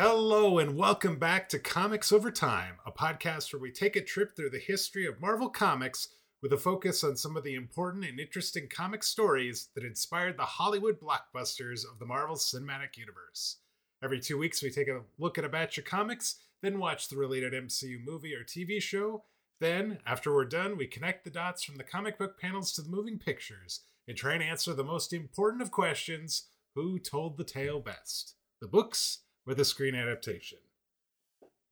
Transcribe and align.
Hello, 0.00 0.60
and 0.60 0.76
welcome 0.76 1.16
back 1.16 1.48
to 1.48 1.58
Comics 1.58 2.12
Over 2.12 2.30
Time, 2.30 2.74
a 2.86 2.92
podcast 2.92 3.52
where 3.52 3.60
we 3.60 3.72
take 3.72 3.96
a 3.96 4.00
trip 4.00 4.36
through 4.36 4.50
the 4.50 4.60
history 4.60 5.04
of 5.08 5.20
Marvel 5.20 5.48
Comics 5.48 6.06
with 6.40 6.52
a 6.52 6.56
focus 6.56 7.02
on 7.02 7.16
some 7.16 7.36
of 7.36 7.42
the 7.42 7.56
important 7.56 8.04
and 8.04 8.20
interesting 8.20 8.68
comic 8.70 9.02
stories 9.02 9.70
that 9.74 9.84
inspired 9.84 10.36
the 10.36 10.44
Hollywood 10.44 11.00
blockbusters 11.00 11.80
of 11.82 11.98
the 11.98 12.06
Marvel 12.06 12.36
Cinematic 12.36 12.96
Universe. 12.96 13.56
Every 14.00 14.20
two 14.20 14.38
weeks, 14.38 14.62
we 14.62 14.70
take 14.70 14.86
a 14.86 15.00
look 15.18 15.36
at 15.36 15.44
a 15.44 15.48
batch 15.48 15.78
of 15.78 15.84
comics, 15.84 16.36
then 16.62 16.78
watch 16.78 17.08
the 17.08 17.16
related 17.16 17.52
MCU 17.52 17.96
movie 18.06 18.36
or 18.36 18.44
TV 18.44 18.80
show. 18.80 19.24
Then, 19.58 19.98
after 20.06 20.32
we're 20.32 20.44
done, 20.44 20.76
we 20.76 20.86
connect 20.86 21.24
the 21.24 21.30
dots 21.30 21.64
from 21.64 21.74
the 21.74 21.82
comic 21.82 22.18
book 22.18 22.38
panels 22.40 22.72
to 22.74 22.82
the 22.82 22.88
moving 22.88 23.18
pictures 23.18 23.80
and 24.06 24.16
try 24.16 24.34
and 24.34 24.44
answer 24.44 24.74
the 24.74 24.84
most 24.84 25.12
important 25.12 25.60
of 25.60 25.72
questions 25.72 26.44
who 26.76 27.00
told 27.00 27.36
the 27.36 27.42
tale 27.42 27.80
best? 27.80 28.36
The 28.60 28.68
books 28.68 29.22
or 29.48 29.58
a 29.58 29.64
screen 29.64 29.94
adaptation? 29.94 30.58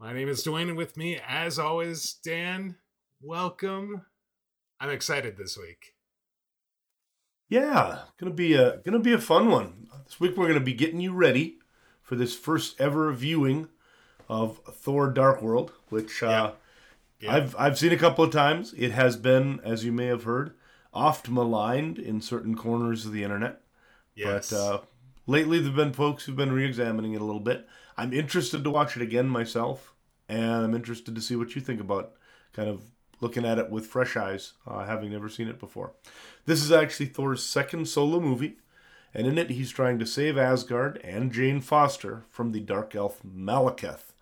My 0.00 0.14
name 0.14 0.30
is 0.30 0.42
Duane, 0.42 0.70
and 0.70 0.78
with 0.78 0.96
me, 0.96 1.20
as 1.28 1.58
always, 1.58 2.14
Dan. 2.24 2.76
Welcome. 3.20 4.06
I'm 4.80 4.88
excited 4.88 5.36
this 5.36 5.58
week. 5.58 5.92
Yeah, 7.50 7.98
gonna 8.18 8.32
be 8.32 8.54
a 8.54 8.78
gonna 8.78 8.98
be 8.98 9.12
a 9.12 9.18
fun 9.18 9.50
one. 9.50 9.88
This 10.06 10.18
week 10.18 10.38
we're 10.38 10.48
gonna 10.48 10.58
be 10.60 10.72
getting 10.72 11.00
you 11.00 11.12
ready 11.12 11.58
for 12.00 12.16
this 12.16 12.34
first 12.34 12.80
ever 12.80 13.12
viewing 13.12 13.68
of 14.26 14.58
Thor: 14.73 15.10
Dark 15.10 15.42
World, 15.42 15.73
which 15.90 16.23
uh, 16.23 16.52
Yeah. 17.20 17.34
I've 17.34 17.54
I've 17.58 17.79
seen 17.79 17.92
a 17.92 17.98
couple 17.98 18.24
of 18.24 18.32
times. 18.32 18.73
It 18.74 18.92
has 18.92 19.18
been, 19.18 19.60
as 19.62 19.84
you 19.84 19.92
may 19.92 20.06
have 20.06 20.24
heard, 20.24 20.54
oft 20.95 21.29
maligned 21.29 21.98
in 21.98 22.23
certain 22.23 22.54
corners 22.54 23.04
of 23.04 23.12
the 23.12 23.23
internet. 23.23 23.60
Yes. 24.14 24.51
But 24.51 24.56
uh, 24.56 24.80
lately, 25.27 25.59
there've 25.59 25.74
been 25.74 25.93
folks 25.93 26.24
who've 26.24 26.37
been 26.37 26.52
re-examining 26.52 27.13
it 27.13 27.21
a 27.21 27.24
little 27.24 27.41
bit. 27.41 27.66
I'm 27.96 28.13
interested 28.13 28.65
to 28.65 28.71
watch 28.71 28.96
it 28.96 29.02
again 29.02 29.29
myself, 29.29 29.95
and 30.29 30.65
I'm 30.65 30.74
interested 30.74 31.15
to 31.15 31.21
see 31.21 31.37
what 31.37 31.55
you 31.55 31.60
think 31.60 31.80
about 31.80 32.13
kind 32.52 32.69
of 32.69 32.91
looking 33.21 33.45
at 33.45 33.59
it 33.59 33.71
with 33.71 33.87
fresh 33.87 34.16
eyes, 34.16 34.52
uh, 34.66 34.85
having 34.85 35.10
never 35.10 35.29
seen 35.29 35.49
it 35.49 35.59
before. 35.59 35.93
This 36.45 36.63
is 36.63 36.71
actually 36.71 37.07
Thor's 37.07 37.43
second 37.43 37.88
solo 37.88 38.21
movie, 38.21 38.59
and 39.15 39.27
in 39.27 39.38
it, 39.38 39.51
he's 39.51 39.71
trying 39.71 39.99
to 39.99 40.07
save 40.07 40.37
Asgard 40.37 41.01
and 41.02 41.32
Jane 41.32 41.60
Foster 41.60 42.24
from 42.30 42.52
the 42.52 42.60
dark 42.60 42.95
elf 42.95 43.21
Malekith. 43.23 44.13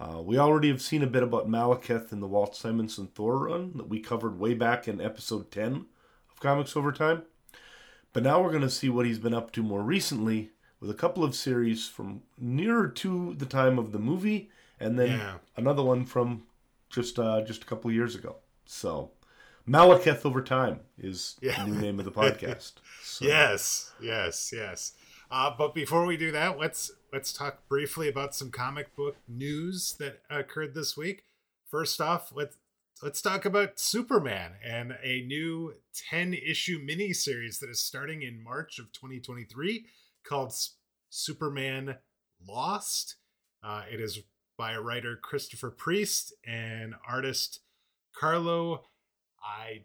Uh, 0.00 0.22
we 0.22 0.38
already 0.38 0.68
have 0.68 0.80
seen 0.80 1.02
a 1.02 1.08
bit 1.08 1.22
about 1.22 1.48
Malekith 1.48 2.12
in 2.12 2.20
the 2.20 2.28
Walt 2.28 2.54
Simonson 2.54 3.08
Thor 3.08 3.38
run 3.38 3.72
that 3.76 3.88
we 3.88 4.00
covered 4.00 4.38
way 4.38 4.54
back 4.54 4.86
in 4.86 5.00
episode 5.00 5.50
10 5.50 5.86
of 6.30 6.40
Comics 6.40 6.76
Over 6.76 6.92
Time. 6.92 7.24
But 8.18 8.24
now 8.24 8.42
we're 8.42 8.50
going 8.50 8.62
to 8.62 8.68
see 8.68 8.88
what 8.88 9.06
he's 9.06 9.20
been 9.20 9.32
up 9.32 9.52
to 9.52 9.62
more 9.62 9.80
recently 9.80 10.50
with 10.80 10.90
a 10.90 10.94
couple 10.94 11.22
of 11.22 11.36
series 11.36 11.86
from 11.86 12.22
nearer 12.36 12.88
to 12.88 13.34
the 13.34 13.46
time 13.46 13.78
of 13.78 13.92
the 13.92 14.00
movie, 14.00 14.50
and 14.80 14.98
then 14.98 15.10
Yeah. 15.10 15.38
another 15.56 15.84
one 15.84 16.04
from 16.04 16.42
just 16.90 17.16
uh, 17.20 17.42
just 17.42 17.62
a 17.62 17.66
couple 17.66 17.90
of 17.90 17.94
years 17.94 18.16
ago. 18.16 18.34
So, 18.66 19.12
Malekith 19.68 20.26
over 20.26 20.42
time 20.42 20.80
is 20.98 21.36
Yeah. 21.40 21.62
the 21.64 21.70
new 21.70 21.80
name 21.80 22.00
of 22.00 22.06
the 22.06 22.10
podcast. 22.20 22.72
So, 23.04 23.24
Yes, 23.24 23.92
yes, 24.00 24.52
yes. 24.52 24.94
Uh, 25.30 25.54
but 25.56 25.72
before 25.72 26.04
we 26.04 26.16
do 26.16 26.32
that, 26.32 26.58
let's 26.58 26.90
let's 27.12 27.32
talk 27.32 27.68
briefly 27.68 28.08
about 28.08 28.34
some 28.34 28.50
comic 28.50 28.96
book 28.96 29.14
news 29.28 29.94
that 30.00 30.22
occurred 30.28 30.74
this 30.74 30.96
week. 30.96 31.22
First 31.70 32.00
off, 32.00 32.32
let's 32.34 32.56
let's 33.02 33.22
talk 33.22 33.44
about 33.44 33.78
Superman 33.78 34.52
and 34.64 34.96
a 35.02 35.22
new 35.22 35.74
10 36.10 36.34
issue 36.34 36.84
miniseries 36.84 37.58
that 37.60 37.70
is 37.70 37.80
starting 37.80 38.22
in 38.22 38.42
March 38.42 38.78
of 38.78 38.92
2023 38.92 39.86
called 40.24 40.48
S- 40.48 40.76
Superman 41.10 41.96
Lost. 42.46 43.16
Uh, 43.62 43.82
it 43.90 44.00
is 44.00 44.20
by 44.56 44.76
writer 44.76 45.16
Christopher 45.16 45.70
Priest 45.70 46.32
and 46.46 46.94
artist 47.08 47.60
Carlo 48.14 48.84
I 49.42 49.84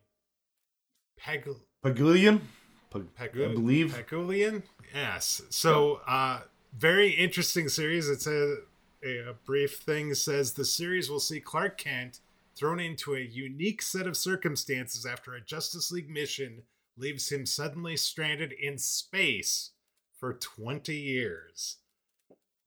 Peg 1.17 1.47
Pagulayan, 1.83 2.41
Pag- 2.89 3.07
I 3.17 3.53
believe. 3.53 3.93
Peculian? 3.93 4.63
Yes. 4.93 5.41
So, 5.49 6.01
uh, 6.07 6.41
very 6.75 7.09
interesting 7.09 7.69
series. 7.69 8.09
It's 8.09 8.27
a, 8.27 8.57
a 9.03 9.33
brief 9.45 9.77
thing 9.77 10.13
says 10.15 10.53
the 10.53 10.65
series 10.65 11.09
will 11.09 11.19
see 11.19 11.39
Clark 11.39 11.77
Kent 11.77 12.19
thrown 12.55 12.79
into 12.79 13.15
a 13.15 13.19
unique 13.19 13.81
set 13.81 14.07
of 14.07 14.17
circumstances 14.17 15.05
after 15.05 15.33
a 15.33 15.41
Justice 15.41 15.91
League 15.91 16.09
mission 16.09 16.63
leaves 16.97 17.31
him 17.31 17.45
suddenly 17.45 17.97
stranded 17.97 18.51
in 18.51 18.77
space 18.77 19.71
for 20.13 20.33
20 20.33 20.95
years. 20.95 21.77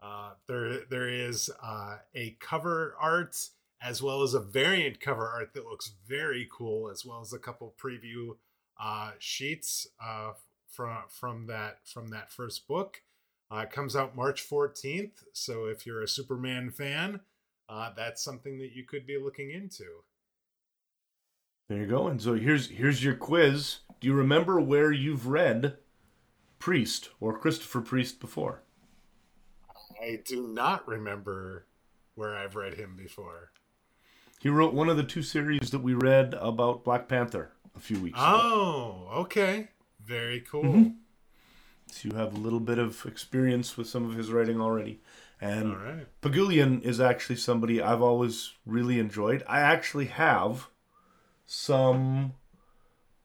Uh, 0.03 0.31
there, 0.47 0.81
there 0.91 1.09
is 1.09 1.51
uh, 1.63 1.97
a 2.15 2.37
cover 2.41 2.95
art 3.01 3.37
as 3.83 4.03
well 4.03 4.23
as 4.23 4.35
a 4.35 4.41
variant 4.41 5.01
cover 5.01 5.29
art 5.29 5.53
that 5.55 5.67
looks 5.67 5.93
very 6.09 6.49
cool, 6.51 6.91
as 6.91 7.05
well 7.05 7.21
as 7.21 7.33
a 7.33 7.39
couple 7.39 7.75
preview 7.81 8.37
uh, 8.81 9.13
sheets 9.19 9.87
uh, 10.03 10.33
from 10.69 10.99
from 11.09 11.47
that 11.47 11.79
from 11.85 12.09
that 12.09 12.33
first 12.33 12.67
book. 12.67 13.03
Uh, 13.51 13.59
it 13.59 13.71
comes 13.71 13.95
out 13.95 14.17
March 14.17 14.49
14th, 14.49 15.23
so 15.33 15.67
if 15.67 15.87
you're 15.87 16.03
a 16.03 16.09
Superman 16.09 16.71
fan, 16.71 17.21
uh, 17.69 17.91
that's 17.97 18.23
something 18.23 18.59
that 18.59 18.73
you 18.73 18.85
could 18.85 19.07
be 19.07 19.19
looking 19.19 19.51
into. 19.51 19.85
There 21.69 21.79
you 21.79 21.87
go. 21.87 22.07
And 22.07 22.23
so 22.23 22.35
here's 22.35 22.71
here's 22.71 23.03
your 23.03 23.15
quiz. 23.15 23.79
Do 24.01 24.07
you 24.07 24.15
remember 24.15 24.61
where 24.61 24.93
you've 24.93 25.27
read 25.27 25.79
Priest 26.59 27.11
or 27.21 27.39
Christopher 27.39 27.81
Priest 27.81 28.21
before? 28.21 28.63
I 30.01 30.21
do 30.25 30.47
not 30.47 30.87
remember 30.87 31.67
where 32.15 32.37
I've 32.37 32.55
read 32.55 32.75
him 32.75 32.95
before. 32.97 33.51
He 34.41 34.49
wrote 34.49 34.75
one 34.75 34.89
of 34.89 34.97
the 34.97 35.03
two 35.03 35.23
series 35.23 35.71
that 35.71 35.81
we 35.81 35.95
read 35.95 36.35
about 36.35 36.85
Black 36.85 37.09
Panther 37.09 37.53
a 37.75 37.81
few 37.81 37.99
weeks 37.99 38.19
ago. 38.19 38.41
Oh, 38.43 39.09
okay, 39.23 39.69
very 40.05 40.41
cool. 40.41 40.63
Mhm. 40.63 40.97
So 41.89 42.09
you 42.09 42.17
have 42.17 42.35
a 42.35 42.39
little 42.39 42.61
bit 42.61 42.79
of 42.79 43.05
experience 43.07 43.77
with 43.77 43.89
some 43.89 44.05
of 44.05 44.17
his 44.17 44.31
writing 44.31 44.61
already. 44.61 45.01
And 45.41 45.73
All 45.73 45.79
right. 45.79 46.07
Pagulayan 46.23 46.83
is 46.83 47.01
actually 47.01 47.37
somebody 47.37 47.81
I've 47.83 48.03
always 48.03 48.55
really 48.65 48.99
enjoyed. 48.99 49.45
I 49.47 49.61
actually 49.61 50.07
have 50.07 50.69
some 51.45 52.35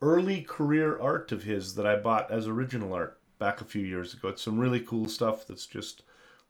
early 0.02 0.42
career 0.42 1.00
art 1.00 1.32
of 1.32 1.44
his 1.44 1.76
that 1.76 1.86
I 1.86 1.96
bought 1.96 2.30
as 2.32 2.48
original 2.48 2.94
art 2.94 3.20
back 3.40 3.62
a 3.62 3.66
few 3.66 3.84
years 3.84 4.14
ago. 4.14 4.30
It's 4.30 4.42
some 4.42 4.60
really 4.60 4.80
cool 4.80 5.08
stuff 5.08 5.48
that's 5.48 5.66
just 5.66 6.04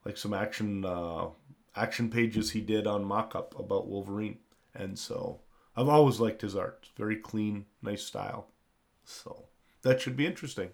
like 0.04 0.18
some 0.18 0.34
action 0.34 0.84
uh, 0.84 1.28
action 1.76 2.10
pages 2.10 2.52
he 2.52 2.62
did 2.62 2.88
on 2.88 3.06
mock-up 3.06 3.58
about 3.58 3.88
Wolverine. 3.88 4.40
And 4.74 4.98
so 4.98 5.42
I've 5.76 5.90
always 5.90 6.20
liked 6.20 6.42
his 6.42 6.56
art. 6.56 6.80
It's 6.82 6.98
very 6.98 7.18
clean, 7.18 7.66
nice 7.82 8.04
style. 8.04 8.48
So 9.06 9.46
that 9.84 10.02
should 10.02 10.18
be 10.18 10.26
interesting. 10.26 10.70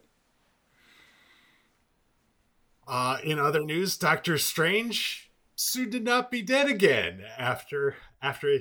Uh, 2.88 3.18
in 3.24 3.38
other 3.38 3.64
news, 3.64 3.98
Doctor 3.98 4.38
Strange 4.38 5.30
soon 5.56 5.92
to 5.92 6.00
not 6.00 6.32
be 6.32 6.42
dead 6.42 6.68
again 6.68 7.22
after 7.38 7.96
after 8.22 8.60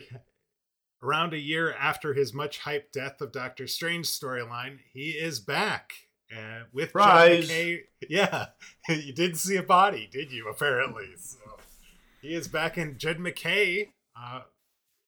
around 1.03 1.33
a 1.35 1.39
year 1.39 1.73
after 1.75 2.15
his 2.15 2.35
much 2.35 2.61
hyped 2.63 2.91
death 2.93 3.21
of 3.21 3.33
Doctor 3.33 3.67
Strange 3.67 4.07
storyline, 4.07 4.79
he 4.93 5.11
is 5.11 5.39
back 5.39 5.93
uh, 6.37 6.65
with 6.73 6.93
John 6.93 7.05
McKay. 7.49 7.79
Yeah, 8.09 8.47
you 8.89 9.13
didn't 9.13 9.37
see 9.37 9.57
a 9.57 9.63
body, 9.63 10.09
did 10.11 10.33
you? 10.33 10.49
Apparently, 10.49 11.07
so 11.19 11.39
he 12.21 12.35
is 12.35 12.49
back. 12.49 12.77
And 12.77 12.99
Jed 12.99 13.21
MacKay, 13.21 13.91
uh, 14.21 14.41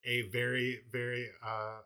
a 0.05 0.23
very 0.29 0.81
very 0.93 1.29
uh, 1.44 1.79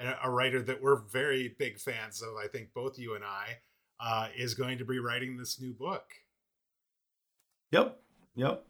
a- 0.00 0.18
a 0.24 0.30
writer 0.30 0.60
that 0.62 0.82
we're 0.82 0.96
very 0.96 1.54
big 1.56 1.78
fans 1.78 2.20
of. 2.20 2.30
I 2.42 2.48
think 2.48 2.70
both 2.74 2.98
you 2.98 3.14
and 3.14 3.22
I 3.24 3.58
uh, 4.00 4.28
is 4.36 4.54
going 4.54 4.78
to 4.78 4.84
be 4.84 4.98
writing 4.98 5.36
this 5.36 5.60
new 5.60 5.72
book. 5.72 6.02
Yep, 7.74 7.98
yep. 8.36 8.64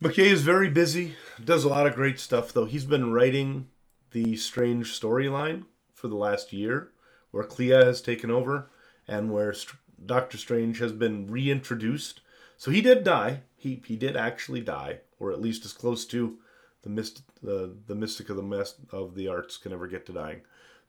MacKay 0.00 0.30
is 0.30 0.40
very 0.40 0.70
busy. 0.70 1.16
Does 1.44 1.64
a 1.64 1.68
lot 1.68 1.86
of 1.86 1.94
great 1.94 2.18
stuff, 2.18 2.50
though. 2.50 2.64
He's 2.64 2.86
been 2.86 3.12
writing 3.12 3.66
the 4.12 4.36
Strange 4.36 4.98
storyline 4.98 5.64
for 5.92 6.08
the 6.08 6.16
last 6.16 6.50
year, 6.50 6.92
where 7.30 7.44
Clea 7.44 7.68
has 7.68 8.00
taken 8.00 8.30
over, 8.30 8.70
and 9.06 9.30
where 9.30 9.52
Str- 9.52 9.76
Doctor 10.06 10.38
Strange 10.38 10.78
has 10.78 10.92
been 10.92 11.30
reintroduced. 11.30 12.22
So 12.56 12.70
he 12.70 12.80
did 12.80 13.04
die. 13.04 13.42
He 13.54 13.82
he 13.86 13.96
did 13.96 14.16
actually 14.16 14.62
die, 14.62 15.00
or 15.18 15.30
at 15.30 15.42
least 15.42 15.66
as 15.66 15.74
close 15.74 16.06
to 16.06 16.38
the 16.80 16.88
mist 16.88 17.20
the 17.42 17.76
the 17.86 17.94
mystic 17.94 18.30
of 18.30 18.36
the 18.36 18.42
mess 18.42 18.76
of 18.90 19.14
the 19.14 19.28
arts 19.28 19.58
can 19.58 19.74
ever 19.74 19.86
get 19.86 20.06
to 20.06 20.14
dying. 20.14 20.40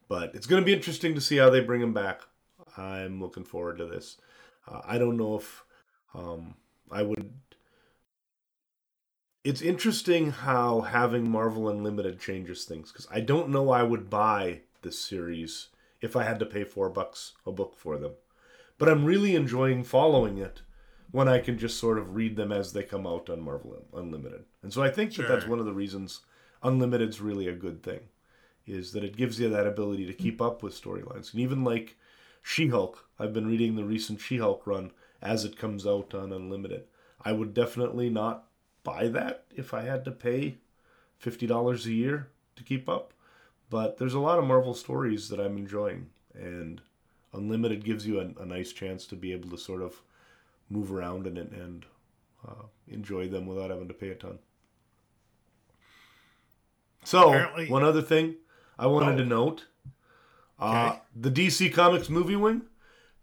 But 0.08 0.34
it's 0.34 0.48
going 0.48 0.62
to 0.62 0.66
be 0.66 0.74
interesting 0.74 1.14
to 1.16 1.20
see 1.20 1.36
how 1.36 1.50
they 1.50 1.60
bring 1.60 1.82
him 1.82 1.94
back. 1.94 2.22
I'm 2.78 3.20
looking 3.20 3.44
forward 3.44 3.80
to 3.80 3.86
this. 3.86 4.16
Uh, 4.66 4.80
I 4.86 4.98
don't 4.98 5.18
know 5.18 5.36
if 5.36 5.66
um, 6.14 6.56
I 6.92 7.04
would. 7.04 7.32
It's 9.44 9.62
interesting 9.62 10.32
how 10.32 10.82
having 10.82 11.30
Marvel 11.30 11.68
Unlimited 11.68 12.20
changes 12.20 12.66
things 12.66 12.92
because 12.92 13.08
I 13.12 13.22
don't 13.22 13.50
know 13.50 13.72
I 13.72 13.82
would 13.82 14.10
buy 14.10 14.62
this 14.82 15.00
series 15.00 15.70
if 16.00 16.16
I 16.16 16.24
had 16.24 16.40
to 16.40 16.46
pay 16.46 16.64
four 16.64 16.90
bucks 16.90 17.34
a 17.46 17.52
book 17.52 17.76
for 17.76 17.98
them. 17.98 18.12
But 18.78 18.90
I'm 18.90 19.06
really 19.06 19.36
enjoying 19.36 19.84
following 19.84 20.38
it 20.38 20.62
when 21.12 21.28
I 21.28 21.40
can 21.40 21.58
just 21.58 21.78
sort 21.78 21.98
of 21.98 22.16
read 22.16 22.36
them 22.36 22.52
as 22.52 22.74
they 22.74 22.84
come 22.84 23.06
out 23.06 23.30
on 23.30 23.42
Marvel 23.42 23.86
Unlimited. 23.94 24.46
And 24.64 24.72
so 24.72 24.82
I 24.82 24.90
think 24.90 25.14
that 25.16 25.28
that's 25.28 25.48
one 25.48 25.60
of 25.60 25.66
the 25.66 25.74
reasons 25.74 26.22
Unlimited's 26.64 27.20
really 27.20 27.48
a 27.48 27.54
good 27.54 27.84
thing, 27.84 28.02
is 28.66 28.92
that 28.94 29.04
it 29.04 29.18
gives 29.18 29.40
you 29.40 29.50
that 29.50 29.68
ability 29.68 30.06
to 30.06 30.14
keep 30.14 30.42
up 30.42 30.64
with 30.64 30.80
storylines. 30.80 31.32
And 31.32 31.42
even 31.42 31.64
like 31.64 31.98
She-Hulk, 32.42 33.06
I've 33.20 33.34
been 33.34 33.48
reading 33.48 33.76
the 33.76 33.84
recent 33.84 34.20
She-Hulk 34.20 34.66
run 34.66 34.92
as 35.22 35.46
it 35.46 35.58
comes 35.58 35.86
out 35.86 36.14
on 36.14 36.32
Unlimited. 36.34 36.86
I 37.24 37.32
would 37.32 37.54
definitely 37.54 38.10
not 38.10 38.48
buy 38.84 39.08
that 39.10 39.46
if 39.56 39.74
I 39.74 39.82
had 39.82 40.04
to 40.06 40.12
pay 40.12 40.58
fifty 41.18 41.46
dollars 41.48 41.86
a 41.86 41.92
year 41.94 42.30
to 42.56 42.64
keep 42.64 42.90
up. 42.90 43.14
But 43.70 43.98
there's 43.98 44.14
a 44.16 44.20
lot 44.20 44.40
of 44.40 44.46
Marvel 44.46 44.74
stories 44.74 45.30
that 45.30 45.40
I'm 45.40 45.56
enjoying, 45.58 46.10
and 46.34 46.82
Unlimited 47.34 47.86
gives 47.86 48.06
you 48.08 48.20
a, 48.20 48.42
a 48.42 48.46
nice 48.46 48.74
chance 48.74 49.06
to 49.08 49.16
be 49.16 49.32
able 49.32 49.50
to 49.52 49.58
sort 49.58 49.82
of 49.82 50.02
move 50.70 50.92
around 50.92 51.28
in 51.28 51.38
it 51.38 51.52
and 51.52 51.86
uh, 52.48 52.64
enjoy 52.88 53.28
them 53.30 53.46
without 53.46 53.70
having 53.70 53.88
to 53.88 53.94
pay 53.94 54.10
a 54.10 54.16
ton. 54.16 54.40
So, 57.04 57.30
Apparently- 57.30 57.68
one 57.70 57.84
other 57.84 58.02
thing 58.02 58.36
I 58.78 58.88
wanted 58.88 59.16
Oh. 59.16 59.18
to 59.18 59.26
note 59.26 59.66
uh, 60.60 60.90
Okay. 60.92 61.00
the 61.16 61.32
DC 61.32 61.74
Comics 61.74 62.10
movie 62.10 62.36
wing 62.36 62.64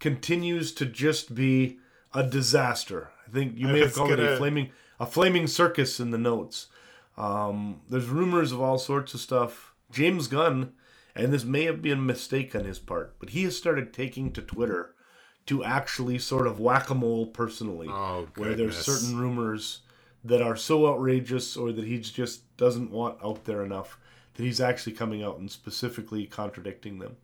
continues 0.01 0.73
to 0.73 0.85
just 0.87 1.35
be 1.35 1.79
a 2.15 2.23
disaster. 2.23 3.11
I 3.27 3.31
think 3.31 3.57
you 3.57 3.67
may 3.69 3.81
have 3.81 3.95
called 3.95 4.11
it 4.13 4.19
a 4.21 4.37
flaming 4.39 4.71
a 5.01 5.07
flaming 5.07 5.47
circus 5.47 6.01
in 6.01 6.11
the 6.11 6.19
notes. 6.19 6.67
Um, 7.17 7.81
there's 7.89 8.07
rumors 8.09 8.53
of 8.53 8.61
all 8.61 8.79
sorts 8.79 9.15
of 9.15 9.21
stuff. 9.21 9.75
James 9.91 10.27
Gunn, 10.29 10.73
and 11.15 11.33
this 11.33 11.45
may 11.45 11.65
have 11.65 11.83
been 11.83 11.99
a 11.99 12.03
mistake 12.03 12.55
on 12.55 12.65
his 12.65 12.79
part, 12.79 13.15
but 13.19 13.31
he 13.31 13.43
has 13.45 13.57
started 13.57 13.93
taking 13.93 14.33
to 14.33 14.43
Twitter 14.43 14.95
to 15.47 15.65
actually 15.65 16.19
sort 16.19 16.47
of 16.47 16.61
whack 16.61 16.91
a 16.91 16.95
mole 16.95 17.27
personally, 17.27 17.89
Oh, 17.91 18.29
where 18.37 18.55
there's 18.55 18.77
certain 18.77 19.19
rumors 19.19 19.81
that 20.25 20.43
are 20.43 20.57
so 20.57 20.87
outrageous 20.89 21.57
or 21.57 21.73
that 21.73 21.85
he 21.87 21.99
just 22.01 22.57
doesn't 22.57 22.91
want 22.91 23.19
out 23.25 23.45
there 23.45 23.65
enough 23.65 23.99
that 24.35 24.43
he's 24.43 24.61
actually 24.61 24.93
coming 24.93 25.23
out 25.23 25.39
and 25.39 25.51
specifically 25.51 26.27
contradicting 26.27 26.99
them. 26.99 27.17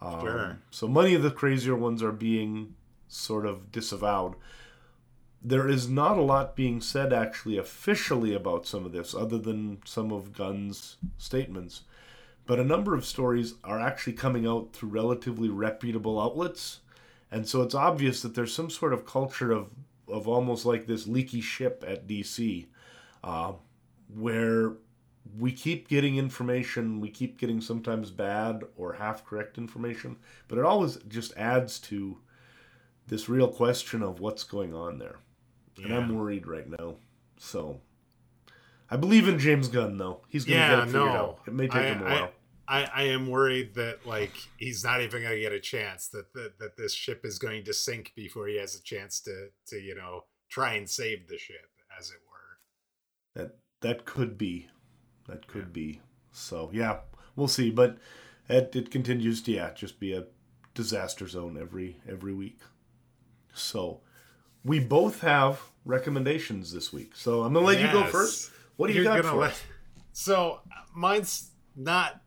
Um, 0.00 0.20
Sure. 0.20 0.58
So 0.70 0.86
many 0.88 1.14
of 1.14 1.22
the 1.22 1.30
crazier 1.30 1.74
ones 1.74 2.02
are 2.02 2.12
being 2.12 2.74
sort 3.08 3.46
of 3.46 3.72
disavowed. 3.72 4.34
There 5.42 5.68
is 5.68 5.88
not 5.88 6.18
a 6.18 6.22
lot 6.22 6.56
being 6.56 6.80
said 6.80 7.12
actually 7.12 7.58
officially 7.58 8.34
about 8.34 8.66
some 8.66 8.84
of 8.84 8.92
this, 8.92 9.14
other 9.14 9.38
than 9.38 9.78
some 9.84 10.12
of 10.12 10.32
Gunn's 10.32 10.96
statements. 11.16 11.82
But 12.46 12.58
a 12.58 12.64
number 12.64 12.94
of 12.94 13.04
stories 13.04 13.54
are 13.62 13.78
actually 13.78 14.14
coming 14.14 14.46
out 14.46 14.72
through 14.72 14.88
relatively 14.88 15.48
reputable 15.48 16.20
outlets. 16.20 16.80
And 17.30 17.46
so 17.46 17.62
it's 17.62 17.74
obvious 17.74 18.22
that 18.22 18.34
there's 18.34 18.54
some 18.54 18.70
sort 18.70 18.92
of 18.92 19.06
culture 19.06 19.52
of, 19.52 19.68
of 20.08 20.26
almost 20.26 20.64
like 20.64 20.86
this 20.86 21.06
leaky 21.06 21.42
ship 21.42 21.84
at 21.86 22.08
DC, 22.08 22.66
uh, 23.22 23.52
where 24.14 24.72
we 25.38 25.52
keep 25.52 25.88
getting 25.88 26.16
information, 26.16 27.00
we 27.00 27.10
keep 27.10 27.38
getting 27.38 27.60
sometimes 27.60 28.10
bad 28.10 28.64
or 28.76 28.94
half 28.94 29.24
correct 29.24 29.58
information, 29.58 30.16
but 30.46 30.58
it 30.58 30.64
always 30.64 30.96
just 31.08 31.36
adds 31.36 31.78
to 31.78 32.18
this 33.08 33.28
real 33.28 33.48
question 33.48 34.02
of 34.02 34.20
what's 34.20 34.44
going 34.44 34.74
on 34.74 34.98
there. 34.98 35.16
And 35.82 35.94
I'm 35.94 36.16
worried 36.16 36.46
right 36.46 36.68
now. 36.68 36.96
So 37.36 37.80
I 38.90 38.96
believe 38.96 39.28
in 39.28 39.38
James 39.38 39.68
Gunn 39.68 39.96
though. 39.96 40.22
He's 40.28 40.44
gonna 40.44 40.58
yeah, 40.58 40.70
get 40.70 40.78
it 40.78 40.86
figured 40.86 41.04
no. 41.04 41.12
out. 41.12 41.40
It 41.46 41.54
may 41.54 41.66
take 41.66 41.76
I, 41.76 41.86
him 41.86 42.02
a 42.02 42.04
I- 42.04 42.20
while. 42.20 42.30
I, 42.70 42.86
I 42.94 43.02
am 43.04 43.28
worried 43.28 43.74
that 43.76 44.06
like 44.06 44.34
he's 44.58 44.84
not 44.84 45.00
even 45.00 45.22
going 45.22 45.34
to 45.34 45.40
get 45.40 45.52
a 45.52 45.60
chance 45.60 46.08
that, 46.08 46.34
that 46.34 46.58
that 46.58 46.76
this 46.76 46.92
ship 46.92 47.24
is 47.24 47.38
going 47.38 47.64
to 47.64 47.72
sink 47.72 48.12
before 48.14 48.46
he 48.46 48.58
has 48.58 48.74
a 48.74 48.82
chance 48.82 49.20
to 49.20 49.48
to 49.68 49.76
you 49.76 49.94
know 49.94 50.24
try 50.50 50.74
and 50.74 50.88
save 50.88 51.28
the 51.28 51.38
ship 51.38 51.70
as 51.98 52.10
it 52.10 52.18
were. 52.30 53.40
That 53.42 53.56
that 53.80 54.04
could 54.04 54.36
be. 54.36 54.68
That 55.28 55.46
could 55.46 55.72
be. 55.72 56.02
So 56.30 56.70
yeah, 56.72 56.98
we'll 57.36 57.48
see. 57.48 57.70
But 57.70 57.96
it, 58.50 58.76
it 58.76 58.90
continues 58.90 59.40
to 59.42 59.52
yeah, 59.52 59.72
just 59.72 59.98
be 59.98 60.12
a 60.12 60.26
disaster 60.74 61.26
zone 61.26 61.58
every 61.58 61.96
every 62.06 62.34
week. 62.34 62.58
So 63.60 64.00
we 64.64 64.80
both 64.80 65.20
have 65.20 65.60
recommendations 65.84 66.72
this 66.72 66.92
week. 66.92 67.12
So 67.14 67.42
I'm 67.42 67.52
gonna 67.52 67.66
let 67.66 67.80
you 67.80 67.90
go 67.92 68.04
first. 68.04 68.50
What 68.76 68.88
do 68.88 68.92
you 68.92 69.02
You're 69.02 69.22
got 69.22 69.24
for 69.24 69.38
let- 69.38 69.50
us? 69.52 69.62
So 70.12 70.60
mine's 70.94 71.50
not. 71.76 72.22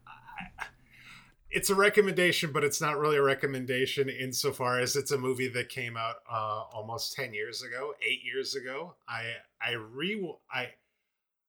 It's 1.50 1.70
a 1.70 1.76
recommendation, 1.76 2.54
but 2.54 2.64
it's 2.64 2.80
not 2.80 2.98
really 2.98 3.18
a 3.18 3.22
recommendation 3.22 4.08
insofar 4.08 4.80
as 4.80 4.96
it's 4.96 5.12
a 5.12 5.18
movie 5.18 5.50
that 5.50 5.68
came 5.68 5.98
out 5.98 6.16
uh, 6.32 6.64
almost 6.74 7.14
ten 7.14 7.34
years 7.34 7.62
ago, 7.62 7.94
eight 8.02 8.24
years 8.24 8.56
ago. 8.56 8.96
I 9.08 9.34
I 9.62 9.74
re 9.74 10.34
I 10.50 10.70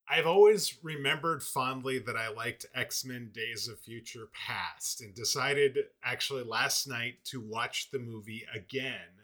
I've 0.08 0.26
always 0.26 0.76
remembered 0.82 1.43
fondly 1.43 2.00
that 2.00 2.17
I 2.17 2.28
liked 2.28 2.67
X 2.75 3.05
Men 3.05 3.31
Days 3.32 3.69
of 3.69 3.78
Future 3.78 4.28
Past 4.35 5.00
and 5.00 5.14
decided 5.14 5.78
actually 6.05 6.43
last 6.43 6.88
night 6.88 7.25
to 7.26 7.40
watch 7.40 7.90
the 7.93 8.00
movie 8.00 8.44
again 8.52 9.21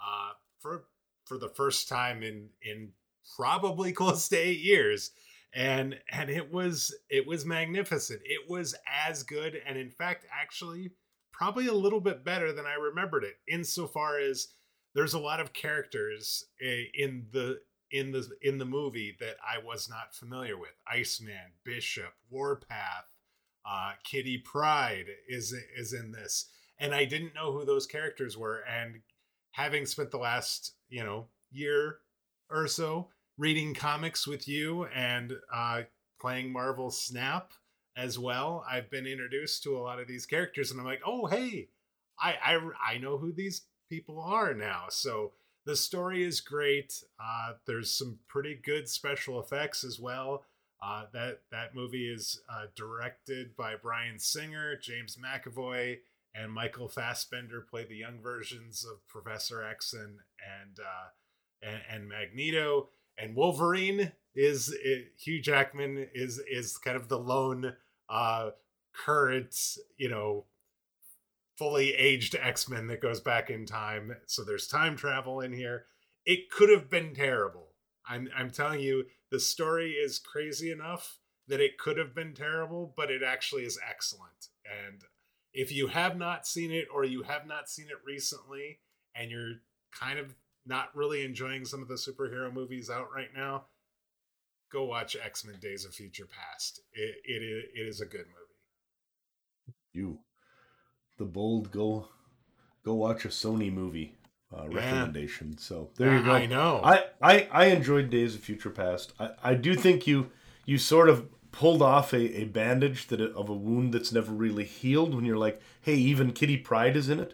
uh, 0.00 0.32
for 0.58 0.84
for 1.26 1.38
the 1.38 1.48
first 1.48 1.88
time 1.88 2.22
in 2.22 2.50
in 2.62 2.92
probably 3.36 3.92
close 3.92 4.28
to 4.28 4.36
eight 4.36 4.60
years. 4.60 5.10
And 5.54 5.98
and 6.10 6.28
it 6.28 6.52
was 6.52 6.94
it 7.08 7.26
was 7.26 7.46
magnificent. 7.46 8.20
It 8.24 8.50
was 8.50 8.74
as 9.08 9.22
good 9.22 9.60
and 9.66 9.78
in 9.78 9.90
fact 9.90 10.26
actually 10.32 10.92
probably 11.36 11.66
a 11.66 11.72
little 11.74 12.00
bit 12.00 12.24
better 12.24 12.50
than 12.52 12.64
i 12.64 12.74
remembered 12.74 13.22
it 13.22 13.34
insofar 13.46 14.18
as 14.18 14.48
there's 14.94 15.12
a 15.12 15.18
lot 15.18 15.40
of 15.40 15.52
characters 15.52 16.46
in 16.58 17.26
the 17.32 17.58
in 17.90 18.10
the 18.10 18.26
in 18.40 18.56
the 18.58 18.64
movie 18.64 19.14
that 19.20 19.36
i 19.46 19.62
was 19.62 19.88
not 19.88 20.14
familiar 20.14 20.56
with. 20.58 20.70
Iceman 20.90 21.52
bishop 21.64 22.14
warpath 22.30 23.04
uh 23.68 23.92
Kitty 24.02 24.38
Pryde 24.38 25.08
is 25.28 25.54
is 25.76 25.92
in 25.92 26.12
this. 26.12 26.48
And 26.78 26.94
i 26.94 27.04
didn't 27.04 27.34
know 27.34 27.52
who 27.52 27.64
those 27.64 27.86
characters 27.86 28.36
were. 28.36 28.62
And 28.66 29.02
having 29.56 29.86
spent 29.86 30.10
the 30.10 30.18
last 30.18 30.74
you 30.88 31.02
know 31.02 31.26
year 31.50 31.96
or 32.50 32.68
so 32.68 33.08
reading 33.38 33.74
comics 33.74 34.26
with 34.26 34.46
you 34.46 34.84
and 34.94 35.32
uh, 35.52 35.82
playing 36.20 36.52
Marvel 36.52 36.90
Snap 36.90 37.52
as 37.96 38.18
well, 38.18 38.64
I've 38.70 38.90
been 38.90 39.06
introduced 39.06 39.62
to 39.62 39.76
a 39.76 39.80
lot 39.80 39.98
of 39.98 40.06
these 40.06 40.26
characters, 40.26 40.70
and 40.70 40.78
I'm 40.78 40.86
like, 40.86 41.00
oh 41.06 41.26
hey, 41.26 41.68
I 42.20 42.34
I, 42.44 42.94
I 42.94 42.98
know 42.98 43.16
who 43.18 43.32
these 43.32 43.62
people 43.88 44.20
are 44.20 44.52
now. 44.54 44.84
So 44.90 45.32
the 45.64 45.76
story 45.76 46.22
is 46.22 46.40
great. 46.40 47.02
Uh, 47.18 47.54
there's 47.66 47.90
some 47.90 48.18
pretty 48.28 48.60
good 48.62 48.88
special 48.88 49.40
effects 49.40 49.82
as 49.84 49.98
well. 49.98 50.44
Uh, 50.82 51.04
that 51.14 51.40
that 51.50 51.74
movie 51.74 52.12
is 52.12 52.42
uh, 52.50 52.66
directed 52.76 53.56
by 53.56 53.74
Bryan 53.74 54.18
Singer, 54.18 54.76
James 54.76 55.16
McAvoy, 55.16 55.96
and 56.36 56.52
Michael 56.52 56.88
Fassbender 56.88 57.60
play 57.60 57.84
the 57.84 57.96
young 57.96 58.20
versions 58.22 58.84
of 58.84 59.06
Professor 59.08 59.62
X 59.62 59.92
and 59.92 60.18
and 60.60 60.78
uh, 60.78 61.08
and, 61.62 61.80
and 61.90 62.08
Magneto. 62.08 62.90
And 63.18 63.34
Wolverine 63.34 64.12
is 64.34 64.74
Hugh 65.18 65.40
Jackman 65.40 66.08
is 66.14 66.40
is 66.50 66.76
kind 66.76 66.96
of 66.96 67.08
the 67.08 67.18
lone 67.18 67.74
uh 68.08 68.50
current 68.94 69.54
you 69.96 70.08
know 70.08 70.44
fully 71.56 71.94
aged 71.94 72.34
X-Men 72.34 72.86
that 72.88 73.00
goes 73.00 73.20
back 73.20 73.48
in 73.48 73.64
time. 73.64 74.14
So 74.26 74.44
there's 74.44 74.66
time 74.66 74.94
travel 74.94 75.40
in 75.40 75.54
here. 75.54 75.86
It 76.26 76.50
could 76.50 76.68
have 76.68 76.90
been 76.90 77.14
terrible. 77.14 77.68
I'm 78.06 78.28
I'm 78.36 78.50
telling 78.50 78.80
you 78.80 79.04
the 79.30 79.40
story 79.40 79.92
is 79.92 80.18
crazy 80.18 80.70
enough 80.70 81.18
that 81.48 81.60
it 81.60 81.78
could 81.78 81.96
have 81.96 82.14
been 82.14 82.34
terrible 82.34 82.92
but 82.96 83.10
it 83.10 83.22
actually 83.22 83.62
is 83.62 83.78
excellent. 83.88 84.48
And 84.66 85.02
if 85.56 85.72
you 85.72 85.86
have 85.86 86.16
not 86.18 86.46
seen 86.46 86.70
it 86.70 86.86
or 86.94 87.02
you 87.04 87.22
have 87.22 87.46
not 87.46 87.68
seen 87.68 87.86
it 87.86 87.96
recently 88.06 88.78
and 89.14 89.30
you're 89.30 89.54
kind 89.90 90.18
of 90.18 90.34
not 90.66 90.94
really 90.94 91.24
enjoying 91.24 91.64
some 91.64 91.80
of 91.80 91.88
the 91.88 91.94
superhero 91.94 92.52
movies 92.52 92.90
out 92.90 93.06
right 93.14 93.30
now, 93.34 93.64
go 94.70 94.84
watch 94.84 95.16
X 95.16 95.44
Men 95.46 95.56
Days 95.60 95.84
of 95.86 95.94
Future 95.94 96.26
Past. 96.26 96.80
It, 96.92 97.16
it, 97.24 97.42
it 97.74 97.88
is 97.88 98.00
a 98.02 98.06
good 98.06 98.26
movie. 98.26 99.74
You, 99.92 100.18
the 101.16 101.24
bold 101.24 101.70
go, 101.70 102.08
go 102.84 102.94
watch 102.94 103.24
a 103.24 103.28
Sony 103.28 103.72
movie 103.72 104.14
uh, 104.54 104.64
Yeah. 104.68 104.76
recommendation. 104.76 105.56
So 105.56 105.88
there 105.96 106.18
you 106.18 106.22
go. 106.22 106.32
I 106.32 106.44
know. 106.46 106.80
I, 106.84 107.04
I 107.22 107.48
I 107.50 107.64
enjoyed 107.66 108.10
Days 108.10 108.34
of 108.34 108.42
Future 108.42 108.68
Past. 108.70 109.14
I, 109.18 109.30
I 109.42 109.54
do 109.54 109.74
think 109.74 110.06
you 110.06 110.30
you 110.66 110.76
sort 110.76 111.08
of 111.08 111.26
pulled 111.56 111.80
off 111.80 112.12
a, 112.12 112.40
a 112.40 112.44
bandage 112.44 113.06
that 113.06 113.18
of 113.18 113.48
a 113.48 113.54
wound 113.54 113.94
that's 113.94 114.12
never 114.12 114.30
really 114.30 114.64
healed 114.64 115.14
when 115.14 115.24
you're 115.24 115.38
like, 115.38 115.58
hey, 115.80 115.94
even 115.94 116.30
Kitty 116.32 116.58
Pryde 116.58 116.96
is 116.96 117.08
in 117.08 117.18
it. 117.18 117.32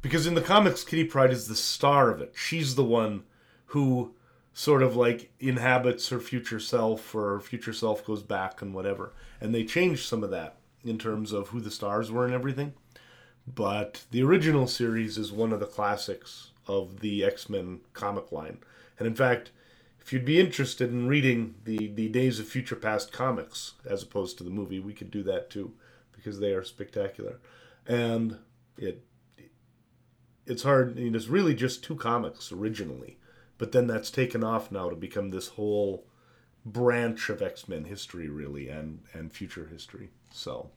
Because 0.00 0.24
in 0.24 0.34
the 0.34 0.40
comics, 0.40 0.84
Kitty 0.84 1.02
Pryde 1.02 1.32
is 1.32 1.48
the 1.48 1.56
star 1.56 2.08
of 2.10 2.20
it. 2.20 2.32
She's 2.36 2.76
the 2.76 2.84
one 2.84 3.24
who 3.66 4.14
sort 4.54 4.84
of 4.84 4.94
like 4.94 5.32
inhabits 5.40 6.10
her 6.10 6.20
future 6.20 6.60
self 6.60 7.12
or 7.12 7.34
her 7.34 7.40
future 7.40 7.72
self 7.72 8.06
goes 8.06 8.22
back 8.22 8.62
and 8.62 8.72
whatever. 8.72 9.12
And 9.40 9.52
they 9.52 9.64
changed 9.64 10.06
some 10.06 10.22
of 10.22 10.30
that 10.30 10.58
in 10.84 10.96
terms 10.96 11.32
of 11.32 11.48
who 11.48 11.60
the 11.60 11.72
stars 11.72 12.08
were 12.08 12.24
and 12.24 12.34
everything. 12.34 12.72
But 13.52 14.04
the 14.12 14.22
original 14.22 14.68
series 14.68 15.18
is 15.18 15.32
one 15.32 15.52
of 15.52 15.58
the 15.58 15.66
classics 15.66 16.52
of 16.68 17.00
the 17.00 17.24
X 17.24 17.50
Men 17.50 17.80
comic 17.94 18.30
line. 18.30 18.58
And 18.96 19.08
in 19.08 19.16
fact, 19.16 19.50
if 20.06 20.12
you'd 20.12 20.24
be 20.24 20.38
interested 20.38 20.88
in 20.92 21.08
reading 21.08 21.56
the, 21.64 21.88
the 21.88 22.08
Days 22.08 22.38
of 22.38 22.46
Future 22.46 22.76
Past 22.76 23.10
comics 23.10 23.72
as 23.84 24.04
opposed 24.04 24.38
to 24.38 24.44
the 24.44 24.50
movie, 24.50 24.78
we 24.78 24.92
could 24.92 25.10
do 25.10 25.24
that 25.24 25.50
too 25.50 25.72
because 26.12 26.38
they 26.38 26.52
are 26.52 26.62
spectacular. 26.62 27.40
And 27.88 28.38
it 28.78 29.02
it's 30.46 30.62
hard. 30.62 30.96
I 30.96 31.00
mean, 31.00 31.16
it's 31.16 31.26
really 31.26 31.56
just 31.56 31.82
two 31.82 31.96
comics 31.96 32.52
originally, 32.52 33.18
but 33.58 33.72
then 33.72 33.88
that's 33.88 34.12
taken 34.12 34.44
off 34.44 34.70
now 34.70 34.88
to 34.88 34.94
become 34.94 35.30
this 35.30 35.48
whole 35.48 36.06
branch 36.64 37.28
of 37.28 37.42
X 37.42 37.66
Men 37.66 37.86
history, 37.86 38.28
really, 38.28 38.68
and 38.68 39.00
and 39.12 39.32
future 39.32 39.66
history. 39.66 40.10
So, 40.30 40.70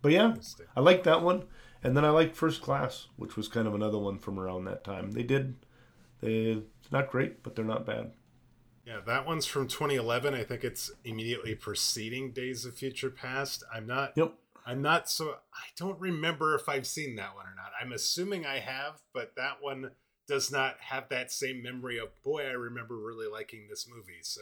but 0.00 0.12
yeah, 0.12 0.36
I 0.74 0.80
like 0.80 1.02
that 1.02 1.20
one, 1.20 1.44
and 1.84 1.94
then 1.94 2.06
I 2.06 2.10
like 2.10 2.34
First 2.34 2.62
Class, 2.62 3.08
which 3.16 3.36
was 3.36 3.46
kind 3.46 3.68
of 3.68 3.74
another 3.74 3.98
one 3.98 4.16
from 4.16 4.38
around 4.38 4.64
that 4.64 4.84
time. 4.84 5.10
They 5.10 5.22
did, 5.22 5.56
they 6.22 6.62
it's 6.80 6.90
not 6.90 7.10
great, 7.10 7.42
but 7.42 7.54
they're 7.54 7.62
not 7.62 7.84
bad. 7.84 8.12
Yeah, 8.90 8.98
that 9.06 9.24
one's 9.24 9.46
from 9.46 9.68
2011. 9.68 10.34
I 10.34 10.42
think 10.42 10.64
it's 10.64 10.90
immediately 11.04 11.54
preceding 11.54 12.32
Days 12.32 12.64
of 12.64 12.74
Future 12.74 13.08
Past. 13.08 13.62
I'm 13.72 13.86
not. 13.86 14.14
Yep. 14.16 14.34
I'm 14.66 14.82
not 14.82 15.08
so. 15.08 15.36
I 15.54 15.66
don't 15.76 15.98
remember 16.00 16.56
if 16.56 16.68
I've 16.68 16.88
seen 16.88 17.14
that 17.14 17.36
one 17.36 17.46
or 17.46 17.54
not. 17.54 17.70
I'm 17.80 17.92
assuming 17.92 18.44
I 18.44 18.58
have, 18.58 19.00
but 19.14 19.36
that 19.36 19.58
one 19.60 19.92
does 20.26 20.50
not 20.50 20.74
have 20.80 21.08
that 21.10 21.30
same 21.30 21.62
memory 21.62 21.98
of 21.98 22.20
boy. 22.24 22.42
I 22.42 22.52
remember 22.52 22.96
really 22.96 23.28
liking 23.28 23.68
this 23.70 23.86
movie. 23.88 24.22
So 24.22 24.40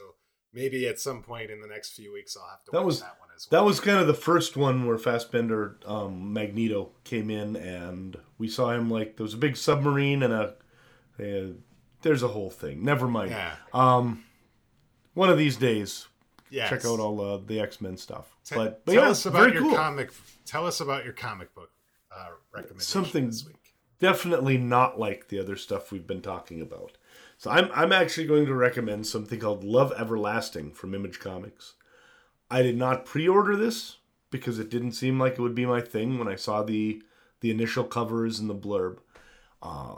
maybe 0.55 0.89
at 0.89 0.99
some 0.99 1.23
point 1.23 1.51
in 1.51 1.61
the 1.61 1.69
next 1.69 1.91
few 1.91 2.11
weeks 2.11 2.35
I'll 2.35 2.49
have 2.49 2.65
to 2.65 2.71
that 2.71 2.79
watch 2.79 2.87
was, 2.87 3.01
that 3.01 3.17
one 3.21 3.29
as 3.37 3.47
well. 3.51 3.61
That 3.61 3.67
was 3.67 3.81
kind 3.81 3.99
of 3.99 4.07
the 4.07 4.15
first 4.15 4.57
one 4.57 4.87
where 4.87 4.97
Fassbender 4.97 5.77
um, 5.85 6.33
Magneto 6.33 6.93
came 7.05 7.31
in, 7.31 7.55
and 7.55 8.17
we 8.39 8.49
saw 8.49 8.71
him 8.71 8.91
like 8.91 9.19
there 9.19 9.25
was 9.25 9.35
a 9.35 9.39
big 9.39 9.59
submarine 9.59 10.23
and 10.23 10.33
a. 10.33 10.55
a 11.21 11.53
there's 12.01 12.23
a 12.23 12.29
whole 12.29 12.51
thing. 12.51 12.85
Never 12.85 13.09
mind. 13.09 13.33
Yeah. 13.33 13.57
Um, 13.75 14.25
one 15.19 15.31
of 15.31 15.37
these 15.39 15.57
days, 15.57 16.07
Yes. 16.51 16.71
check 16.71 16.85
out 16.87 17.01
all 17.01 17.21
uh, 17.21 17.37
the 17.45 17.61
X 17.61 17.81
Men 17.81 17.97
stuff. 17.97 18.37
But 18.55 18.85
but 18.87 18.93
tell 18.93 19.05
yeah, 19.05 19.11
us 19.11 19.27
about 19.27 19.53
your 19.53 19.63
cool. 19.63 19.75
comic. 19.75 20.11
Tell 20.47 20.67
us 20.67 20.81
about 20.81 21.05
your 21.05 21.13
comic 21.13 21.55
book 21.55 21.71
uh, 22.11 22.29
recommendation 22.55 22.81
Something- 22.81 23.27
this 23.27 23.45
week. 23.45 23.55
Definitely 24.01 24.59
not 24.59 24.97
like 24.99 25.27
the 25.27 25.41
other 25.41 25.57
stuff 25.57 25.91
we've 25.91 26.07
been 26.07 26.23
talking 26.23 26.61
about. 26.61 26.97
So 27.37 27.51
I'm 27.51 27.69
I'm 27.75 27.93
actually 27.93 28.29
going 28.29 28.47
to 28.47 28.55
recommend 28.55 29.07
something 29.09 29.41
called 29.41 29.65
Love 29.65 29.93
Everlasting 29.99 30.71
from 30.73 30.95
Image 30.95 31.19
Comics. 31.19 31.75
I 32.51 32.63
did 32.63 32.77
not 32.79 33.05
pre-order 33.05 33.57
this 33.57 33.97
because 34.31 34.59
it 34.61 34.71
didn't 34.71 34.93
seem 34.93 35.19
like 35.19 35.33
it 35.33 35.41
would 35.41 35.55
be 35.55 35.67
my 35.67 35.81
thing 35.81 36.17
when 36.19 36.29
I 36.29 36.37
saw 36.37 36.63
the 36.63 37.03
the 37.41 37.51
initial 37.51 37.85
covers 37.85 38.39
and 38.39 38.49
the 38.49 38.55
blurb. 38.55 38.99
Uh, 39.61 39.97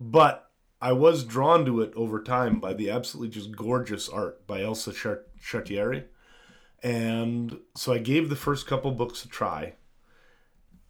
but 0.00 0.43
I 0.84 0.92
was 0.92 1.24
drawn 1.24 1.64
to 1.64 1.80
it 1.80 1.94
over 1.96 2.22
time 2.22 2.60
by 2.60 2.74
the 2.74 2.90
absolutely 2.90 3.30
just 3.30 3.56
gorgeous 3.56 4.06
art 4.06 4.46
by 4.46 4.60
Elsa 4.60 4.92
Chart- 4.92 5.26
Charretier. 5.40 6.04
And 6.82 7.58
so 7.74 7.94
I 7.94 7.98
gave 7.98 8.28
the 8.28 8.36
first 8.36 8.66
couple 8.66 8.90
books 8.90 9.24
a 9.24 9.28
try. 9.28 9.76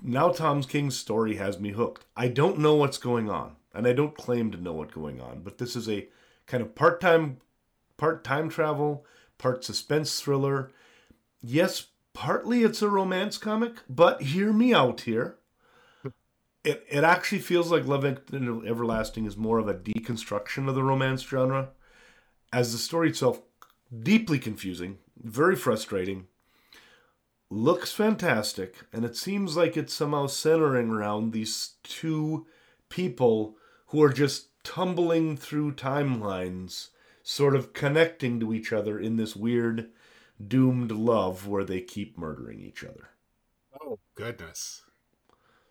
Now 0.02 0.30
Tom 0.30 0.64
King's 0.64 0.98
story 0.98 1.36
has 1.36 1.60
me 1.60 1.70
hooked. 1.70 2.06
I 2.16 2.26
don't 2.26 2.58
know 2.58 2.74
what's 2.74 2.98
going 2.98 3.30
on, 3.30 3.54
and 3.72 3.86
I 3.86 3.92
don't 3.92 4.16
claim 4.16 4.50
to 4.50 4.60
know 4.60 4.72
what's 4.72 4.92
going 4.92 5.20
on, 5.20 5.42
but 5.44 5.58
this 5.58 5.76
is 5.76 5.88
a 5.88 6.08
kind 6.48 6.60
of 6.60 6.74
part-time 6.74 7.36
part 7.96 8.24
time 8.24 8.48
travel, 8.48 9.06
part 9.38 9.62
suspense 9.62 10.20
thriller. 10.20 10.72
Yes, 11.40 11.86
partly 12.14 12.64
it's 12.64 12.82
a 12.82 12.88
romance 12.88 13.38
comic, 13.38 13.74
but 13.88 14.22
hear 14.22 14.52
me 14.52 14.74
out 14.74 15.02
here. 15.02 15.38
It, 16.64 16.84
it 16.88 17.04
actually 17.04 17.40
feels 17.40 17.70
like 17.70 17.86
Love 17.86 18.04
Everlasting 18.04 19.26
is 19.26 19.36
more 19.36 19.58
of 19.58 19.68
a 19.68 19.74
deconstruction 19.74 20.68
of 20.68 20.74
the 20.74 20.82
romance 20.82 21.22
genre, 21.22 21.70
as 22.52 22.72
the 22.72 22.78
story 22.78 23.10
itself 23.10 23.42
deeply 24.02 24.38
confusing, 24.38 24.98
very 25.22 25.56
frustrating, 25.56 26.26
looks 27.50 27.92
fantastic, 27.92 28.76
and 28.92 29.04
it 29.04 29.16
seems 29.16 29.56
like 29.56 29.76
it's 29.76 29.92
somehow 29.92 30.26
centering 30.26 30.90
around 30.90 31.32
these 31.32 31.74
two 31.82 32.46
people 32.88 33.56
who 33.86 34.02
are 34.02 34.12
just 34.12 34.48
tumbling 34.64 35.36
through 35.36 35.74
timelines, 35.74 36.88
sort 37.22 37.54
of 37.54 37.72
connecting 37.72 38.40
to 38.40 38.54
each 38.54 38.72
other 38.72 38.98
in 38.98 39.16
this 39.16 39.36
weird, 39.36 39.90
doomed 40.44 40.90
love 40.90 41.46
where 41.46 41.64
they 41.64 41.80
keep 41.80 42.18
murdering 42.18 42.60
each 42.60 42.82
other. 42.82 43.10
Oh 43.80 43.98
goodness. 44.14 44.82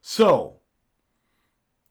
So, 0.01 0.59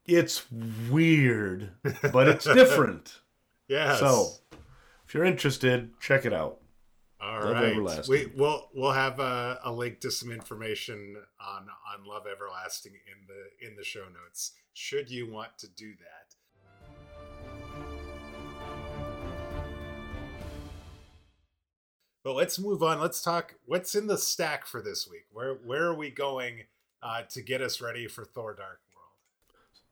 it's 0.06 0.50
weird, 0.90 1.71
but 2.12 2.28
it's 2.28 2.44
different. 2.44 3.18
Yes. 3.68 4.00
So, 4.00 4.28
if 5.06 5.14
you're 5.14 5.25
interested, 5.25 5.99
check 5.99 6.26
it 6.26 6.35
out. 6.35 6.59
All 7.23 7.40
right. 7.40 8.06
We 8.06 8.26
we'll 8.37 8.68
we'll 8.75 8.92
have 8.92 9.18
a, 9.18 9.61
a 9.64 9.73
link 9.73 10.00
to 10.00 10.11
some 10.11 10.30
information 10.30 11.16
on 11.40 11.68
on 11.90 12.04
Love 12.04 12.26
Everlasting 12.26 12.92
in 12.92 13.26
the 13.26 13.66
in 13.66 13.76
the 13.76 13.85
show 13.85 14.04
notes. 14.12 14.52
Should 14.75 15.11
you 15.11 15.30
want 15.30 15.56
to 15.59 15.68
do 15.68 15.92
that. 15.92 16.23
But 22.25 22.35
let's 22.35 22.59
move 22.59 22.82
on. 22.82 23.00
Let's 23.00 23.23
talk 23.23 23.54
what's 23.64 23.94
in 23.94 24.06
the 24.09 24.18
stack 24.18 24.66
for 24.66 24.82
this 24.82 25.09
week. 25.09 25.26
Where 25.32 25.54
where 25.54 25.85
are 25.85 25.94
we 25.94 26.11
going 26.11 26.64
uh, 27.02 27.23
to 27.30 27.40
get 27.40 27.62
us 27.62 27.80
ready 27.80 28.06
for 28.06 28.25
Thor: 28.25 28.54
Dark? 28.54 28.80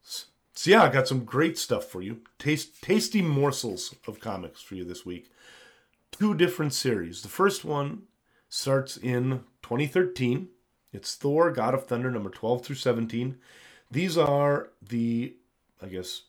So 0.03 0.71
yeah, 0.71 0.83
I 0.83 0.89
got 0.91 1.09
some 1.09 1.25
great 1.25 1.57
stuff 1.59 1.85
for 1.87 2.03
you. 2.03 2.21
Taste, 2.39 2.83
tasty 2.83 3.23
morsels 3.23 3.95
of 4.07 4.21
comics 4.21 4.61
for 4.61 4.75
you 4.75 4.85
this 4.85 5.07
week. 5.07 5.31
Two 6.13 6.35
different 6.35 6.75
series. 6.75 7.23
The 7.23 7.29
first 7.29 7.65
one 7.65 8.03
starts 8.49 8.97
in 8.97 9.45
2013. 9.63 10.49
It's 10.93 11.15
Thor: 11.15 11.51
God 11.51 11.75
of 11.75 11.87
Thunder 11.87 12.11
number 12.11 12.31
12 12.31 12.65
through 12.65 12.77
17. 12.77 13.37
These 13.91 14.19
are 14.19 14.71
the, 14.87 15.35
I 15.83 15.87
guess, 15.89 16.23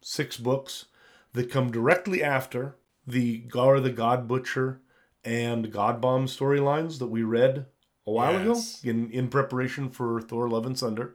six 0.00 0.36
books 0.36 0.86
that 1.32 1.50
come 1.50 1.70
directly 1.70 2.22
after 2.22 2.76
the 3.06 3.38
Gorr 3.38 3.80
the 3.80 3.90
God 3.90 4.28
Butcher 4.28 4.80
and 5.24 5.72
God 5.72 6.00
Bomb 6.00 6.26
storylines 6.26 6.98
that 6.98 7.06
we 7.06 7.22
read 7.22 7.66
a 8.06 8.10
while 8.10 8.34
Yes. 8.34 8.82
ago 8.82 8.90
in, 8.90 9.10
in 9.10 9.28
preparation 9.28 9.88
for 9.90 10.20
Thor: 10.20 10.48
Love 10.48 10.66
and 10.66 10.78
Thunder 10.78 11.14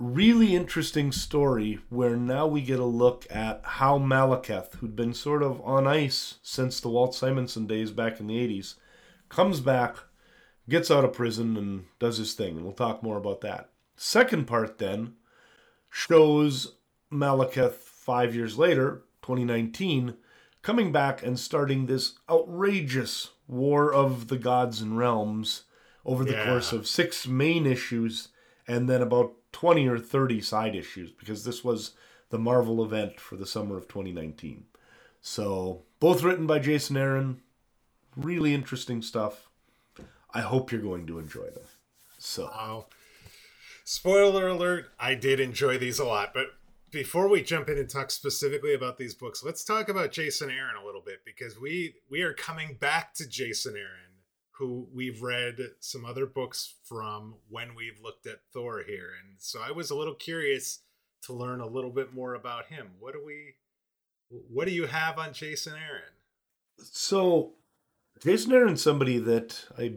really 0.00 0.56
interesting 0.56 1.12
story 1.12 1.78
where 1.90 2.16
now 2.16 2.46
we 2.46 2.62
get 2.62 2.80
a 2.80 2.84
look 2.84 3.26
at 3.30 3.60
how 3.62 3.98
Malekith, 3.98 4.74
who'd 4.76 4.96
been 4.96 5.14
sort 5.14 5.42
of 5.42 5.60
on 5.60 5.86
ice 5.86 6.38
since 6.42 6.80
the 6.80 6.88
Walt 6.88 7.14
Simonson 7.14 7.66
days 7.66 7.90
back 7.90 8.18
in 8.18 8.26
the 8.26 8.36
80s, 8.36 8.74
comes 9.28 9.60
back, 9.60 9.96
gets 10.68 10.90
out 10.90 11.04
of 11.04 11.12
prison, 11.12 11.56
and 11.56 11.84
does 11.98 12.16
his 12.16 12.34
thing. 12.34 12.56
And 12.56 12.64
we'll 12.64 12.72
talk 12.72 13.02
more 13.02 13.18
about 13.18 13.42
that. 13.42 13.70
Second 13.96 14.46
part 14.46 14.78
then 14.78 15.14
shows 15.90 16.74
Malekith 17.12 17.74
five 17.74 18.34
years 18.34 18.56
later, 18.56 19.02
2019, 19.22 20.14
coming 20.62 20.92
back 20.92 21.22
and 21.22 21.38
starting 21.38 21.86
this 21.86 22.14
outrageous 22.28 23.30
war 23.46 23.92
of 23.92 24.28
the 24.28 24.38
gods 24.38 24.80
and 24.80 24.96
realms 24.96 25.64
over 26.04 26.24
the 26.24 26.32
Yeah. 26.32 26.46
course 26.46 26.72
of 26.72 26.86
six 26.86 27.26
main 27.26 27.66
issues 27.66 28.28
and 28.66 28.88
then 28.88 29.02
about 29.02 29.34
20 29.52 29.88
or 29.88 29.98
30 29.98 30.40
side 30.40 30.74
issues 30.74 31.10
because 31.10 31.44
this 31.44 31.64
was 31.64 31.92
the 32.30 32.38
Marvel 32.38 32.84
event 32.84 33.18
for 33.18 33.36
the 33.36 33.46
summer 33.46 33.76
of 33.76 33.88
2019. 33.88 34.64
So, 35.20 35.82
both 35.98 36.22
written 36.22 36.46
by 36.46 36.60
Jason 36.60 36.96
Aaron, 36.96 37.42
really 38.16 38.54
interesting 38.54 39.02
stuff. 39.02 39.48
I 40.32 40.40
hope 40.40 40.72
you're 40.72 40.80
going 40.80 41.06
to 41.08 41.18
enjoy 41.18 41.50
them. 41.50 41.64
So, 42.18 42.44
Wow. 42.44 42.86
Spoiler 43.84 44.46
alert, 44.46 44.92
I 45.00 45.16
did 45.16 45.40
enjoy 45.40 45.76
these 45.76 45.98
a 45.98 46.04
lot, 46.04 46.32
but 46.32 46.46
before 46.90 47.28
we 47.28 47.42
jump 47.42 47.68
in 47.68 47.78
and 47.78 47.88
talk 47.88 48.10
specifically 48.10 48.74
about 48.74 48.98
these 48.98 49.14
books, 49.14 49.42
let's 49.42 49.64
talk 49.64 49.88
about 49.88 50.12
Jason 50.12 50.50
Aaron 50.50 50.76
a 50.80 50.84
little 50.84 51.00
bit 51.00 51.24
because 51.24 51.58
we 51.58 51.94
we 52.08 52.22
are 52.22 52.32
coming 52.32 52.76
back 52.80 53.14
to 53.14 53.28
Jason 53.28 53.76
Aaron, 53.76 54.09
who 54.60 54.86
we've 54.94 55.22
read 55.22 55.56
some 55.80 56.04
other 56.04 56.26
books 56.26 56.74
from 56.84 57.34
when 57.48 57.74
we've 57.74 57.98
looked 58.02 58.26
at 58.26 58.42
Thor 58.52 58.84
here. 58.86 59.08
And 59.18 59.36
so 59.38 59.58
I 59.66 59.72
was 59.72 59.90
a 59.90 59.96
little 59.96 60.14
curious 60.14 60.80
to 61.22 61.32
learn 61.32 61.60
a 61.60 61.66
little 61.66 61.90
bit 61.90 62.12
more 62.12 62.34
about 62.34 62.66
him. 62.66 62.90
What 63.00 63.14
do 63.14 63.22
we 63.24 63.54
what 64.28 64.68
do 64.68 64.72
you 64.72 64.86
have 64.86 65.18
on 65.18 65.32
Jason 65.32 65.72
Aaron? 65.72 66.12
so 66.82 67.52
Jason 68.22 68.52
Aaron's 68.52 68.82
somebody 68.82 69.18
that 69.18 69.64
I, 69.78 69.94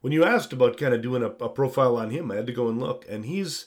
when 0.00 0.12
you 0.12 0.24
asked 0.24 0.52
about 0.52 0.76
kind 0.76 0.92
of 0.92 1.02
doing 1.02 1.22
a, 1.22 1.28
a 1.28 1.48
profile 1.48 1.96
on 1.96 2.10
him, 2.10 2.30
I 2.30 2.36
had 2.36 2.46
to 2.48 2.52
go 2.52 2.68
and 2.68 2.80
look, 2.80 3.06
and 3.08 3.24
he's 3.24 3.66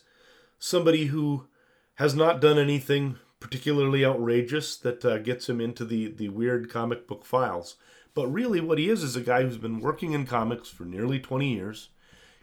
somebody 0.60 1.06
who 1.06 1.48
has 1.96 2.16
not 2.16 2.42
done 2.42 2.58
anything 2.58 3.18
particularly 3.40 4.06
outrageous 4.06 4.78
that 4.78 5.04
uh, 5.04 5.18
gets 5.20 5.50
him 5.50 5.62
into 5.62 5.86
the 5.86 6.10
the 6.12 6.30
weird 6.30 6.70
comic 6.70 7.08
book 7.08 7.26
files. 7.26 7.76
But 8.16 8.28
really, 8.28 8.62
what 8.62 8.78
he 8.78 8.90
is 8.90 9.04
is 9.04 9.16
a 9.16 9.22
guy 9.22 9.44
who's 9.44 9.58
been 9.58 9.80
working 9.80 10.14
in 10.14 10.26
comics 10.26 10.70
for 10.70 10.84
nearly 10.84 11.20
20 11.20 11.52
years. 11.52 11.90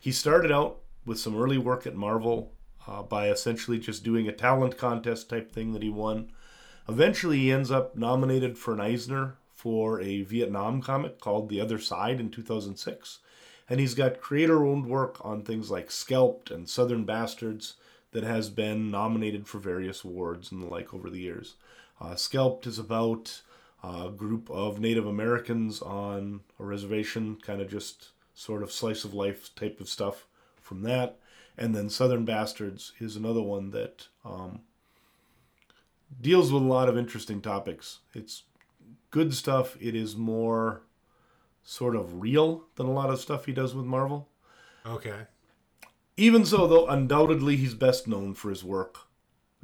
He 0.00 0.10
started 0.10 0.50
out 0.50 0.78
with 1.04 1.18
some 1.18 1.40
early 1.40 1.58
work 1.58 1.86
at 1.86 1.94
Marvel, 1.94 2.52
uh, 2.86 3.02
by 3.02 3.28
essentially 3.28 3.78
just 3.78 4.04
doing 4.04 4.26
a 4.28 4.32
talent 4.32 4.76
contest 4.76 5.28
type 5.28 5.52
thing 5.52 5.72
that 5.72 5.82
he 5.82 5.90
won. 5.90 6.32
Eventually, 6.88 7.38
he 7.38 7.52
ends 7.52 7.70
up 7.70 7.96
nominated 7.96 8.58
for 8.58 8.74
an 8.74 8.80
Eisner 8.80 9.36
for 9.54 10.00
a 10.00 10.22
Vietnam 10.22 10.80
comic 10.80 11.20
called 11.20 11.48
The 11.48 11.60
Other 11.60 11.78
Side 11.78 12.18
in 12.18 12.30
2006. 12.30 13.18
And 13.68 13.78
he's 13.78 13.94
got 13.94 14.20
creator 14.20 14.64
owned 14.64 14.86
work 14.86 15.24
on 15.24 15.42
things 15.42 15.70
like 15.70 15.90
Scalped 15.90 16.50
and 16.50 16.68
Southern 16.68 17.04
Bastards 17.04 17.74
that 18.12 18.24
has 18.24 18.50
been 18.50 18.90
nominated 18.90 19.46
for 19.46 19.58
various 19.58 20.02
awards 20.02 20.50
and 20.50 20.62
the 20.62 20.66
like 20.66 20.92
over 20.92 21.08
the 21.08 21.20
years. 21.20 21.54
Uh, 22.00 22.16
Scalped 22.16 22.66
is 22.66 22.78
about 22.78 23.42
a 23.82 24.10
group 24.10 24.50
of 24.50 24.80
Native 24.80 25.06
Americans 25.06 25.80
on 25.80 26.40
a 26.58 26.64
reservation, 26.64 27.36
kind 27.36 27.60
of 27.60 27.70
just 27.70 28.10
sort 28.34 28.62
of 28.62 28.72
slice 28.72 29.04
of 29.04 29.14
life 29.14 29.54
type 29.54 29.80
of 29.80 29.88
stuff 29.88 30.26
from 30.60 30.82
that. 30.82 31.18
And 31.56 31.74
then 31.74 31.90
Southern 31.90 32.24
Bastards 32.24 32.92
is 32.98 33.16
another 33.16 33.42
one 33.42 33.70
that 33.70 34.08
um, 34.24 34.60
deals 36.20 36.52
with 36.52 36.62
a 36.62 36.66
lot 36.66 36.88
of 36.88 36.96
interesting 36.96 37.40
topics. 37.40 38.00
It's 38.14 38.44
good 39.10 39.34
stuff. 39.34 39.76
It 39.80 39.94
is 39.94 40.16
more 40.16 40.82
sort 41.62 41.96
of 41.96 42.20
real 42.20 42.64
than 42.76 42.86
a 42.86 42.92
lot 42.92 43.10
of 43.10 43.20
stuff 43.20 43.46
he 43.46 43.52
does 43.52 43.74
with 43.74 43.84
Marvel. 43.84 44.28
Okay. 44.86 45.26
Even 46.16 46.44
so, 46.44 46.66
though, 46.66 46.86
undoubtedly 46.86 47.56
he's 47.56 47.74
best 47.74 48.06
known 48.08 48.34
for 48.34 48.50
his 48.50 48.64
work 48.64 49.09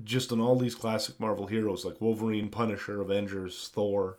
just 0.05 0.31
on 0.33 0.41
all 0.41 0.57
these 0.57 0.75
classic 0.75 1.19
Marvel 1.19 1.47
heroes 1.47 1.85
like 1.85 2.01
Wolverine, 2.01 2.49
Punisher, 2.49 3.01
Avengers, 3.01 3.71
Thor. 3.73 4.19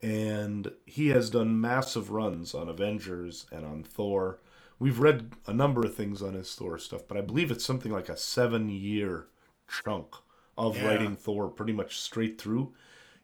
And 0.00 0.72
he 0.86 1.08
has 1.08 1.28
done 1.28 1.60
massive 1.60 2.10
runs 2.10 2.54
on 2.54 2.68
Avengers 2.68 3.46
and 3.50 3.66
on 3.66 3.82
Thor. 3.82 4.38
We've 4.78 5.00
read 5.00 5.32
a 5.46 5.52
number 5.52 5.84
of 5.84 5.94
things 5.94 6.22
on 6.22 6.34
his 6.34 6.54
Thor 6.54 6.78
stuff, 6.78 7.02
but 7.08 7.16
I 7.16 7.20
believe 7.20 7.50
it's 7.50 7.64
something 7.64 7.90
like 7.90 8.08
a 8.08 8.16
seven 8.16 8.68
year 8.70 9.26
chunk 9.68 10.14
of 10.56 10.76
Yeah. 10.76 10.86
writing 10.86 11.16
Thor 11.16 11.48
pretty 11.48 11.72
much 11.72 11.98
straight 11.98 12.40
through 12.40 12.74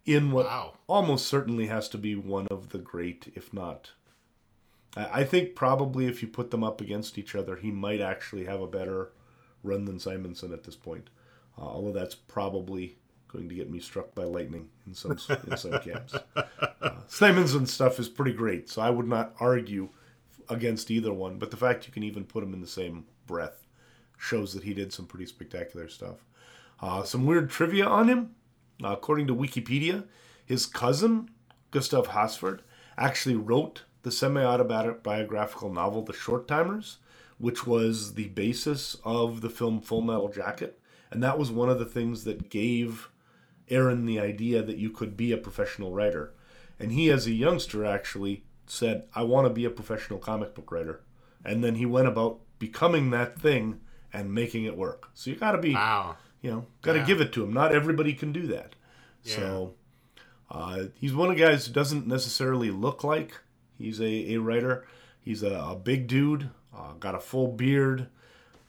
in 0.04 0.32
what 0.32 0.46
Wow. 0.46 0.74
almost 0.88 1.26
certainly 1.26 1.66
has 1.68 1.88
to 1.90 1.98
be 1.98 2.14
one 2.16 2.48
of 2.50 2.70
the 2.70 2.78
great, 2.78 3.32
if 3.36 3.52
not. 3.54 3.92
I 4.96 5.20
I 5.20 5.24
think 5.24 5.54
probably 5.54 6.06
if 6.06 6.22
you 6.22 6.28
put 6.28 6.50
them 6.50 6.64
up 6.64 6.80
against 6.80 7.18
each 7.18 7.34
other, 7.36 7.56
he 7.56 7.70
might 7.70 8.00
actually 8.00 8.44
have 8.44 8.60
a 8.60 8.66
better 8.66 9.12
run 9.62 9.84
than 9.84 9.98
Simonson 10.00 10.52
at 10.52 10.64
this 10.64 10.76
point. 10.76 11.08
Uh, 11.58 11.62
although 11.62 11.92
that's 11.92 12.14
probably 12.14 12.96
going 13.28 13.48
to 13.48 13.54
get 13.54 13.70
me 13.70 13.80
struck 13.80 14.14
by 14.14 14.24
lightning 14.24 14.68
in 14.86 14.94
some 14.94 15.18
in 15.46 15.56
some 15.56 15.78
camps. 15.80 16.14
Uh, 16.84 16.90
Simonson's 17.08 17.72
stuff 17.72 17.98
is 17.98 18.10
pretty 18.10 18.32
great, 18.32 18.68
so 18.68 18.82
I 18.82 18.90
would 18.90 19.08
not 19.08 19.34
argue 19.40 19.88
against 20.50 20.90
either 20.90 21.14
one. 21.14 21.38
But 21.38 21.50
the 21.50 21.56
fact 21.56 21.86
you 21.86 21.92
can 21.94 22.02
even 22.02 22.24
put 22.24 22.40
them 22.40 22.52
in 22.52 22.60
the 22.60 22.66
same 22.66 23.06
breath 23.26 23.66
shows 24.18 24.52
that 24.52 24.64
he 24.64 24.74
did 24.74 24.92
some 24.92 25.06
pretty 25.06 25.24
spectacular 25.24 25.88
stuff. 25.88 26.26
Uh, 26.80 27.02
some 27.02 27.24
weird 27.24 27.48
trivia 27.48 27.86
on 27.86 28.08
him. 28.08 28.34
Uh, 28.82 28.88
according 28.88 29.26
to 29.28 29.34
Wikipedia, 29.34 30.04
his 30.44 30.66
cousin, 30.66 31.30
Gustav 31.70 32.08
Hasford, 32.08 32.60
actually 32.98 33.36
wrote 33.36 33.84
the 34.02 34.10
semi 34.10 34.44
autobiographical 34.44 35.72
novel 35.72 36.02
The 36.02 36.12
Short 36.12 36.46
Timers, 36.46 36.98
which 37.38 37.66
was 37.66 38.14
the 38.14 38.28
basis 38.28 38.96
of 39.04 39.40
the 39.40 39.50
film 39.50 39.80
Full 39.80 40.02
Metal 40.02 40.28
Jacket. 40.28 40.78
And 41.10 41.22
that 41.22 41.38
was 41.38 41.50
one 41.50 41.68
of 41.68 41.78
the 41.78 41.84
things 41.84 42.24
that 42.24 42.50
gave 42.50 43.08
Aaron 43.68 44.04
the 44.06 44.18
idea 44.20 44.62
that 44.62 44.76
you 44.78 44.90
could 44.90 45.16
be 45.16 45.32
a 45.32 45.36
professional 45.36 45.92
writer. 45.92 46.32
And 46.78 46.92
he, 46.92 47.10
as 47.10 47.26
a 47.26 47.32
youngster, 47.32 47.84
actually 47.84 48.44
said, 48.66 49.04
I 49.14 49.22
want 49.22 49.46
to 49.46 49.52
be 49.52 49.64
a 49.64 49.70
professional 49.70 50.18
comic 50.18 50.54
book 50.54 50.70
writer. 50.72 51.00
And 51.44 51.62
then 51.62 51.76
he 51.76 51.86
went 51.86 52.08
about 52.08 52.40
becoming 52.58 53.10
that 53.10 53.38
thing 53.38 53.80
and 54.12 54.32
making 54.34 54.64
it 54.64 54.76
work. 54.76 55.08
So 55.14 55.30
you 55.30 55.36
got 55.36 55.52
to 55.52 55.58
be 55.58 55.74
Wow. 55.74 56.16
you 56.40 56.50
know, 56.50 56.66
got 56.82 56.92
to 56.94 56.98
Yeah. 57.00 57.04
give 57.06 57.20
it 57.20 57.32
to 57.34 57.44
him. 57.44 57.52
Not 57.52 57.72
everybody 57.74 58.12
can 58.14 58.32
do 58.32 58.46
that. 58.48 58.74
So 59.22 59.74
uh, 60.50 60.84
he's 60.94 61.14
one 61.14 61.30
of 61.30 61.36
the 61.36 61.42
guys 61.42 61.66
who 61.66 61.72
doesn't 61.72 62.06
necessarily 62.06 62.70
look 62.70 63.02
like 63.04 63.40
he's 63.78 64.00
a, 64.00 64.34
a 64.34 64.36
writer. 64.38 64.86
He's 65.20 65.42
a, 65.42 65.54
a 65.54 65.74
big 65.76 66.06
dude, 66.06 66.50
uh, 66.76 66.92
got 67.00 67.14
a 67.14 67.20
full 67.20 67.48
beard, 67.48 68.08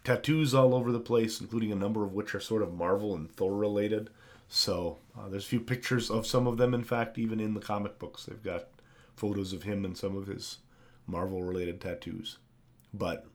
tattoos 0.05 0.53
all 0.53 0.73
over 0.73 0.91
the 0.91 0.99
place, 0.99 1.41
including 1.41 1.71
a 1.71 1.75
number 1.75 2.03
of 2.05 2.13
which 2.13 2.33
are 2.33 2.39
sort 2.39 2.61
of 2.61 2.73
Marvel 2.73 3.13
and 3.15 3.29
Thor 3.31 3.53
related. 3.55 4.09
So 4.47 4.99
uh, 5.17 5.27
there's 5.27 5.43
a 5.45 5.49
few 5.49 5.59
pictures 5.59 6.09
of 6.09 6.25
some 6.27 6.47
of 6.47 6.57
them. 6.57 6.73
In 6.73 6.83
fact, 6.83 7.17
even 7.17 7.39
in 7.39 7.53
the 7.55 7.59
comic 7.59 7.97
books, 7.99 8.25
they've 8.25 8.41
got 8.43 8.67
photos 9.15 9.51
of 9.53 9.63
him 9.63 9.83
and 9.83 9.97
some 9.97 10.15
of 10.15 10.27
his 10.27 10.59
Marvel 11.07 11.43
related 11.43 11.81
tattoos. 11.81 12.37
But 12.93 13.25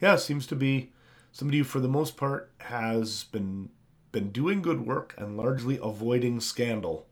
yeah, 0.00 0.16
seems 0.16 0.46
to 0.46 0.56
be 0.56 0.92
somebody 1.32 1.58
who, 1.58 1.64
for 1.64 1.80
the 1.80 1.88
most 1.88 2.16
part, 2.16 2.50
has 2.58 3.24
been 3.24 3.70
been 4.12 4.30
doing 4.30 4.60
good 4.60 4.84
work 4.86 5.14
and 5.18 5.36
largely 5.36 5.78
avoiding 5.82 6.40
scandal, 6.40 7.06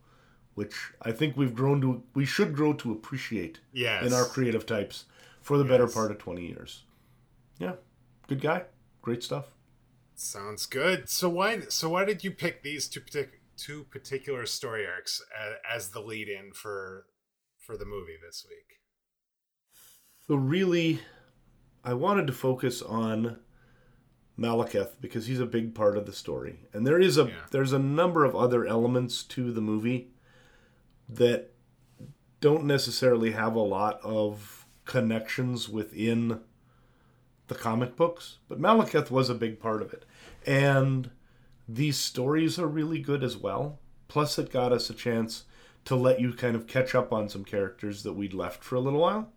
which 0.54 0.74
I 1.02 1.12
think 1.12 1.36
we've 1.36 1.54
grown 1.54 1.80
to 1.82 2.02
we 2.14 2.24
should 2.24 2.54
grow 2.54 2.72
to 2.74 2.92
appreciate 2.92 3.60
Yes. 3.72 4.04
in 4.06 4.12
our 4.12 4.24
creative 4.24 4.66
types 4.66 5.04
for 5.40 5.58
the 5.58 5.64
better 5.64 5.86
part 5.86 6.10
of 6.10 6.18
twenty 6.18 6.46
years. 6.46 6.84
Yeah, 7.58 7.74
good 8.28 8.40
guy, 8.40 8.64
great 9.08 9.22
stuff. 9.22 9.46
Sounds 10.14 10.66
good. 10.66 11.08
So 11.08 11.30
why 11.30 11.60
so 11.70 11.88
why 11.88 12.04
did 12.04 12.22
you 12.22 12.30
pick 12.30 12.62
these 12.62 12.88
two 12.88 13.00
partic- 13.00 13.40
two 13.56 13.84
particular 13.84 14.44
story 14.44 14.86
arcs 14.86 15.22
as, 15.34 15.54
as 15.86 15.88
the 15.90 16.00
lead 16.00 16.28
in 16.28 16.52
for 16.52 17.06
for 17.58 17.78
the 17.78 17.86
movie 17.86 18.18
this 18.22 18.44
week? 18.46 18.80
So 20.26 20.34
really, 20.34 21.00
I 21.82 21.94
wanted 21.94 22.26
to 22.26 22.34
focus 22.34 22.82
on 22.82 23.38
Malekith 24.38 25.00
because 25.00 25.26
he's 25.26 25.40
a 25.40 25.46
big 25.46 25.74
part 25.74 25.96
of 25.96 26.04
the 26.04 26.12
story, 26.12 26.58
and 26.74 26.86
there 26.86 27.00
is 27.00 27.16
a 27.16 27.24
Yeah. 27.24 27.46
there's 27.50 27.72
a 27.72 27.78
number 27.78 28.24
of 28.26 28.36
other 28.36 28.66
elements 28.66 29.22
to 29.24 29.52
the 29.52 29.62
movie 29.62 30.10
that 31.08 31.54
don't 32.40 32.64
necessarily 32.64 33.30
have 33.30 33.54
a 33.54 33.60
lot 33.60 34.00
of 34.02 34.66
connections 34.84 35.66
within 35.66 36.40
the 37.48 37.54
comic 37.54 37.96
books, 37.96 38.38
but 38.48 38.60
Malekith 38.60 39.10
was 39.10 39.28
a 39.28 39.34
big 39.34 39.58
part 39.58 39.82
of 39.82 39.92
it, 39.92 40.04
and 40.46 41.10
these 41.68 41.98
stories 41.98 42.58
are 42.58 42.66
really 42.66 42.98
good 42.98 43.22
as 43.22 43.36
well. 43.36 43.78
Plus, 44.08 44.38
it 44.38 44.50
got 44.50 44.72
us 44.72 44.88
a 44.88 44.94
chance 44.94 45.44
to 45.84 45.94
let 45.94 46.20
you 46.20 46.32
kind 46.32 46.56
of 46.56 46.66
catch 46.66 46.94
up 46.94 47.12
on 47.12 47.28
some 47.28 47.44
characters 47.44 48.02
that 48.02 48.14
we'd 48.14 48.34
left 48.34 48.64
for 48.64 48.76
a 48.76 48.80
little 48.80 49.00
while. 49.00 49.30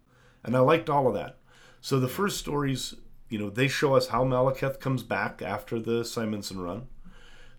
And 0.43 0.55
I 0.55 0.59
liked 0.59 0.89
all 0.89 1.07
of 1.07 1.13
that. 1.13 1.37
So 1.81 1.99
the 1.99 2.07
first 2.07 2.37
stories, 2.37 2.95
you 3.29 3.37
know, 3.37 3.49
they 3.49 3.67
show 3.67 3.95
us 3.95 4.07
how 4.07 4.23
Malekith 4.23 4.79
comes 4.79 5.03
back 5.03 5.41
after 5.41 5.79
the 5.79 6.05
Simonson 6.05 6.61
run. 6.61 6.87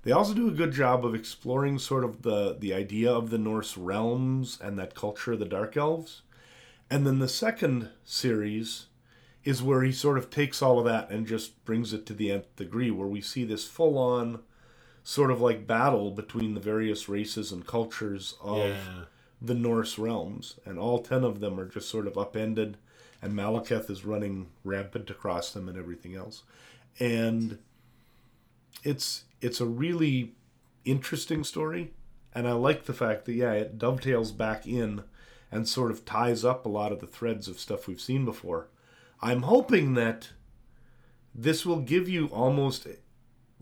They 0.03 0.12
also 0.12 0.35
do 0.35 0.49
a 0.49 0.53
good 0.53 0.73
job 0.73 1.05
of 1.05 1.15
exploring 1.15 1.79
sort 1.79 2.05
of 2.05 2.23
the 2.23 2.57
the 2.59 2.75
idea 2.75 3.12
of 3.12 3.31
the 3.31 3.38
Norse 3.38 3.77
realms 3.77 4.59
and 4.61 4.79
that 4.79 4.95
culture 4.95 5.33
of 5.33 5.38
the 5.38 5.45
Dark 5.45 5.77
Elves. 5.77 6.23
And 6.91 7.07
then 7.07 7.19
the 7.19 7.29
second 7.29 7.91
series 8.05 8.87
is 9.44 9.62
where 9.62 9.83
he 9.83 9.92
sort 9.92 10.18
of 10.18 10.31
takes 10.31 10.62
all 10.62 10.78
of 10.78 10.85
that 10.85 11.11
and 11.11 11.26
just 11.26 11.64
brings 11.64 11.92
it 11.92 12.07
to 12.07 12.14
the 12.14 12.31
nth 12.31 12.55
degree, 12.57 12.90
where 12.90 13.09
we 13.09 13.20
see 13.20 13.44
this 13.44 13.66
full 13.66 13.98
on 13.98 14.40
sort 15.02 15.31
of 15.33 15.40
like 15.40 15.66
battle 15.66 16.11
between 16.12 16.55
the 16.55 16.61
various 16.61 17.09
races 17.09 17.50
and 17.50 17.66
cultures 17.66 18.35
of 18.40 18.59
Yeah. 18.68 19.05
the 19.40 19.55
Norse 19.55 19.98
realms, 19.98 20.61
and 20.64 20.78
all 20.78 21.00
ten 21.00 21.24
of 21.24 21.40
them 21.40 21.59
are 21.59 21.66
just 21.66 21.88
sort 21.88 22.07
of 22.07 22.16
upended, 22.16 22.76
and 23.20 23.33
Malekith 23.35 23.90
is 23.90 24.05
running 24.05 24.50
rampant 24.62 25.11
across 25.11 25.52
them 25.52 25.68
and 25.68 25.76
everything 25.76 26.14
else. 26.14 26.44
And 27.00 27.59
it's 28.85 29.24
it's 29.40 29.61
a 29.61 29.66
really 29.66 30.35
interesting 30.85 31.42
story, 31.42 31.92
and 32.35 32.46
I 32.46 32.52
like 32.52 32.85
the 32.85 32.92
fact 32.94 33.24
that 33.24 33.35
yeah, 33.35 33.52
it 33.52 33.78
dovetails 33.78 34.31
back 34.31 34.66
in 34.68 35.02
and 35.50 35.68
sort 35.68 35.90
of 35.90 36.05
ties 36.05 36.44
up 36.44 36.64
a 36.64 36.68
lot 36.68 36.92
of 36.92 37.00
the 37.00 37.07
threads 37.07 37.48
of 37.48 37.59
stuff 37.59 37.87
we've 37.88 38.00
seen 38.00 38.24
before. 38.24 38.68
I'm 39.22 39.42
hoping 39.42 39.94
that 39.94 40.30
this 41.35 41.64
will 41.64 41.80
give 41.80 42.08
you 42.08 42.26
almost 42.26 42.87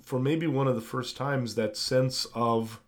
for 0.02 0.18
maybe 0.18 0.46
one 0.46 0.66
of 0.66 0.74
the 0.74 0.80
first 0.80 1.16
times 1.16 1.54
that 1.56 1.76
sense 1.76 2.26
of 2.34 2.80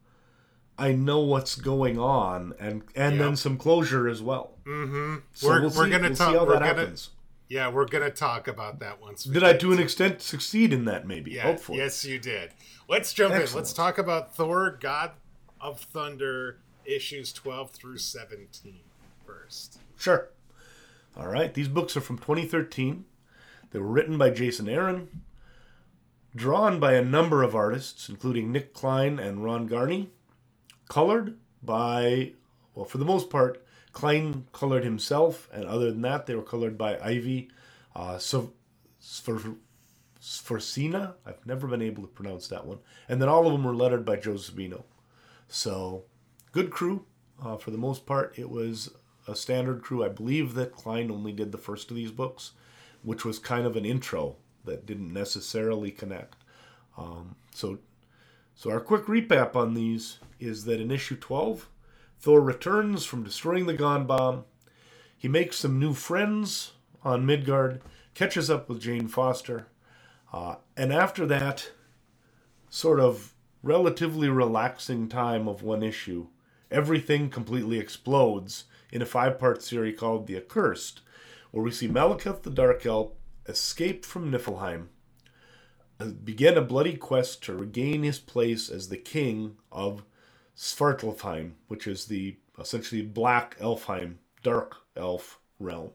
I 0.79 0.93
know 0.93 1.21
what's 1.21 1.55
going 1.55 1.99
on 1.99 2.55
and 2.59 2.83
and 2.97 3.21
then 3.21 3.37
some 3.37 3.57
closure 3.59 4.09
as 4.09 4.23
well. 4.23 4.59
Mm-hmm. 4.65 5.17
So 5.35 5.49
we're 5.49 5.61
we'll 5.61 5.71
we're 5.71 5.85
see- 5.85 5.91
gonna 5.91 6.09
we'll 6.09 6.17
talk. 6.17 6.33
We're 6.35 6.41
that 6.55 6.61
gonna 6.61 6.65
happens. 6.67 7.11
yeah, 7.49 7.69
we're 7.69 7.85
gonna 7.87 8.11
talk 8.11 8.49
about 8.49 8.81
that 8.81 9.01
once. 9.01 9.27
we 9.27 9.35
Did 9.35 9.45
I 9.45 9.53
to 9.59 9.73
an 9.73 9.79
extent 9.79 10.23
succeed 10.23 10.73
in 10.73 10.85
that 10.87 11.07
maybe? 11.07 11.33
Yeah, 11.33 11.43
Hopefully. 11.43 11.79
yes, 11.79 12.05
you 12.05 12.19
did. 12.19 12.53
Let's 12.89 13.13
jump 13.13 13.35
in. 13.35 13.47
Let's 13.55 13.73
talk 13.73 13.99
about 13.99 14.35
Thor: 14.35 14.79
God 14.81 15.13
of 15.61 15.79
Thunder 15.81 16.59
issues 16.85 17.33
twelve 17.33 17.71
through 17.71 17.99
17 17.99 18.81
first. 19.25 19.79
Sure. 19.99 20.31
All 21.17 21.29
right. 21.29 21.53
These 21.53 21.69
books 21.69 21.97
are 21.97 22.01
from 22.01 22.19
2013. 22.19 23.05
They 23.71 23.79
were 23.79 23.87
written 23.87 24.19
by 24.19 24.31
Jason 24.31 24.69
Aaron, 24.69 25.23
drawn 26.37 26.79
by 26.79 26.93
a 26.95 27.05
number 27.05 27.43
of 27.43 27.55
artists, 27.55 28.09
including 28.09 28.53
Nic 28.53 28.75
Klein 28.75 29.19
and 29.19 29.43
Ron 29.43 29.67
Garney, 29.67 30.11
colored 30.89 31.39
by, 31.63 32.33
well, 32.75 32.85
for 32.85 32.99
the 32.99 33.05
most 33.05 33.31
part, 33.31 33.65
Klein 33.93 34.47
colored 34.53 34.85
himself, 34.85 35.49
and 35.53 35.65
other 35.65 35.91
than 35.91 36.03
that, 36.03 36.27
they 36.27 36.35
were 36.35 36.43
colored 36.43 36.77
by 36.77 36.99
Ivy 36.99 37.51
uh, 37.95 38.19
Svorcina. 38.19 38.75
I've 41.27 41.47
never 41.47 41.67
been 41.67 41.83
able 41.83 42.03
to 42.03 42.09
pronounce 42.09 42.49
that 42.49 42.67
one. 42.67 42.79
And 43.09 43.21
then 43.21 43.29
all 43.29 43.47
of 43.47 43.53
them 43.53 43.65
were 43.65 43.75
lettered 43.75 44.05
by 44.05 44.17
Joe 44.17 44.35
Sabino. 44.35 44.85
So, 45.49 46.05
good 46.53 46.71
crew. 46.71 47.05
Uh, 47.43 47.57
for 47.57 47.71
the 47.71 47.79
most 47.79 48.07
part, 48.07 48.39
it 48.39 48.49
was 48.49 48.91
a 49.27 49.37
standard 49.37 49.83
crew. 49.83 50.05
I 50.05 50.09
believe 50.09 50.55
that 50.55 50.73
Klein 50.73 51.11
only 51.11 51.33
did 51.33 51.53
the 51.53 51.59
first 51.59 51.91
of 51.91 51.97
these 51.97 52.11
books, 52.11 52.53
which 53.03 53.25
was 53.25 53.39
kind 53.39 53.67
of 53.67 53.77
an 53.77 53.85
intro 53.85 54.37
that 54.65 54.87
didn't 54.87 55.13
necessarily 55.13 55.91
connect. 55.91 56.37
Um, 56.97 57.37
so, 57.53 57.79
so 58.55 58.71
our 58.71 58.81
quick 58.81 59.07
recap 59.07 59.57
on 59.57 59.75
these 59.75 60.19
is 60.39 60.65
that 60.65 60.81
in 60.81 60.91
issue 60.91 61.17
12, 61.17 61.69
Thor 62.21 62.41
returns 62.41 63.05
from 63.05 63.25
destroying 63.25 63.67
the 63.67 63.75
God 63.75 64.07
Bomb. 64.07 64.45
He 65.17 65.29
makes 65.29 65.57
some 65.57 65.79
new 65.79 65.95
friends 65.95 66.73
on 67.05 67.27
Midgard, 67.27 67.81
catches 68.15 68.51
up 68.51 68.69
with 68.69 68.81
Jane 68.81 69.09
Foster, 69.09 69.67
uh, 70.33 70.57
and 70.77 70.93
after 70.93 71.27
that, 71.27 71.71
sort 72.71 73.01
of 73.01 73.35
relatively 73.63 74.29
relaxing 74.29 75.09
time 75.09 75.47
of 75.47 75.63
one 75.63 75.83
issue, 75.83 76.27
everything 76.71 77.29
completely 77.29 77.79
explodes 77.79 78.65
in 78.93 79.03
a 79.03 79.07
five 79.07 79.39
part 79.39 79.63
series 79.63 79.99
called 79.99 80.27
The 80.27 80.37
Accursed, 80.37 81.01
where 81.51 81.65
we 81.65 81.71
see 81.71 81.89
Malekith 81.89 82.43
the 82.43 82.51
Dark 82.51 82.87
Elf 82.87 83.13
escape 83.47 84.05
from 84.05 84.31
Niflheim, 84.31 84.89
uh, 85.99 86.07
begin 86.23 86.57
a 86.57 86.63
bloody 86.63 86.97
quest 86.97 87.43
to 87.45 87.55
regain 87.55 88.03
his 88.03 88.19
place 88.19 88.69
as 88.69 88.89
the 88.89 88.97
king 88.97 89.57
of 89.73 90.05
Svartalfheim, 90.57 91.53
which 91.69 91.87
is 91.87 92.07
the 92.07 92.37
essentially 92.59 93.03
Black 93.03 93.59
Elfheim, 93.59 94.17
Dark 94.43 94.77
Elf 94.97 95.41
realm. 95.59 95.91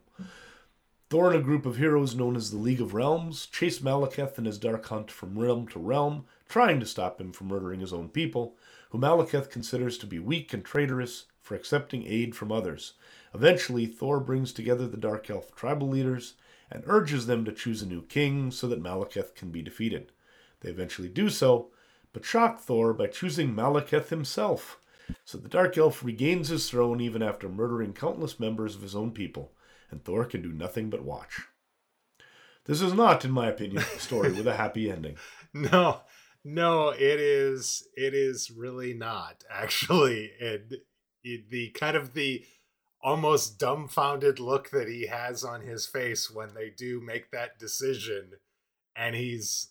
Thor 1.09 1.31
and 1.31 1.39
a 1.39 1.43
group 1.43 1.65
of 1.65 1.77
heroes 1.77 2.15
known 2.15 2.35
as 2.35 2.51
the 2.51 2.57
League 2.57 2.81
of 2.81 2.93
Realms 2.93 3.45
chase 3.45 3.79
Malekith 3.79 4.37
in 4.37 4.43
his 4.43 4.57
dark 4.57 4.85
hunt 4.87 5.09
from 5.09 5.39
realm 5.39 5.65
to 5.69 5.79
realm, 5.79 6.25
trying 6.49 6.81
to 6.81 6.85
stop 6.85 7.21
him 7.21 7.31
from 7.31 7.47
murdering 7.47 7.79
his 7.79 7.93
own 7.93 8.09
people, 8.09 8.57
who 8.89 8.97
Malekith 8.97 9.49
considers 9.49 9.97
to 9.99 10.05
be 10.05 10.19
weak 10.19 10.53
and 10.53 10.65
traitorous 10.65 11.25
for 11.47 11.55
accepting 11.55 12.05
aid 12.05 12.35
from 12.35 12.51
others. 12.51 12.93
Eventually, 13.33 13.85
Thor 13.85 14.19
brings 14.19 14.51
together 14.51 14.87
the 14.87 14.97
Dark 14.97 15.29
Elf 15.29 15.55
tribal 15.55 15.87
leaders 15.87 16.33
and 16.69 16.83
urges 16.85 17.25
them 17.25 17.45
to 17.45 17.51
choose 17.51 17.81
a 17.81 17.87
new 17.87 18.01
king 18.03 18.51
so 18.51 18.67
that 18.67 18.83
Malekith 18.83 19.33
can 19.35 19.49
be 19.51 19.61
defeated. 19.61 20.11
They 20.59 20.69
eventually 20.69 21.09
do 21.09 21.29
so, 21.29 21.69
but 22.11 22.25
shock 22.25 22.59
Thor 22.59 22.93
by 22.93 23.07
choosing 23.07 23.55
Malekith 23.55 24.09
himself. 24.09 24.79
So 25.23 25.37
the 25.37 25.47
Dark 25.47 25.77
Elf 25.77 26.03
regains 26.03 26.49
his 26.49 26.69
throne 26.69 26.99
even 26.99 27.23
after 27.23 27.47
murdering 27.47 27.93
countless 27.93 28.39
members 28.39 28.75
of 28.75 28.81
his 28.81 28.95
own 28.95 29.11
people 29.11 29.53
and 29.89 30.03
Thor 30.03 30.25
can 30.25 30.41
do 30.41 30.51
nothing 30.51 30.89
but 30.89 31.03
watch. 31.03 31.41
This 32.65 32.81
is 32.81 32.93
not, 32.93 33.23
in 33.23 33.31
my 33.31 33.47
opinion, 33.47 33.83
a 33.95 33.99
story 33.99 34.31
with 34.31 34.47
a 34.47 34.55
happy 34.55 34.91
ending. 34.91 35.15
No, 35.53 36.01
no, 36.43 36.89
it 36.89 37.19
is. 37.19 37.87
It 37.95 38.13
is 38.13 38.51
really 38.51 38.93
not 38.93 39.43
actually, 39.49 40.31
and 40.41 40.73
it, 40.73 40.86
the 41.49 41.69
kind 41.69 41.97
of 41.97 42.13
the 42.13 42.45
almost 43.01 43.59
dumbfounded 43.59 44.39
look 44.39 44.69
that 44.71 44.87
he 44.87 45.07
has 45.07 45.43
on 45.43 45.61
his 45.61 45.85
face 45.85 46.31
when 46.31 46.53
they 46.53 46.69
do 46.69 47.01
make 47.01 47.31
that 47.31 47.59
decision, 47.59 48.31
and 48.95 49.15
he's 49.15 49.69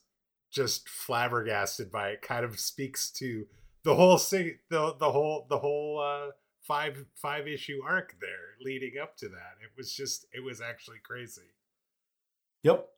just 0.50 0.88
flabbergasted 0.88 1.90
by 1.90 2.10
it. 2.10 2.22
Kind 2.22 2.44
of 2.44 2.58
speaks 2.58 3.10
to 3.12 3.46
the 3.82 3.94
whole 3.94 4.16
the 4.16 4.56
the 4.70 5.10
whole 5.10 5.46
the 5.48 5.58
whole 5.58 6.00
uh, 6.00 6.32
five 6.66 7.04
five 7.14 7.46
issue 7.46 7.80
arc 7.86 8.16
there 8.20 8.56
leading 8.60 8.94
up 9.00 9.16
to 9.18 9.28
that. 9.28 9.54
It 9.62 9.70
was 9.76 9.94
just 9.94 10.26
it 10.32 10.42
was 10.42 10.60
actually 10.60 10.98
crazy. 11.02 11.52
Yep. 12.62 12.88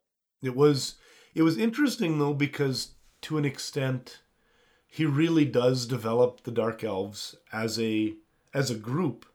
It 0.41 0.55
was 0.55 0.95
it 1.35 1.43
was 1.43 1.57
interesting 1.57 2.19
though 2.19 2.33
because 2.33 2.95
to 3.21 3.37
an 3.37 3.45
extent 3.45 4.21
he 4.87 5.05
really 5.05 5.45
does 5.45 5.85
develop 5.85 6.43
the 6.43 6.51
dark 6.51 6.83
elves 6.83 7.35
as 7.53 7.79
a 7.79 8.15
as 8.53 8.69
a 8.69 8.75
group 8.75 9.25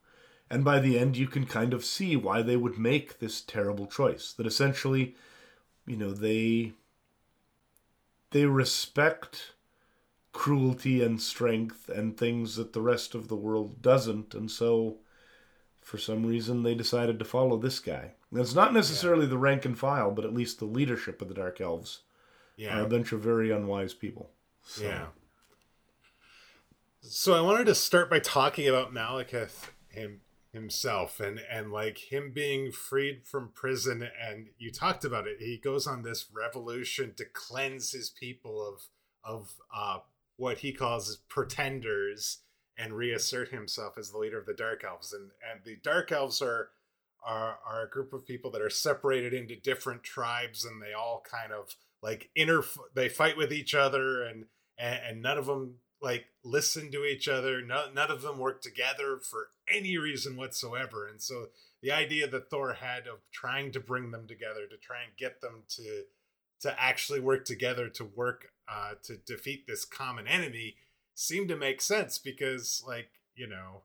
and 0.51 0.65
by 0.65 0.79
the 0.79 0.99
end 0.99 1.17
you 1.17 1.27
can 1.27 1.47
kind 1.47 1.73
of 1.73 1.85
see 1.85 2.17
why 2.17 2.43
they 2.43 2.57
would 2.57 2.79
make 2.79 3.19
this 3.19 3.41
terrible 3.41 3.87
choice 3.87 4.33
that 4.33 4.47
essentially 4.47 5.15
you 5.87 5.97
know 5.97 6.13
they 6.13 6.73
they 8.35 8.45
respect 8.45 9.55
cruelty 10.35 11.03
and 11.03 11.23
strength 11.23 11.89
and 11.89 12.19
things 12.19 12.57
that 12.57 12.75
the 12.75 12.83
rest 12.83 13.15
of 13.15 13.29
the 13.29 13.37
world 13.37 13.81
doesn't. 13.81 14.35
And 14.35 14.51
so, 14.51 14.99
for 15.81 15.97
some 15.97 16.27
reason, 16.27 16.63
they 16.63 16.75
decided 16.75 17.19
to 17.21 17.25
follow 17.25 17.57
this 17.57 17.79
guy. 17.79 18.13
And 18.31 18.41
it's 18.41 18.55
not 18.55 18.75
necessarily 18.75 19.23
yeah. 19.23 19.31
the 19.31 19.39
rank 19.39 19.65
and 19.65 19.79
file, 19.79 20.11
but 20.11 20.25
at 20.25 20.35
least 20.35 20.59
the 20.59 20.67
leadership 20.67 21.23
of 21.23 21.29
the 21.29 21.35
Dark 21.35 21.61
Elves 21.61 22.01
yeah. 22.57 22.77
are 22.77 22.85
a 22.85 22.89
bunch 22.89 23.13
of 23.13 23.21
very 23.21 23.51
unwise 23.51 23.95
people. 23.95 24.31
So. 24.65 24.85
Yeah. 24.85 25.07
So 27.07 27.35
I 27.35 27.43
wanted 27.43 27.67
to 27.67 27.75
start 27.75 28.09
by 28.09 28.19
talking 28.19 28.67
about 28.67 28.95
Malekith 28.95 29.69
him 29.89 30.23
himself 30.55 31.21
and 31.21 31.39
and 31.51 31.71
like 31.71 32.11
him 32.11 32.33
being 32.33 32.73
freed 32.73 33.27
from 33.27 33.51
prison 33.55 34.09
and 34.19 34.47
you 34.57 34.73
talked 34.73 35.05
about 35.05 35.27
it. 35.27 35.37
He 35.39 35.59
goes 35.59 35.87
on 35.87 36.03
this 36.03 36.27
revolution 36.35 37.13
to 37.19 37.27
cleanse 37.27 37.91
his 37.91 38.09
people 38.09 38.67
of 38.67 38.85
of 39.23 39.53
uh 39.77 39.99
what 40.39 40.59
he 40.59 40.73
calls 40.73 41.19
pretenders 41.29 42.39
and 42.79 42.95
reassert 42.95 43.51
himself 43.51 43.99
as 43.99 44.11
the 44.11 44.19
leader 44.19 44.39
of 44.39 44.47
the 44.47 44.55
dark 44.55 44.83
elves. 44.83 45.13
And 45.13 45.31
and 45.51 45.61
the 45.63 45.77
dark 45.85 46.11
elves 46.11 46.41
are 46.41 46.71
are 47.23 47.59
are 47.69 47.85
a 47.85 47.91
group 47.91 48.15
of 48.15 48.25
people 48.25 48.51
that 48.53 48.63
are 48.63 48.71
separated 48.71 49.35
into 49.35 49.57
different 49.57 50.05
tribes 50.05 50.65
and 50.65 50.81
they 50.81 50.95
all 50.95 51.23
kind 51.31 51.53
of 51.53 51.77
like 52.03 52.31
inter 52.35 52.65
they 52.95 53.11
fight 53.11 53.37
with 53.37 53.53
each 53.53 53.75
other 53.75 54.23
and 54.23 54.47
and, 54.79 55.01
and 55.07 55.23
none 55.23 55.37
of 55.37 55.45
them 55.45 55.75
like 56.03 56.27
listen 56.45 56.91
to 56.91 57.05
each 57.05 57.29
other 57.29 57.63
none, 57.63 57.95
none 57.95 58.11
of 58.11 58.23
them 58.23 58.39
work 58.39 58.61
together 58.61 59.19
for 59.19 59.49
any 59.69 59.97
reason 59.97 60.37
whatsoever 60.37 61.07
and 61.07 61.23
so 61.23 61.47
the 61.83 61.93
idea 61.93 62.27
that 62.27 62.51
thor 62.51 62.75
had 62.75 63.07
of 63.07 63.19
trying 63.33 63.73
to 63.73 63.81
bring 63.81 64.11
them 64.11 64.27
together 64.27 64.67
to 64.69 64.77
try 64.77 65.03
and 65.03 65.17
get 65.17 65.41
them 65.41 65.63
to 65.69 66.05
to 66.61 66.83
actually 66.83 67.21
work 67.21 67.45
together 67.45 67.89
to 67.89 68.05
work 68.05 68.47
uh, 68.69 68.93
to 69.03 69.17
defeat 69.17 69.67
this 69.67 69.85
common 69.85 70.27
enemy 70.27 70.77
seemed 71.15 71.49
to 71.49 71.57
make 71.57 71.81
sense 71.81 72.19
because, 72.19 72.83
like, 72.87 73.11
you 73.35 73.47
know, 73.47 73.83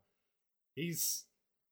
he's 0.74 1.26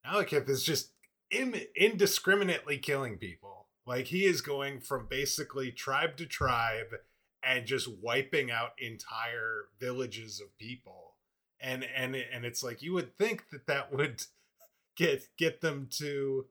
Malekith 0.05 0.49
is 0.49 0.63
just 0.63 0.91
in, 1.31 1.61
indiscriminately 1.75 2.77
killing 2.77 3.17
people. 3.17 3.67
Like, 3.85 4.07
he 4.07 4.25
is 4.25 4.41
going 4.41 4.81
from 4.81 5.07
basically 5.09 5.71
tribe 5.71 6.17
to 6.17 6.25
tribe 6.25 6.95
and 7.47 7.65
just 7.65 7.87
wiping 8.03 8.51
out 8.51 8.71
entire 8.79 9.65
villages 9.79 10.41
of 10.41 10.57
people. 10.57 11.15
And 11.61 11.85
and 11.95 12.15
and 12.15 12.45
it's 12.45 12.63
like 12.63 12.81
you 12.83 12.93
would 12.93 13.17
think 13.17 13.49
that 13.51 13.67
that 13.67 13.93
would 13.93 14.23
get 14.97 15.29
get 15.37 15.61
them 15.61 15.87
to 15.99 16.47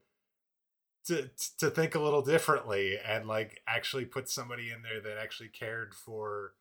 to 1.06 1.30
to 1.58 1.70
think 1.70 1.94
a 1.94 2.00
little 2.00 2.22
differently 2.22 2.98
and 3.06 3.28
like 3.28 3.60
actually 3.68 4.06
put 4.06 4.28
somebody 4.28 4.70
in 4.70 4.82
there 4.82 5.00
that 5.00 5.22
actually 5.22 5.50
cared 5.50 5.94
for 5.94 6.54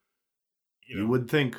you, 0.86 0.96
know, 0.96 1.02
you 1.02 1.08
would 1.08 1.30
think. 1.30 1.56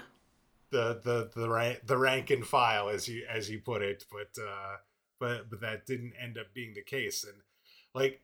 the 0.72 1.00
the 1.04 1.32
the 1.36 1.50
rank 1.50 1.80
the 1.86 1.98
rank 1.98 2.30
and 2.30 2.46
file 2.46 2.90
as 2.90 3.08
you 3.08 3.26
as 3.30 3.50
you 3.50 3.60
put 3.60 3.82
it. 3.82 4.06
But 4.12 4.42
uh 4.42 4.78
but 5.20 5.50
but 5.50 5.62
that 5.62 5.86
didn't 5.86 6.13
end 6.22 6.38
up 6.38 6.54
being 6.54 6.74
the 6.74 6.84
case. 6.84 7.24
And 7.24 7.42
like 7.94 8.22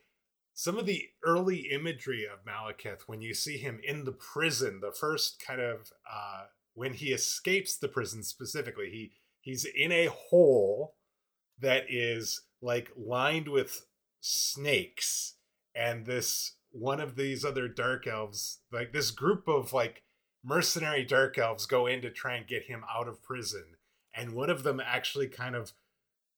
some 0.54 0.78
of 0.78 0.86
the 0.86 1.10
early 1.24 1.68
imagery 1.72 2.26
of 2.26 2.46
Malekith 2.46 3.02
when 3.08 3.22
you 3.22 3.34
see 3.34 3.58
him 3.58 3.80
in 3.84 4.04
the 4.06 4.12
prison 4.12 4.80
the 4.82 4.92
first 4.92 5.42
kind 5.46 5.62
of 5.62 5.92
uh 6.10 6.44
when 6.76 6.94
he 6.94 7.08
escapes 7.08 7.78
the 7.78 7.88
prison 7.88 8.24
specifically 8.24 8.90
he 8.90 9.12
he's 9.42 9.66
in 9.66 9.92
a 9.92 10.06
hole 10.08 10.96
that 11.60 11.86
is 11.90 12.42
like 12.62 12.92
lined 12.96 13.48
with 13.48 13.86
snakes. 14.22 15.36
And 15.76 16.06
this 16.06 16.56
one 16.72 17.00
of 17.00 17.16
these 17.16 17.46
other 17.46 17.68
dark 17.68 18.08
elves 18.08 18.62
like 18.72 18.94
this 18.94 19.12
group 19.12 19.48
of 19.48 19.74
like 19.74 20.04
mercenary 20.44 21.04
dark 21.04 21.38
elves 21.38 21.68
go 21.68 21.86
in 21.86 22.02
to 22.02 22.10
try 22.10 22.36
and 22.36 22.48
get 22.48 22.64
him 22.64 22.84
out 22.94 23.08
of 23.08 23.22
prison. 23.22 23.64
And 24.16 24.34
one 24.34 24.50
of 24.50 24.64
them 24.64 24.82
actually 24.84 25.28
kind 25.28 25.56
of 25.56 25.74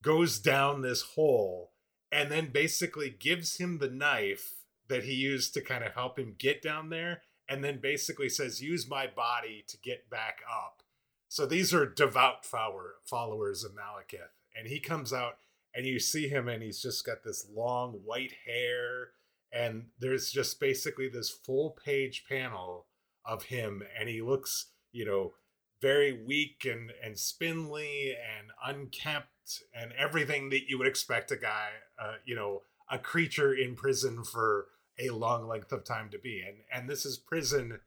goes 0.02 0.38
down 0.38 0.82
this 0.82 1.02
hole 1.02 1.72
and 2.10 2.30
then 2.30 2.50
basically 2.52 3.10
gives 3.10 3.56
him 3.58 3.78
the 3.78 3.90
knife 3.90 4.54
that 4.88 5.04
he 5.04 5.14
used 5.14 5.54
to 5.54 5.60
kind 5.60 5.84
of 5.84 5.94
help 5.94 6.18
him 6.18 6.34
get 6.38 6.62
down 6.62 6.90
there 6.90 7.22
and 7.48 7.62
then 7.62 7.80
basically 7.80 8.28
says 8.28 8.62
use 8.62 8.88
my 8.88 9.06
body 9.06 9.64
to 9.66 9.76
get 9.78 10.08
back 10.10 10.40
up. 10.50 10.82
So 11.28 11.46
these 11.46 11.74
are 11.74 11.86
devout 11.86 12.44
followers 12.44 13.64
of 13.64 13.72
malekith 13.72 14.30
and 14.56 14.68
he 14.68 14.80
comes 14.80 15.12
out 15.12 15.38
and 15.74 15.84
you 15.84 15.98
see 15.98 16.28
him 16.28 16.48
and 16.48 16.62
he's 16.62 16.80
just 16.80 17.04
got 17.04 17.22
this 17.24 17.46
long 17.54 18.00
white 18.04 18.32
hair 18.46 19.10
and 19.52 19.86
there's 19.98 20.30
just 20.30 20.60
basically 20.60 21.08
this 21.08 21.30
full 21.30 21.76
page 21.84 22.24
panel 22.28 22.86
of 23.24 23.44
him 23.44 23.82
and 23.98 24.08
he 24.08 24.22
looks 24.22 24.66
you 24.92 25.04
know 25.04 25.34
very 25.82 26.12
weak 26.12 26.66
and 26.68 26.92
and 27.04 27.18
spindly 27.18 28.14
and 28.14 28.50
unkempt 28.64 29.28
and 29.74 29.92
everything 29.92 30.50
that 30.50 30.68
you 30.68 30.78
would 30.78 30.86
expect 30.86 31.30
a 31.30 31.36
guy 31.36 31.68
uh, 32.00 32.14
you 32.24 32.34
know 32.34 32.62
a 32.90 32.98
creature 32.98 33.52
in 33.52 33.74
prison 33.74 34.22
for 34.24 34.66
a 34.98 35.10
long 35.10 35.46
length 35.46 35.72
of 35.72 35.84
time 35.84 36.08
to 36.10 36.18
be. 36.18 36.42
And 36.46 36.58
and 36.72 36.88
this 36.88 37.04
is 37.04 37.18
prison 37.18 37.80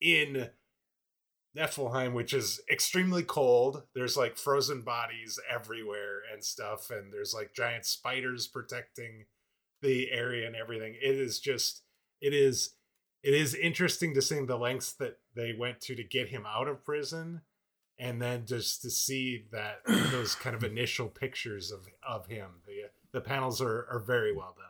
in 0.00 0.50
Niflheim, 1.56 2.12
which 2.12 2.34
is 2.34 2.60
extremely 2.70 3.22
cold. 3.22 3.84
There's 3.94 4.16
like 4.16 4.36
frozen 4.36 4.82
bodies 4.82 5.38
everywhere 5.50 6.20
and 6.32 6.44
stuff, 6.44 6.90
and 6.90 7.12
there's 7.12 7.34
like 7.34 7.54
giant 7.54 7.86
spiders 7.86 8.46
protecting 8.46 9.24
the 9.82 10.10
area 10.10 10.46
and 10.46 10.56
everything. 10.56 10.94
It 11.00 11.14
is 11.14 11.40
just 11.40 11.82
it 12.20 12.34
is 12.34 12.74
it 13.22 13.34
is 13.34 13.54
interesting 13.54 14.14
to 14.14 14.22
see 14.22 14.44
the 14.44 14.58
lengths 14.58 14.92
that 14.94 15.18
they 15.34 15.54
went 15.58 15.80
to 15.82 15.94
to 15.94 16.04
get 16.04 16.28
him 16.28 16.44
out 16.46 16.68
of 16.68 16.84
prison 16.84 17.42
and 17.98 18.20
then 18.20 18.44
just 18.46 18.82
to 18.82 18.90
see 18.90 19.44
that 19.52 19.80
those 20.10 20.34
kind 20.34 20.54
of 20.54 20.64
initial 20.64 21.08
pictures 21.08 21.70
of 21.70 21.86
of 22.06 22.26
him 22.26 22.48
the 22.66 22.90
the 23.12 23.20
panels 23.20 23.60
are 23.60 23.86
are 23.90 24.02
very 24.04 24.34
well 24.34 24.54
done. 24.56 24.66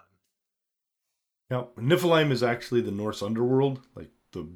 Now 1.50 1.68
niflheim 1.82 2.30
is 2.30 2.42
actually 2.42 2.80
the 2.80 2.90
norse 2.90 3.22
underworld 3.22 3.80
like 3.94 4.10
the 4.32 4.48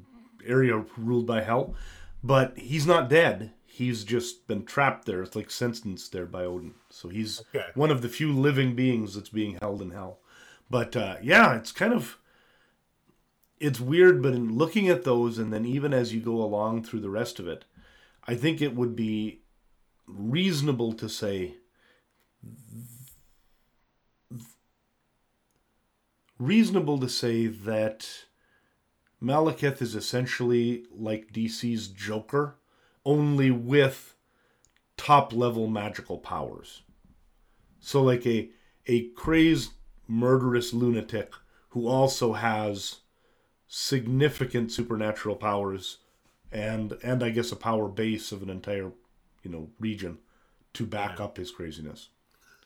area 0.45 0.83
ruled 0.97 1.25
by 1.25 1.41
hell 1.41 1.75
but 2.23 2.57
he's 2.57 2.85
not 2.85 3.09
dead. 3.09 3.51
He's 3.65 4.03
just 4.03 4.47
been 4.47 4.63
trapped 4.65 5.05
there. 5.05 5.23
It's 5.23 5.35
like 5.35 5.49
sentenced 5.49 6.11
there 6.11 6.27
by 6.27 6.43
odin. 6.43 6.75
So 6.91 7.09
he's 7.09 7.41
okay. 7.55 7.67
one 7.73 7.89
of 7.89 8.03
the 8.03 8.09
few 8.09 8.31
living 8.31 8.75
beings 8.75 9.15
that's 9.15 9.29
being 9.29 9.57
held 9.59 9.81
in 9.81 9.91
hell. 9.91 10.19
But 10.69 10.95
uh, 10.95 11.17
yeah 11.21 11.55
it's 11.55 11.71
kind 11.71 11.93
of 11.93 12.17
it's 13.59 13.79
weird 13.79 14.23
but 14.23 14.33
in 14.33 14.57
looking 14.57 14.89
at 14.89 15.03
those 15.03 15.37
and 15.37 15.53
then 15.53 15.65
even 15.65 15.93
as 15.93 16.13
you 16.13 16.19
go 16.19 16.41
along 16.41 16.83
through 16.83 16.99
the 16.99 17.09
rest 17.09 17.39
of 17.39 17.47
it 17.47 17.65
I 18.27 18.35
think 18.35 18.61
it 18.61 18.75
would 18.75 18.95
be 18.95 19.41
reasonable 20.07 20.93
to 20.93 21.09
say 21.09 21.55
reasonable 26.41 26.97
to 26.99 27.07
say 27.07 27.45
that 27.45 28.07
Malekith 29.21 29.81
is 29.81 29.93
essentially 29.93 30.83
like 30.91 31.31
DC's 31.31 31.87
Joker, 31.87 32.57
only 33.05 33.51
with 33.51 34.15
top 34.97 35.33
level 35.33 35.67
magical 35.67 36.17
powers. 36.17 36.81
So 37.79 38.01
like 38.01 38.25
a 38.25 38.49
a 38.87 39.09
crazed 39.09 39.73
murderous 40.07 40.73
lunatic 40.73 41.33
who 41.69 41.87
also 41.87 42.33
has 42.33 43.01
significant 43.67 44.71
supernatural 44.71 45.35
powers 45.35 45.99
and 46.51 46.97
and 47.03 47.23
I 47.23 47.29
guess 47.29 47.51
a 47.51 47.55
power 47.55 47.87
base 47.87 48.31
of 48.31 48.41
an 48.41 48.49
entire 48.49 48.91
you 49.43 49.51
know 49.51 49.69
region 49.79 50.19
to 50.73 50.85
back 50.85 51.19
yeah. 51.19 51.25
up 51.25 51.37
his 51.37 51.51
craziness. 51.51 52.09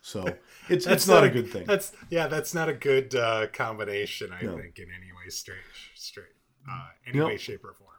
So 0.02 0.24
it's 0.69 0.86
it's 0.86 1.08
not, 1.08 1.15
not, 1.15 1.24
a 1.24 1.30
good 1.30 1.50
thing. 1.50 1.65
That's 1.65 1.91
yeah, 2.10 2.28
that's 2.28 2.54
not 2.54 2.69
a 2.69 2.74
good 2.74 3.15
uh, 3.15 3.48
combination. 3.48 4.32
I 4.32 4.43
no. 4.45 4.58
think 4.58 4.80
in 4.80 4.88
any 4.95 5.12
way, 5.12 5.30
straight, 5.30 5.58
straight, 5.95 6.26
uh, 6.69 6.89
any 7.08 7.21
way, 7.21 7.38
shape, 7.38 7.63
or 7.63 7.74
form. 7.74 7.89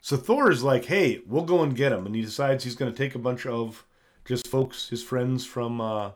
So 0.00 0.16
Thor 0.16 0.50
is 0.50 0.62
like, 0.62 0.86
"Hey, 0.86 1.20
we'll 1.26 1.44
go 1.44 1.62
and 1.62 1.76
get 1.76 1.92
him," 1.92 2.06
and 2.06 2.14
he 2.14 2.22
decides 2.22 2.64
he's 2.64 2.74
going 2.74 2.90
to 2.90 2.96
take 2.96 3.14
a 3.14 3.18
bunch 3.18 3.44
of 3.44 3.84
just 4.24 4.48
folks, 4.48 4.88
his 4.88 5.02
friends 5.02 5.44
from 5.44 5.80
uh, 5.80 6.12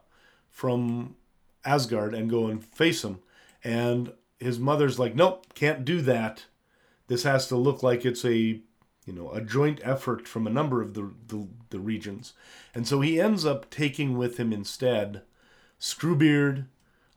from 0.50 1.16
Asgard, 1.64 2.14
and 2.14 2.30
go 2.30 2.46
and 2.46 2.64
face 2.64 3.04
him. 3.04 3.18
And 3.62 4.12
his 4.38 4.58
mother's 4.58 4.98
like, 4.98 5.14
"Nope, 5.14 5.52
can't 5.54 5.84
do 5.84 6.00
that. 6.02 6.46
This 7.08 7.24
has 7.24 7.46
to 7.48 7.56
look 7.56 7.82
like 7.82 8.06
it's 8.06 8.24
a 8.24 8.62
you 9.04 9.12
know, 9.12 9.30
a 9.30 9.40
joint 9.40 9.80
effort 9.82 10.26
from 10.26 10.46
a 10.46 10.50
number 10.50 10.80
of 10.80 10.94
the, 10.94 11.10
the, 11.28 11.46
the 11.70 11.78
regions. 11.78 12.32
And 12.74 12.86
so 12.86 13.00
he 13.00 13.20
ends 13.20 13.44
up 13.44 13.70
taking 13.70 14.16
with 14.16 14.38
him 14.38 14.52
instead 14.52 15.22
Screwbeard, 15.80 16.66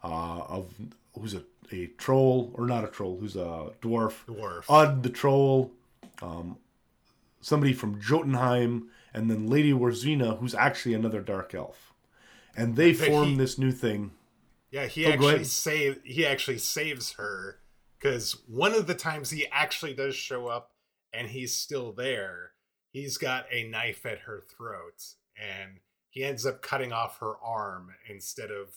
uh, 0.04 0.41
of 0.41 0.73
who's 1.17 1.34
a, 1.34 1.43
a 1.71 1.88
troll, 1.97 2.52
or 2.56 2.65
not 2.65 2.84
a 2.84 2.88
troll, 2.88 3.17
who's 3.19 3.36
a 3.36 3.71
dwarf. 3.82 4.26
Dwarf. 4.26 4.65
Ud 4.69 5.04
the 5.04 5.10
troll, 5.10 5.71
um, 6.21 6.58
somebody 7.39 7.71
from 7.71 8.02
Jotunheim, 8.02 8.89
and 9.13 9.32
then 9.32 9.47
Lady 9.47 9.71
Waziria, 9.71 10.38
who's 10.39 10.54
actually 10.54 10.93
another 10.93 11.21
dark 11.21 11.56
elf. 11.56 11.93
And 12.56 12.76
they 12.76 12.93
form 12.93 13.30
he, 13.30 13.36
this 13.36 13.58
new 13.58 13.71
thing. 13.71 14.12
Yeah, 14.71 14.88
he 14.88 15.06
oh, 15.06 15.12
actually 15.12 15.43
save 15.45 16.02
he 16.04 16.26
actually 16.26 16.58
saves 16.58 17.13
her 17.13 17.60
because 17.97 18.36
one 18.47 18.73
of 18.73 18.88
the 18.88 18.95
times 18.95 19.30
he 19.30 19.47
actually 19.52 19.93
does 19.93 20.15
show 20.15 20.47
up 20.47 20.71
and 21.17 21.30
he's 21.30 21.56
still 21.56 21.91
there, 21.91 22.51
he's 22.91 23.17
got 23.17 23.45
a 23.51 23.67
knife 23.67 24.06
at 24.06 24.19
her 24.19 24.41
throat 24.41 25.03
and 25.36 25.80
he 26.10 26.23
ends 26.23 26.45
up 26.45 26.62
cutting 26.62 26.91
off 26.91 27.19
her 27.19 27.38
arm 27.43 27.89
instead 28.10 28.49
of 28.51 28.75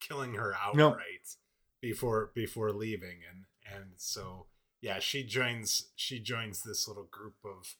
killing 0.00 0.34
her 0.34 0.54
outright 0.54 0.96
nope. 0.96 0.98
before 1.80 2.30
before 2.34 2.72
leaving. 2.72 3.20
And 3.30 3.44
and 3.74 3.92
so 3.96 4.46
yeah 4.80 4.98
she 5.00 5.24
joins 5.24 5.90
she 5.96 6.20
joins 6.20 6.62
this 6.62 6.86
little 6.86 7.08
group 7.10 7.34
of 7.44 7.74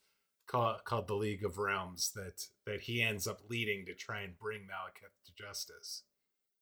called, 0.46 0.84
called 0.84 1.06
the 1.06 1.14
league 1.14 1.44
of 1.44 1.58
realms 1.58 2.12
that 2.14 2.42
that 2.66 2.82
he 2.82 3.02
ends 3.02 3.26
up 3.26 3.40
leading 3.48 3.86
to 3.86 3.94
try 3.94 4.22
and 4.22 4.38
bring 4.38 4.62
malekith 4.62 5.14
to 5.26 5.32
justice. 5.34 6.02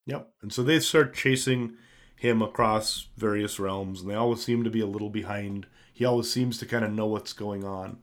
Yep. 0.05 0.29
And 0.41 0.53
so 0.53 0.63
they 0.63 0.79
start 0.79 1.13
chasing 1.13 1.73
him 2.17 2.41
across 2.41 3.07
various 3.15 3.59
realms 3.59 4.01
and 4.01 4.09
they 4.09 4.15
always 4.15 4.43
seem 4.43 4.63
to 4.63 4.69
be 4.69 4.81
a 4.81 4.87
little 4.87 5.09
behind 5.09 5.67
he 5.97 6.05
always 6.05 6.29
seems 6.29 6.59
to 6.59 6.65
kind 6.67 6.85
of 6.85 6.93
know 6.93 7.07
what's 7.07 7.33
going 7.33 7.63
on. 7.63 7.97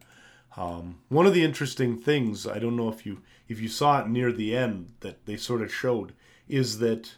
Um, 0.56 0.98
one 1.08 1.26
of 1.26 1.34
the 1.34 1.44
interesting 1.44 1.96
things 1.96 2.44
I 2.44 2.58
don't 2.58 2.74
know 2.74 2.88
if 2.88 3.06
you 3.06 3.22
if 3.46 3.60
you 3.60 3.68
saw 3.68 4.00
it 4.00 4.08
near 4.08 4.32
the 4.32 4.56
end 4.56 4.94
that 4.98 5.26
they 5.26 5.36
sort 5.36 5.62
of 5.62 5.72
showed 5.72 6.12
is 6.48 6.80
that 6.80 7.14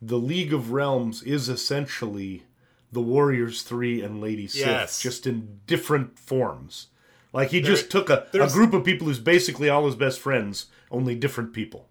the 0.00 0.16
League 0.16 0.54
of 0.54 0.72
Realms 0.72 1.22
is 1.22 1.50
essentially 1.50 2.44
the 2.90 3.02
Warriors 3.02 3.60
Three 3.60 4.00
and 4.00 4.22
Lady 4.22 4.48
yes. 4.54 5.02
just 5.02 5.26
in 5.26 5.60
different 5.66 6.18
forms. 6.18 6.86
Like 7.34 7.50
he 7.50 7.60
there, 7.60 7.72
just 7.72 7.90
took 7.90 8.08
a, 8.08 8.26
a 8.32 8.48
group 8.48 8.72
of 8.72 8.84
people 8.84 9.06
who's 9.06 9.18
basically 9.18 9.68
all 9.68 9.84
his 9.84 9.96
best 9.96 10.18
friends, 10.18 10.66
only 10.90 11.14
different 11.14 11.52
people. 11.52 11.87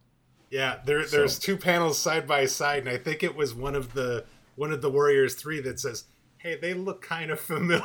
Yeah, 0.50 0.80
there, 0.86 1.06
there's 1.06 1.36
so. 1.36 1.42
two 1.42 1.58
panels 1.58 2.00
side 2.00 2.26
by 2.28 2.46
side, 2.46 2.80
and 2.80 2.90
I 2.90 2.98
think 2.98 3.24
it 3.24 3.36
was 3.36 3.54
one 3.54 3.76
of 3.76 3.94
the 3.94 4.26
one 4.56 4.72
of 4.72 4.82
the 4.82 4.90
Warriors 4.90 5.36
Three 5.36 5.62
that 5.62 5.80
says 5.80 6.06
hey, 6.38 6.58
they 6.60 6.74
look 6.74 7.02
kind 7.02 7.32
of 7.32 7.40
familiar 7.40 7.84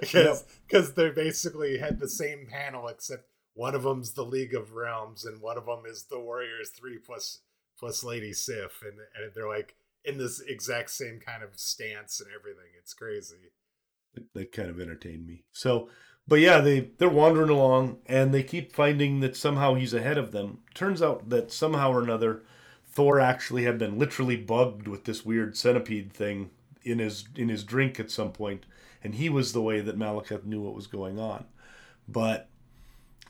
because 0.00 0.44
because 0.66 0.94
they 0.94 1.10
basically 1.10 1.78
had 1.78 1.98
the 1.98 2.08
same 2.08 2.46
panel 2.50 2.88
except 2.88 3.24
one 3.54 3.74
of 3.74 3.82
them's 3.82 4.12
the 4.12 4.24
League 4.24 4.54
of 4.54 4.72
Realms 4.72 5.24
and 5.24 5.40
one 5.40 5.58
of 5.58 5.66
them 5.66 5.82
is 5.86 6.04
the 6.04 6.20
Warriors 6.20 6.70
Three 6.70 6.98
plus 6.98 7.40
plus 7.78 8.04
Lady 8.04 8.32
Sif, 8.32 8.82
and 8.82 8.98
and 9.16 9.32
they're 9.34 9.48
like 9.48 9.74
in 10.04 10.18
this 10.18 10.40
exact 10.40 10.90
same 10.90 11.20
kind 11.24 11.42
of 11.42 11.58
stance 11.58 12.20
and 12.20 12.30
everything. 12.38 12.70
It's 12.78 12.94
crazy. 12.94 13.52
That 14.34 14.52
kind 14.52 14.70
of 14.70 14.80
entertained 14.80 15.26
me. 15.26 15.44
So, 15.52 15.88
but 16.30 16.38
yeah, 16.38 16.60
they 16.60 16.90
they're 16.98 17.08
wandering 17.08 17.50
along 17.50 17.98
and 18.06 18.32
they 18.32 18.44
keep 18.44 18.72
finding 18.72 19.18
that 19.18 19.36
somehow 19.36 19.74
he's 19.74 19.92
ahead 19.92 20.16
of 20.16 20.30
them. 20.30 20.58
Turns 20.74 21.02
out 21.02 21.28
that 21.28 21.50
somehow 21.50 21.90
or 21.90 22.00
another, 22.00 22.44
Thor 22.86 23.18
actually 23.18 23.64
had 23.64 23.78
been 23.78 23.98
literally 23.98 24.36
bugged 24.36 24.86
with 24.86 25.06
this 25.06 25.24
weird 25.24 25.56
centipede 25.56 26.12
thing 26.12 26.50
in 26.84 27.00
his 27.00 27.24
in 27.34 27.48
his 27.48 27.64
drink 27.64 27.98
at 27.98 28.12
some 28.12 28.30
point, 28.30 28.64
and 29.02 29.16
he 29.16 29.28
was 29.28 29.52
the 29.52 29.60
way 29.60 29.80
that 29.80 29.98
Malekith 29.98 30.44
knew 30.44 30.60
what 30.60 30.76
was 30.76 30.86
going 30.86 31.18
on. 31.18 31.46
But 32.06 32.48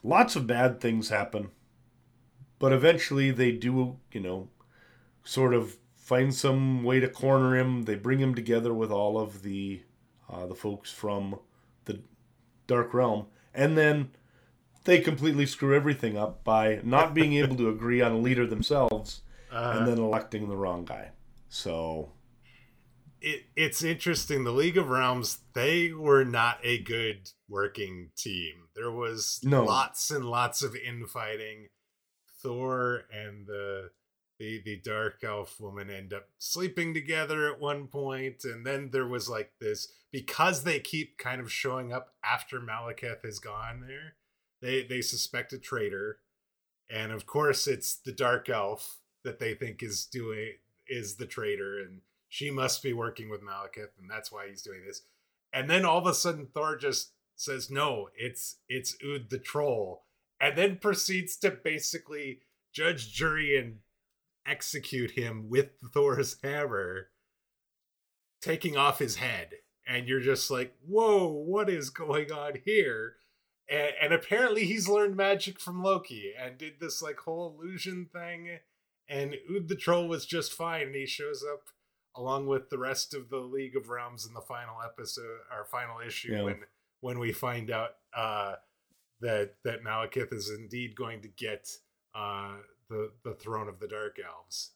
lots 0.05 0.37
of 0.37 0.47
bad 0.47 0.79
things 0.79 1.09
happen. 1.09 1.49
But 2.59 2.75
eventually 2.75 3.31
they 3.31 3.53
do, 3.53 3.97
you 4.13 4.21
know, 4.21 4.51
sort 5.25 5.55
of 5.55 5.79
find 5.97 6.35
some 6.35 6.85
way 6.85 7.01
to 7.01 7.09
corner 7.09 7.57
him. 7.57 7.85
They 7.85 7.95
bring 7.95 8.19
him 8.19 8.35
together 8.35 8.75
with 8.75 8.91
all 8.91 9.19
of 9.19 9.41
the 9.43 9.81
uh, 10.29 10.45
the 10.45 10.55
folks 10.55 10.93
from 10.93 11.39
Dark 12.71 12.95
Realm, 12.95 13.27
and 13.53 13.77
then 13.77 14.11
they 14.85 15.01
completely 15.01 15.45
screw 15.45 15.75
everything 15.75 16.17
up 16.17 16.45
by 16.45 16.81
not 16.85 17.15
being 17.21 17.33
able 17.35 17.57
to 17.57 17.69
agree 17.69 18.01
on 18.01 18.13
a 18.13 18.19
leader 18.19 18.47
themselves, 18.47 19.23
uh-huh. 19.51 19.79
and 19.79 19.89
then 19.89 19.99
electing 19.99 20.49
the 20.49 20.57
wrong 20.57 20.85
guy. 20.85 21.11
So 21.49 22.13
it, 23.21 23.47
it's 23.57 23.83
interesting. 23.83 24.45
The 24.45 24.53
League 24.53 24.79
of 24.79 24.89
Realms, 24.89 25.41
they 25.53 25.93
were 25.93 26.25
not 26.25 26.59
a 26.63 26.79
good 26.79 27.31
working 27.49 28.11
team. 28.17 28.69
There 28.77 28.93
was 28.93 29.41
no. 29.43 29.65
lots 29.65 30.13
and 30.13 30.25
lots 30.25 30.63
of 30.63 30.77
infighting. 30.77 31.67
Thor 32.41 33.03
and 33.13 33.47
the 33.47 33.91
the 34.41 34.61
the 34.65 34.77
dark 34.77 35.23
elf 35.23 35.61
woman 35.61 35.91
end 35.91 36.15
up 36.15 36.31
sleeping 36.39 36.95
together 36.95 37.53
at 37.53 37.61
one 37.61 37.87
point, 37.87 38.43
and 38.43 38.67
then 38.67 38.89
there 38.91 39.07
was 39.07 39.29
like 39.29 39.53
this 39.61 39.93
because 40.11 40.65
they 40.65 40.81
keep 40.81 41.19
kind 41.19 41.41
of 41.41 41.53
showing 41.53 41.93
up 41.93 42.15
after 42.25 42.59
Malekith 42.59 43.23
has 43.23 43.39
gone. 43.39 43.85
There, 43.87 44.15
they 44.63 44.83
they 44.83 45.03
suspect 45.03 45.53
a 45.53 45.59
traitor, 45.59 46.21
and 46.89 47.13
of 47.13 47.27
course 47.27 47.69
it's 47.69 47.95
the 47.95 48.13
dark 48.13 48.49
elf 48.49 48.97
that 49.25 49.39
they 49.39 49.55
think 49.55 49.83
is 49.83 50.07
doing 50.07 50.55
is 50.89 51.17
the 51.17 51.27
traitor, 51.27 51.79
and 51.79 52.01
she 52.31 52.51
must 52.51 52.83
be 52.83 52.95
working 52.95 53.29
with 53.29 53.43
Malekith, 53.43 53.91
and 54.01 54.11
that's 54.11 54.33
why 54.33 54.49
he's 54.49 54.63
doing 54.63 54.81
this. 54.87 55.03
And 55.53 55.69
then 55.69 55.85
all 55.85 55.99
of 55.99 56.07
a 56.07 56.15
sudden, 56.15 56.47
Thor 56.47 56.77
just 56.77 57.13
says, 57.37 57.71
"No, 57.71 58.09
it's 58.17 58.57
it's 58.71 58.97
Ud 59.05 59.29
the 59.29 59.39
troll," 59.39 60.07
and 60.41 60.57
then 60.57 60.79
proceeds 60.79 61.37
to 61.39 61.51
basically 61.51 62.41
judge, 62.73 63.13
jury, 63.13 63.59
and 63.59 63.81
execute 64.47 65.13
him 65.13 65.49
with 65.49 65.71
Thor's 65.93 66.37
hammer. 66.43 67.09
taking 68.43 68.77
off 68.77 68.99
his 68.99 69.17
head 69.17 69.51
and 69.87 70.09
you're 70.09 70.21
just 70.21 70.51
like 70.51 70.75
whoa 70.87 71.27
what 71.27 71.69
is 71.69 71.91
going 71.91 72.33
on 72.33 72.53
here 72.65 73.17
and, 73.69 73.91
and 74.03 74.13
apparently 74.15 74.65
he's 74.65 74.89
learned 74.89 75.15
magic 75.17 75.61
from 75.61 75.83
loki 75.83 76.33
and 76.39 76.57
did 76.57 76.75
this 76.81 77.03
like 77.03 77.19
whole 77.19 77.55
illusion 77.61 78.09
thing 78.13 78.49
and 79.09 79.35
Ud 79.55 79.69
the 79.69 79.77
troll 79.77 80.09
was 80.09 80.25
just 80.25 80.53
fine 80.55 80.87
and 80.87 80.95
he 80.95 81.05
shows 81.07 81.45
up 81.53 81.65
along 82.17 82.47
with 82.47 82.71
the 82.71 82.79
rest 82.79 83.13
of 83.15 83.29
the 83.29 83.39
league 83.41 83.77
of 83.77 83.89
realms 83.91 84.27
in 84.27 84.33
the 84.33 84.41
final 84.41 84.77
episode 84.85 85.39
our 85.53 85.65
final 85.67 85.97
issue 86.01 86.33
Yeah. 86.33 86.43
when 86.45 86.61
when 87.01 87.19
we 87.19 87.33
find 87.33 87.71
out 87.71 87.91
uh 88.17 88.55
that 89.21 89.55
that 89.65 89.85
malekith 89.85 90.33
is 90.33 90.49
indeed 90.51 90.97
going 90.97 91.21
to 91.21 91.29
get 91.29 91.69
uh 92.15 92.57
the 92.91 93.13
the 93.25 93.35
throne 93.35 93.69
of 93.69 93.81
the 93.81 93.89
dark 93.89 94.19
elves 94.19 94.73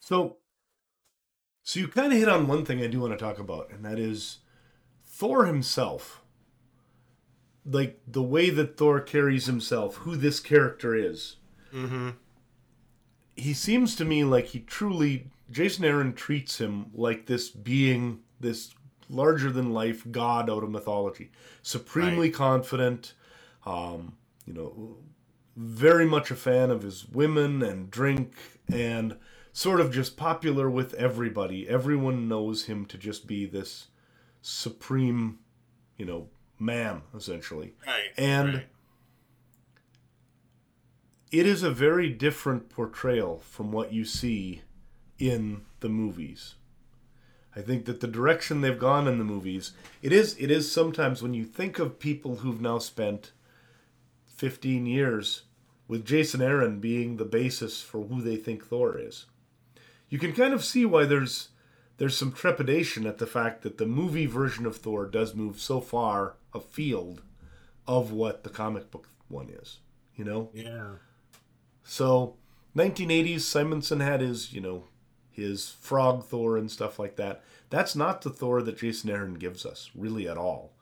So, 0.00 0.36
so 1.62 1.80
you 1.80 1.88
kind 1.88 2.12
of 2.12 2.18
hit 2.18 2.28
on 2.28 2.46
one 2.46 2.64
thing 2.64 2.82
I 2.82 2.86
do 2.88 3.00
want 3.00 3.12
to 3.12 3.18
talk 3.18 3.38
about, 3.38 3.70
and 3.70 3.84
that 3.84 3.98
is 3.98 4.38
Thor 5.04 5.46
himself. 5.46 6.22
Like 7.64 8.00
the 8.06 8.22
way 8.22 8.50
that 8.50 8.76
Thor 8.76 9.00
carries 9.00 9.46
himself, 9.46 9.96
who 9.96 10.16
this 10.16 10.38
character 10.40 10.94
is. 10.94 11.36
mm-hmm 11.72 12.10
He 13.36 13.54
seems 13.54 13.96
to 13.96 14.04
me 14.04 14.24
like 14.24 14.46
he 14.48 14.60
truly, 14.60 15.30
Jason 15.50 15.84
Aaron 15.84 16.12
treats 16.12 16.60
him 16.60 16.90
like 16.94 17.26
this 17.26 17.48
being, 17.48 18.20
this 18.38 18.74
larger 19.08 19.50
than 19.50 19.72
life 19.72 20.04
god 20.10 20.50
out 20.50 20.62
of 20.62 20.70
mythology. 20.70 21.30
Supremely 21.62 22.30
confident, 22.30 23.14
um, 23.64 24.16
you 24.46 24.52
know, 24.52 24.98
very 25.56 26.04
much 26.06 26.30
a 26.30 26.36
fan 26.36 26.70
of 26.70 26.82
his 26.82 27.06
women 27.08 27.62
and 27.62 27.90
drink 27.90 28.32
and 28.72 29.16
sort 29.52 29.80
of 29.80 29.92
just 29.92 30.16
popular 30.16 30.68
with 30.68 30.94
everybody. 30.94 31.68
Everyone 31.68 32.28
knows 32.28 32.64
him 32.64 32.84
to 32.86 32.98
just 32.98 33.26
be 33.26 33.46
this 33.46 33.86
supreme, 34.42 35.38
you 35.96 36.04
know, 36.04 36.28
man, 36.58 37.02
essentially. 37.14 37.74
right 37.86 38.10
And- 38.16 38.54
right. 38.54 38.66
It 41.30 41.46
is 41.46 41.64
a 41.64 41.70
very 41.70 42.10
different 42.10 42.68
portrayal 42.68 43.40
from 43.40 43.72
what 43.72 43.92
you 43.92 44.04
see 44.04 44.62
in 45.18 45.62
the 45.80 45.88
movies. 45.88 46.54
I 47.56 47.60
think 47.60 47.86
that 47.86 48.00
the 48.00 48.06
direction 48.06 48.60
they've 48.60 48.78
gone 48.78 49.08
in 49.08 49.18
the 49.18 49.24
movies, 49.24 49.72
it 50.00 50.12
is 50.12 50.36
it 50.38 50.50
is 50.50 50.70
sometimes 50.70 51.22
when 51.22 51.34
you 51.34 51.44
think 51.44 51.80
of 51.80 51.98
people 51.98 52.36
who've 52.36 52.60
now 52.60 52.78
spent 52.78 53.32
15 54.34 54.86
years 54.86 55.42
with 55.86 56.04
Jason 56.04 56.42
Aaron 56.42 56.80
being 56.80 57.16
the 57.16 57.24
basis 57.24 57.80
for 57.80 58.04
who 58.04 58.20
they 58.20 58.36
think 58.36 58.66
Thor 58.66 58.98
is. 58.98 59.26
You 60.08 60.18
can 60.18 60.32
kind 60.32 60.54
of 60.54 60.64
see 60.64 60.84
why 60.84 61.04
there's 61.04 61.48
there's 61.96 62.16
some 62.16 62.32
trepidation 62.32 63.06
at 63.06 63.18
the 63.18 63.26
fact 63.26 63.62
that 63.62 63.78
the 63.78 63.86
movie 63.86 64.26
version 64.26 64.66
of 64.66 64.76
Thor 64.76 65.06
does 65.06 65.34
move 65.34 65.60
so 65.60 65.80
far 65.80 66.34
afield 66.52 67.22
of 67.86 68.10
what 68.10 68.42
the 68.42 68.50
comic 68.50 68.90
book 68.90 69.08
one 69.28 69.48
is, 69.48 69.78
you 70.16 70.24
know? 70.24 70.50
yeah 70.52 70.94
So, 71.84 72.36
1980s, 72.76 73.42
Simonson 73.42 74.00
had 74.00 74.20
his, 74.20 74.52
you 74.52 74.60
know, 74.60 74.84
his 75.30 75.70
frog 75.70 76.24
Thor 76.24 76.56
and 76.56 76.68
stuff 76.68 76.98
like 76.98 77.14
that. 77.16 77.44
That's 77.70 77.94
not 77.94 78.22
the 78.22 78.30
Thor 78.30 78.60
that 78.62 78.78
Jason 78.78 79.10
Aaron 79.10 79.34
gives 79.34 79.64
us, 79.64 79.90
really 79.94 80.28
at 80.28 80.38
all. 80.38 80.72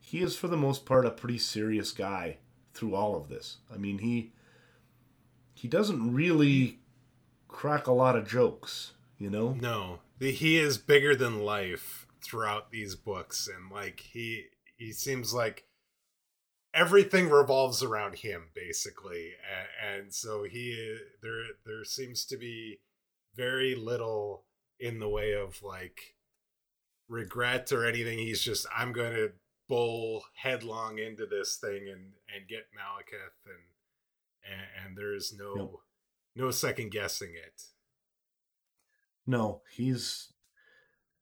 He 0.00 0.20
is, 0.20 0.36
for 0.36 0.48
the 0.48 0.56
most 0.56 0.84
part, 0.84 1.06
a 1.06 1.10
pretty 1.10 1.38
serious 1.38 1.92
guy 1.92 2.38
through 2.78 2.94
all 2.94 3.16
of 3.16 3.28
this. 3.28 3.58
I 3.72 3.76
mean, 3.76 3.98
he 3.98 4.32
he 5.54 5.66
doesn't 5.66 6.14
really 6.14 6.78
crack 7.48 7.88
a 7.88 7.92
lot 7.92 8.14
of 8.14 8.28
jokes, 8.28 8.92
you 9.18 9.28
know. 9.28 9.56
No, 9.60 9.98
he 10.20 10.56
is 10.56 10.78
bigger 10.78 11.16
than 11.16 11.40
life 11.40 12.06
throughout 12.22 12.70
these 12.70 12.94
books, 12.94 13.48
and 13.48 13.70
like 13.70 14.00
he 14.00 14.46
he 14.76 14.92
seems 14.92 15.34
like 15.34 15.64
everything 16.72 17.28
revolves 17.28 17.82
around 17.82 18.16
him 18.16 18.50
basically, 18.54 19.32
and, 19.82 20.02
and 20.02 20.14
so 20.14 20.44
he 20.44 20.98
there 21.20 21.42
there 21.66 21.84
seems 21.84 22.24
to 22.26 22.36
be 22.36 22.78
very 23.34 23.74
little 23.74 24.44
in 24.78 25.00
the 25.00 25.08
way 25.08 25.32
of 25.32 25.60
like 25.62 26.14
regret 27.08 27.72
or 27.72 27.84
anything. 27.84 28.18
He's 28.18 28.42
just 28.42 28.66
I'm 28.76 28.92
going 28.92 29.14
to 29.14 29.32
bowl 29.68 30.24
headlong 30.34 30.98
into 30.98 31.26
this 31.26 31.56
thing 31.56 31.88
and 31.88 32.12
and 32.34 32.48
get 32.48 32.66
Malekith 32.76 33.46
and 33.46 33.64
and, 34.50 34.86
and 34.86 34.96
there's 34.98 35.32
no 35.36 35.54
Yep. 35.56 35.70
no 36.36 36.50
second 36.50 36.90
guessing 36.90 37.34
it. 37.34 37.62
No, 39.26 39.60
he's 39.70 40.32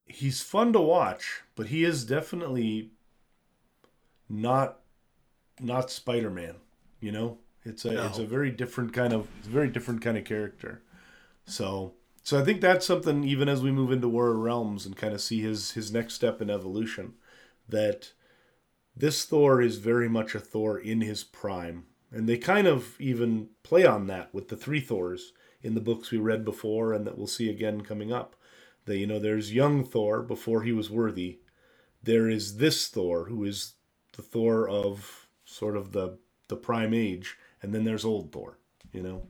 he's 0.05 0.41
fun 0.41 0.71
to 0.73 0.79
watch, 0.79 1.41
but 1.55 1.67
he 1.67 1.83
is 1.83 2.05
definitely 2.05 2.91
not 4.29 4.79
not 5.59 5.89
Spider-Man, 5.91 6.55
you 6.99 7.11
know? 7.11 7.39
It's 7.65 7.83
a 7.83 8.05
it's 8.05 8.17
a 8.17 8.25
very 8.25 8.49
different 8.51 8.93
kind 8.93 9.11
of 9.11 9.27
it's 9.39 9.47
a 9.47 9.51
very 9.51 9.67
different 9.67 10.01
kind 10.01 10.17
of 10.17 10.23
character. 10.23 10.81
So 11.45 11.95
so 12.23 12.39
I 12.39 12.45
think 12.45 12.61
that's 12.61 12.85
something 12.85 13.25
even 13.25 13.49
as 13.49 13.61
we 13.61 13.71
move 13.71 13.91
into 13.91 14.07
War 14.07 14.31
of 14.31 14.37
Realms 14.37 14.85
and 14.85 14.95
kind 14.95 15.13
of 15.13 15.19
see 15.19 15.41
his 15.41 15.71
his 15.71 15.91
next 15.91 16.13
step 16.13 16.41
in 16.41 16.49
evolution 16.49 17.15
that 17.67 18.13
this 18.99 19.25
Thor 19.25 19.61
is 19.61 19.77
very 19.77 20.09
much 20.09 20.33
a 20.33 20.39
Thor 20.39 20.79
in 20.79 21.01
his 21.01 21.23
prime. 21.23 21.85
And 22.11 22.27
they 22.27 22.37
kind 22.37 22.67
of 22.67 22.99
even 22.99 23.49
play 23.63 23.85
on 23.85 24.07
that 24.07 24.33
with 24.33 24.47
the 24.47 24.57
three 24.57 24.79
Thors 24.79 25.33
in 25.61 25.75
the 25.75 25.81
books 25.81 26.09
we 26.09 26.17
read 26.17 26.43
before 26.45 26.93
and 26.93 27.05
that 27.05 27.17
we'll 27.17 27.27
see 27.27 27.49
again 27.49 27.81
coming 27.81 28.11
up. 28.11 28.35
That 28.85 28.97
you 28.97 29.05
know, 29.05 29.19
there's 29.19 29.53
young 29.53 29.83
Thor 29.83 30.23
before 30.23 30.63
he 30.63 30.71
was 30.71 30.89
worthy. 30.89 31.39
There 32.01 32.29
is 32.29 32.57
this 32.57 32.87
Thor 32.87 33.25
who 33.25 33.43
is 33.43 33.73
the 34.15 34.21
Thor 34.21 34.67
of 34.67 35.27
sort 35.45 35.75
of 35.75 35.91
the 35.91 36.17
the 36.47 36.55
prime 36.55 36.93
age, 36.93 37.35
and 37.61 37.73
then 37.73 37.83
there's 37.83 38.05
old 38.05 38.31
Thor, 38.31 38.57
you 38.93 39.03
know. 39.03 39.27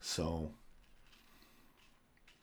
So 0.00 0.50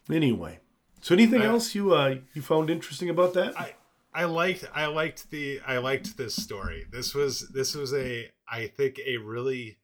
anyway, 0.09 0.59
so 1.01 1.13
anything 1.13 1.41
I- 1.41 1.47
else 1.47 1.75
you 1.75 1.93
uh 1.93 2.15
you 2.33 2.41
found 2.41 2.69
interesting 2.69 3.09
about 3.09 3.33
that? 3.33 3.59
I 3.59 3.75
I 4.15 4.23
liked 4.23 4.63
I 4.73 4.85
liked 4.85 5.29
the 5.29 5.59
I 5.67 5.77
liked 5.79 6.15
this 6.15 6.35
story. 6.35 6.85
This 6.89 7.13
was 7.13 7.49
this 7.49 7.75
was 7.75 7.93
a 7.93 8.31
I 8.49 8.67
think 8.67 8.97
a 9.05 9.17
really 9.17 9.79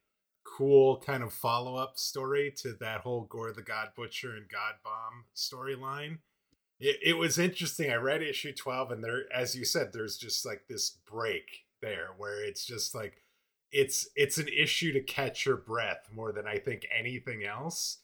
cool 0.45 0.97
kind 1.05 1.21
of 1.21 1.33
follow 1.33 1.75
up 1.75 1.97
story 1.97 2.53
to 2.59 2.73
that 2.79 3.01
whole 3.01 3.25
Gorr 3.29 3.51
the 3.51 3.61
God 3.61 3.89
Butcher 3.93 4.33
and 4.33 4.47
God 4.47 4.75
Bomb 4.85 5.25
storyline. 5.35 6.19
It, 6.79 6.97
it 7.03 7.17
was 7.17 7.37
interesting. 7.37 7.91
I 7.91 7.95
read 7.95 8.21
issue 8.21 8.53
twelve, 8.53 8.89
and 8.89 9.03
there, 9.03 9.23
as 9.35 9.53
you 9.53 9.65
said, 9.65 9.91
there's 9.91 10.15
just 10.15 10.45
like 10.45 10.63
this 10.69 10.89
break 10.89 11.65
there 11.81 12.11
where 12.17 12.41
it's 12.41 12.65
just 12.65 12.95
like 12.95 13.23
it's 13.69 14.07
it's 14.15 14.37
an 14.37 14.47
issue 14.47 14.93
to 14.93 15.01
catch 15.01 15.45
your 15.45 15.57
breath 15.57 16.07
more 16.15 16.31
than 16.31 16.47
I 16.47 16.57
think 16.57 16.87
anything 16.97 17.43
else. 17.43 17.97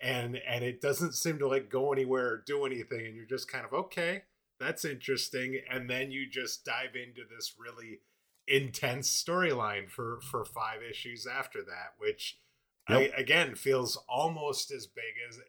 And 0.00 0.38
and 0.48 0.64
it 0.64 0.80
doesn't 0.80 1.12
seem 1.12 1.38
to 1.40 1.46
like 1.46 1.68
go 1.68 1.92
anywhere 1.92 2.26
or 2.26 2.42
do 2.46 2.64
anything, 2.64 3.04
and 3.04 3.14
you're 3.14 3.26
just 3.26 3.52
kind 3.52 3.66
of 3.66 3.74
okay 3.74 4.22
that's 4.58 4.84
interesting 4.84 5.60
and 5.70 5.88
then 5.90 6.10
you 6.10 6.28
just 6.28 6.64
dive 6.64 6.94
into 6.94 7.22
this 7.28 7.54
really 7.58 8.00
intense 8.46 9.08
storyline 9.10 9.88
for 9.88 10.20
for 10.20 10.44
five 10.44 10.80
issues 10.88 11.26
after 11.26 11.62
that 11.62 11.94
which 11.98 12.38
I, 12.86 13.10
again 13.16 13.54
feels 13.54 13.96
almost 14.08 14.70
as 14.70 14.86
big 14.86 15.14
as 15.28 15.40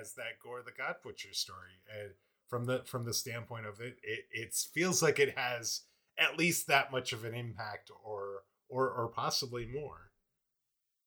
as 0.00 0.14
that 0.14 0.38
Gorr 0.42 0.62
the 0.64 0.72
god 0.76 0.96
butcher 1.04 1.32
story 1.34 1.82
and 1.92 2.12
from 2.48 2.64
the 2.64 2.82
from 2.86 3.04
the 3.04 3.12
standpoint 3.12 3.66
of 3.66 3.80
it 3.80 3.98
it 4.02 4.24
it 4.30 4.54
feels 4.54 5.02
like 5.02 5.18
it 5.18 5.36
has 5.36 5.82
at 6.18 6.38
least 6.38 6.66
that 6.68 6.90
much 6.90 7.12
of 7.12 7.24
an 7.24 7.34
impact 7.34 7.90
or 8.04 8.44
or 8.68 8.88
or 8.90 9.08
possibly 9.08 9.66
more 9.66 10.10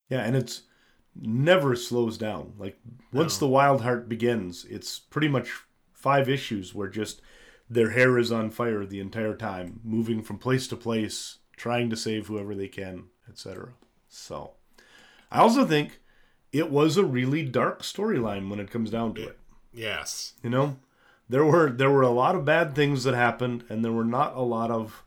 Yeah, 0.10 0.22
and 0.24 0.36
it's 0.36 0.64
never 1.16 1.76
slows 1.76 2.18
down. 2.18 2.54
Like 2.58 2.78
once 3.12 3.42
No. 3.42 3.48
the 3.48 3.52
Wild 3.52 3.82
Hunt 3.82 4.08
begins, 4.08 4.66
it's 4.66 5.00
pretty 5.00 5.28
much 5.28 5.50
five 5.94 6.30
issues 6.30 6.74
where 6.76 6.88
just 6.88 7.22
their 7.72 7.92
hair 7.92 8.18
is 8.18 8.32
on 8.32 8.50
fire 8.50 8.86
the 8.86 9.00
entire 9.00 9.36
time, 9.36 9.80
moving 9.84 10.22
from 10.22 10.38
place 10.38 10.68
to 10.68 10.76
place, 10.76 11.38
trying 11.56 11.90
to 11.90 11.96
save 11.96 12.28
whoever 12.28 12.54
they 12.56 12.68
can, 12.68 13.06
etc. 13.30 13.70
So, 14.10 14.52
I 15.32 15.40
also 15.40 15.66
think 15.66 16.00
it 16.52 16.70
was 16.70 16.98
a 16.98 17.06
really 17.06 17.44
dark 17.44 17.82
storyline 17.82 18.50
when 18.50 18.60
it 18.60 18.70
comes 18.72 18.90
down 18.92 19.14
to 19.16 19.24
it. 19.30 19.40
yes 19.74 20.34
You 20.44 20.50
know, 20.50 20.78
there 21.30 21.46
were 21.46 21.70
there 21.70 21.90
were 21.90 22.02
a 22.02 22.10
lot 22.10 22.36
of 22.36 22.44
bad 22.46 22.76
things 22.76 23.04
that 23.06 23.14
happened, 23.16 23.64
and 23.70 23.84
there 23.86 23.94
were 23.94 24.04
not 24.20 24.36
a 24.36 24.42
lot 24.42 24.70
of 24.72 25.04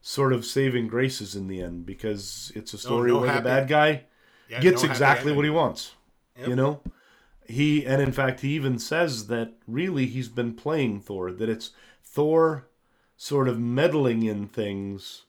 sort 0.00 0.32
of 0.32 0.44
saving 0.44 0.86
graces 0.86 1.34
in 1.34 1.48
the 1.48 1.60
end 1.60 1.84
because 1.86 2.52
it's 2.54 2.74
a 2.74 2.78
story 2.78 3.10
no 3.10 3.18
where 3.20 3.28
happy- 3.30 3.40
the 3.42 3.48
bad 3.48 3.68
guy 3.68 4.04
Yeah, 4.48 4.60
gets 4.60 4.82
no 4.84 4.90
exactly 4.90 5.32
what 5.32 5.44
he 5.44 5.50
wants. 5.50 5.94
Yep. 6.38 6.48
You 6.48 6.56
know, 6.56 6.80
he 7.48 7.84
and 7.86 8.00
in 8.02 8.12
fact 8.12 8.40
he 8.40 8.50
even 8.50 8.78
says 8.78 9.26
that 9.28 9.54
really 9.66 10.06
he's 10.06 10.28
been 10.28 10.54
playing 10.54 11.00
Thor. 11.00 11.32
That 11.32 11.48
it's 11.48 11.70
Thor 12.14 12.68
sort 13.16 13.48
of 13.48 13.58
meddling 13.58 14.22
in 14.22 14.46
things 14.46 15.24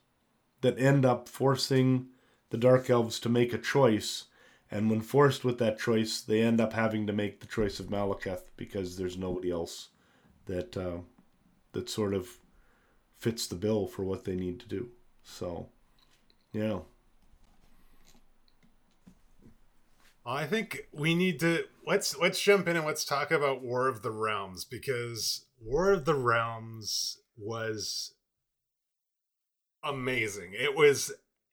that 0.60 0.78
end 0.78 1.04
up 1.04 1.28
forcing 1.28 2.06
the 2.50 2.56
Dark 2.56 2.88
Elves 2.88 3.18
to 3.20 3.28
make 3.28 3.52
a 3.52 3.58
choice. 3.58 4.26
And 4.70 4.88
when 4.88 5.00
forced 5.00 5.44
with 5.44 5.58
that 5.58 5.80
choice, 5.80 6.20
they 6.20 6.40
end 6.40 6.60
up 6.60 6.74
having 6.74 7.06
to 7.08 7.12
make 7.12 7.40
the 7.40 7.46
choice 7.46 7.80
of 7.80 7.86
Malekith 7.86 8.42
because 8.56 8.96
there's 8.96 9.18
nobody 9.18 9.50
else 9.50 9.88
that 10.46 10.76
uh, 10.76 10.98
that 11.72 11.90
sort 11.90 12.14
of 12.14 12.38
fits 13.18 13.48
the 13.48 13.56
bill 13.56 13.88
for 13.88 14.04
what 14.04 14.24
they 14.24 14.36
need 14.36 14.60
to 14.60 14.68
do. 14.68 14.90
So, 15.24 15.68
yeah. 16.52 16.80
I 20.24 20.46
think 20.46 20.88
we 20.92 21.14
need 21.14 21.40
to 21.40 21.64
let's 21.84 22.16
let's 22.16 22.40
jump 22.40 22.68
in 22.68 22.76
and 22.76 22.86
let's 22.86 23.04
talk 23.04 23.32
about 23.32 23.62
War 23.62 23.88
of 23.88 24.02
the 24.02 24.10
Realms 24.12 24.64
because 24.64 25.45
War 25.60 25.92
of 25.92 26.04
the 26.04 26.14
Realms 26.14 27.18
was 27.36 28.14
amazing. 29.82 30.52
It 30.54 30.76
was 30.76 31.12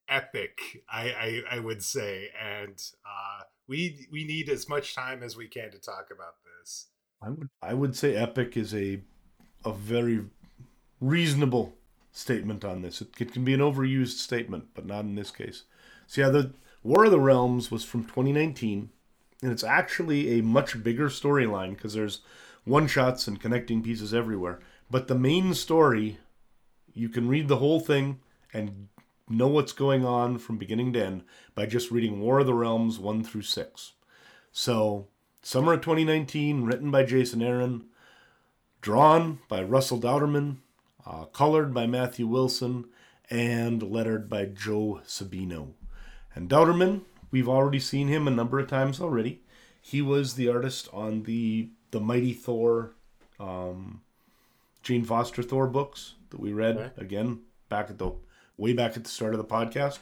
epic, 0.09 0.83
I 0.91 1.43
I, 1.49 1.57
I 1.57 1.59
would 1.59 1.83
say, 1.83 2.29
and 2.41 2.81
uh, 3.05 3.43
we 3.67 4.07
we 4.11 4.25
need 4.25 4.49
as 4.49 4.67
much 4.67 4.95
time 4.95 5.23
as 5.23 5.35
we 5.35 5.47
can 5.47 5.71
to 5.71 5.79
talk 5.79 6.09
about 6.11 6.35
this. 6.43 6.87
I 7.21 7.29
would 7.29 7.49
I 7.61 7.73
would 7.73 7.95
say 7.95 8.15
epic 8.15 8.57
is 8.57 8.73
a 8.73 9.01
a 9.65 9.73
very 9.73 10.25
reasonable 10.99 11.73
statement 12.11 12.63
on 12.63 12.81
this. 12.81 13.01
It, 13.01 13.09
it 13.19 13.33
can 13.33 13.43
be 13.43 13.53
an 13.53 13.59
overused 13.59 14.17
statement, 14.19 14.65
but 14.73 14.85
not 14.85 15.05
in 15.05 15.15
this 15.15 15.31
case. 15.31 15.63
So 16.07 16.21
yeah, 16.21 16.29
the 16.29 16.53
War 16.83 17.05
of 17.05 17.11
the 17.11 17.19
Realms 17.19 17.71
was 17.71 17.85
from 17.85 18.03
2019, 18.03 18.89
and 19.41 19.51
it's 19.51 19.63
actually 19.63 20.37
a 20.37 20.43
much 20.43 20.83
bigger 20.83 21.07
storyline 21.07 21.75
because 21.75 21.93
there's 21.93 22.21
one 22.65 22.87
shots 22.87 23.27
and 23.27 23.39
connecting 23.39 23.83
pieces 23.83 24.13
everywhere. 24.13 24.59
But 24.89 25.07
the 25.07 25.15
main 25.15 25.53
story, 25.53 26.19
you 26.93 27.09
can 27.09 27.27
read 27.27 27.47
the 27.47 27.57
whole 27.57 27.79
thing 27.79 28.19
and 28.53 28.87
know 29.29 29.47
what's 29.47 29.73
going 29.73 30.05
on 30.05 30.37
from 30.37 30.57
beginning 30.57 30.93
to 30.93 31.05
end 31.05 31.23
by 31.55 31.65
just 31.65 31.91
reading 31.91 32.21
War 32.21 32.39
of 32.39 32.45
the 32.45 32.53
Realms 32.53 32.99
1 32.99 33.23
through 33.23 33.41
6. 33.41 33.93
So, 34.51 35.07
summer 35.41 35.73
of 35.73 35.81
2019, 35.81 36.63
written 36.63 36.91
by 36.91 37.03
Jason 37.03 37.41
Aaron, 37.41 37.85
drawn 38.81 39.39
by 39.47 39.63
Russell 39.63 39.99
Dauterman, 39.99 40.57
uh, 41.05 41.25
colored 41.25 41.73
by 41.73 41.87
Matthew 41.87 42.27
Wilson, 42.27 42.85
and 43.29 43.81
lettered 43.81 44.29
by 44.29 44.45
Joe 44.45 45.01
Sabino. 45.05 45.73
And 46.35 46.49
Dauterman, 46.49 47.01
we've 47.31 47.49
already 47.49 47.79
seen 47.79 48.07
him 48.07 48.27
a 48.27 48.31
number 48.31 48.59
of 48.59 48.67
times 48.67 48.99
already. 49.01 49.41
He 49.81 50.01
was 50.01 50.35
the 50.35 50.49
artist 50.49 50.87
on 50.93 51.23
the 51.23 51.69
the 51.93 51.99
Mighty 51.99 52.33
Thor, 52.33 52.95
um, 53.39 54.01
Jane 54.81 55.05
Foster 55.05 55.43
Thor 55.43 55.67
books 55.67 56.15
that 56.31 56.39
we 56.39 56.51
read 56.51 56.91
again 56.97 57.41
back 57.69 57.91
at 57.91 57.99
the 57.99 58.11
way 58.57 58.73
back 58.73 58.97
at 58.97 59.03
the 59.03 59.09
start 59.09 59.35
of 59.35 59.37
the 59.37 59.45
podcast. 59.45 59.99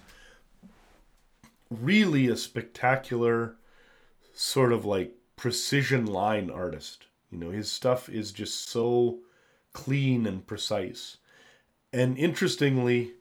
Really 1.69 2.27
a 2.27 2.37
spectacular 2.37 3.55
sort 4.33 4.71
of 4.71 4.85
like 4.85 5.13
precision 5.35 6.05
line 6.05 6.49
artist. 6.49 7.07
You 7.29 7.37
know, 7.37 7.51
his 7.51 7.69
stuff 7.69 8.07
is 8.07 8.31
just 8.31 8.69
so 8.69 9.19
clean 9.73 10.25
and 10.25 10.47
precise. 10.47 11.17
And 11.91 12.17
interestingly, 12.17 13.11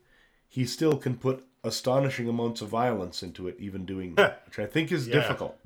he 0.47 0.65
still 0.65 0.97
can 0.97 1.17
put 1.17 1.45
astonishing 1.65 2.29
amounts 2.29 2.63
of 2.63 2.69
violence 2.69 3.21
into 3.21 3.49
it, 3.49 3.57
even 3.59 3.85
doing 3.85 4.15
that, 4.15 4.43
which 4.47 4.61
I 4.61 4.67
think 4.67 4.93
is 4.93 5.09
yeah. 5.09 5.15
difficult. 5.15 5.59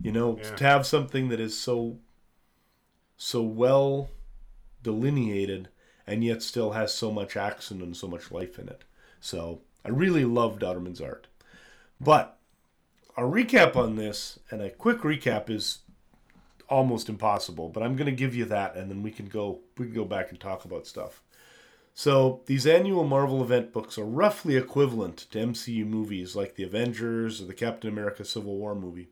You 0.00 0.10
know, 0.10 0.38
yeah. 0.38 0.56
to 0.56 0.64
have 0.64 0.86
something 0.86 1.28
that 1.28 1.38
is 1.38 1.58
so 1.58 1.98
so 3.18 3.42
well 3.42 4.08
delineated 4.82 5.68
and 6.06 6.24
yet 6.24 6.42
still 6.42 6.70
has 6.70 6.94
so 6.94 7.12
much 7.12 7.36
action 7.36 7.82
and 7.82 7.94
so 7.94 8.08
much 8.08 8.30
life 8.30 8.58
in 8.58 8.68
it. 8.68 8.84
So 9.20 9.60
I 9.84 9.90
really 9.90 10.24
love 10.24 10.58
Dauterman's 10.58 11.02
art. 11.02 11.26
But 12.00 12.38
a 13.16 13.22
recap 13.22 13.76
on 13.76 13.96
this, 13.96 14.38
and 14.50 14.62
a 14.62 14.70
quick 14.70 15.00
recap 15.00 15.50
is 15.50 15.80
almost 16.68 17.08
impossible, 17.08 17.68
but 17.68 17.82
I'm 17.82 17.96
going 17.96 18.06
to 18.06 18.12
give 18.12 18.34
you 18.34 18.44
that, 18.46 18.76
and 18.76 18.90
then 18.90 19.02
we 19.02 19.10
can 19.10 19.26
go 19.26 19.60
we 19.76 19.86
can 19.86 19.94
go 19.94 20.04
back 20.04 20.30
and 20.30 20.38
talk 20.38 20.64
about 20.64 20.86
stuff. 20.86 21.20
So 21.94 22.42
these 22.46 22.66
annual 22.66 23.02
Marvel 23.02 23.42
event 23.42 23.72
books 23.72 23.98
are 23.98 24.04
roughly 24.04 24.56
equivalent 24.56 25.16
to 25.32 25.38
MCU 25.38 25.84
movies 25.84 26.36
like 26.36 26.54
the 26.54 26.62
Avengers 26.62 27.40
or 27.42 27.46
the 27.46 27.54
Captain 27.54 27.90
America 27.90 28.24
Civil 28.24 28.56
War 28.56 28.76
movie, 28.76 29.08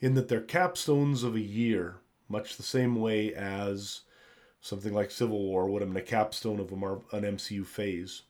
in 0.00 0.14
that 0.14 0.28
they're 0.28 0.40
capstones 0.40 1.24
of 1.24 1.34
a 1.34 1.40
year, 1.40 1.96
much 2.32 2.56
the 2.56 2.62
same 2.62 2.96
way 2.96 3.34
as 3.34 4.00
something 4.62 4.94
like 4.94 5.10
Civil 5.10 5.38
War 5.38 5.68
would 5.68 5.82
have 5.82 5.92
been 5.92 6.02
a 6.02 6.06
capstone 6.06 6.58
of 6.58 6.72
a 6.72 6.76
Mar- 6.76 7.02
an 7.12 7.24
MCU 7.24 7.66
phase. 7.66 8.22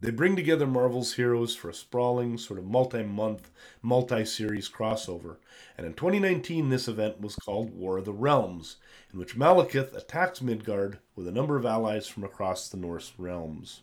They 0.00 0.10
bring 0.10 0.34
together 0.34 0.66
Marvel's 0.66 1.14
heroes 1.14 1.54
for 1.54 1.70
a 1.70 1.74
sprawling, 1.74 2.36
sort 2.36 2.58
of 2.58 2.66
multi 2.66 3.04
month, 3.04 3.50
multi 3.80 4.24
series 4.24 4.68
crossover. 4.68 5.36
And 5.78 5.86
in 5.86 5.94
2019, 5.94 6.68
this 6.68 6.88
event 6.88 7.20
was 7.20 7.36
called 7.36 7.72
War 7.72 7.98
of 7.98 8.04
the 8.06 8.12
Realms, 8.12 8.76
in 9.12 9.20
which 9.20 9.36
Malekith 9.36 9.96
attacks 9.96 10.42
Midgard 10.42 10.98
with 11.14 11.28
a 11.28 11.32
number 11.32 11.56
of 11.56 11.64
allies 11.64 12.08
from 12.08 12.24
across 12.24 12.68
the 12.68 12.76
Norse 12.76 13.12
realms. 13.16 13.82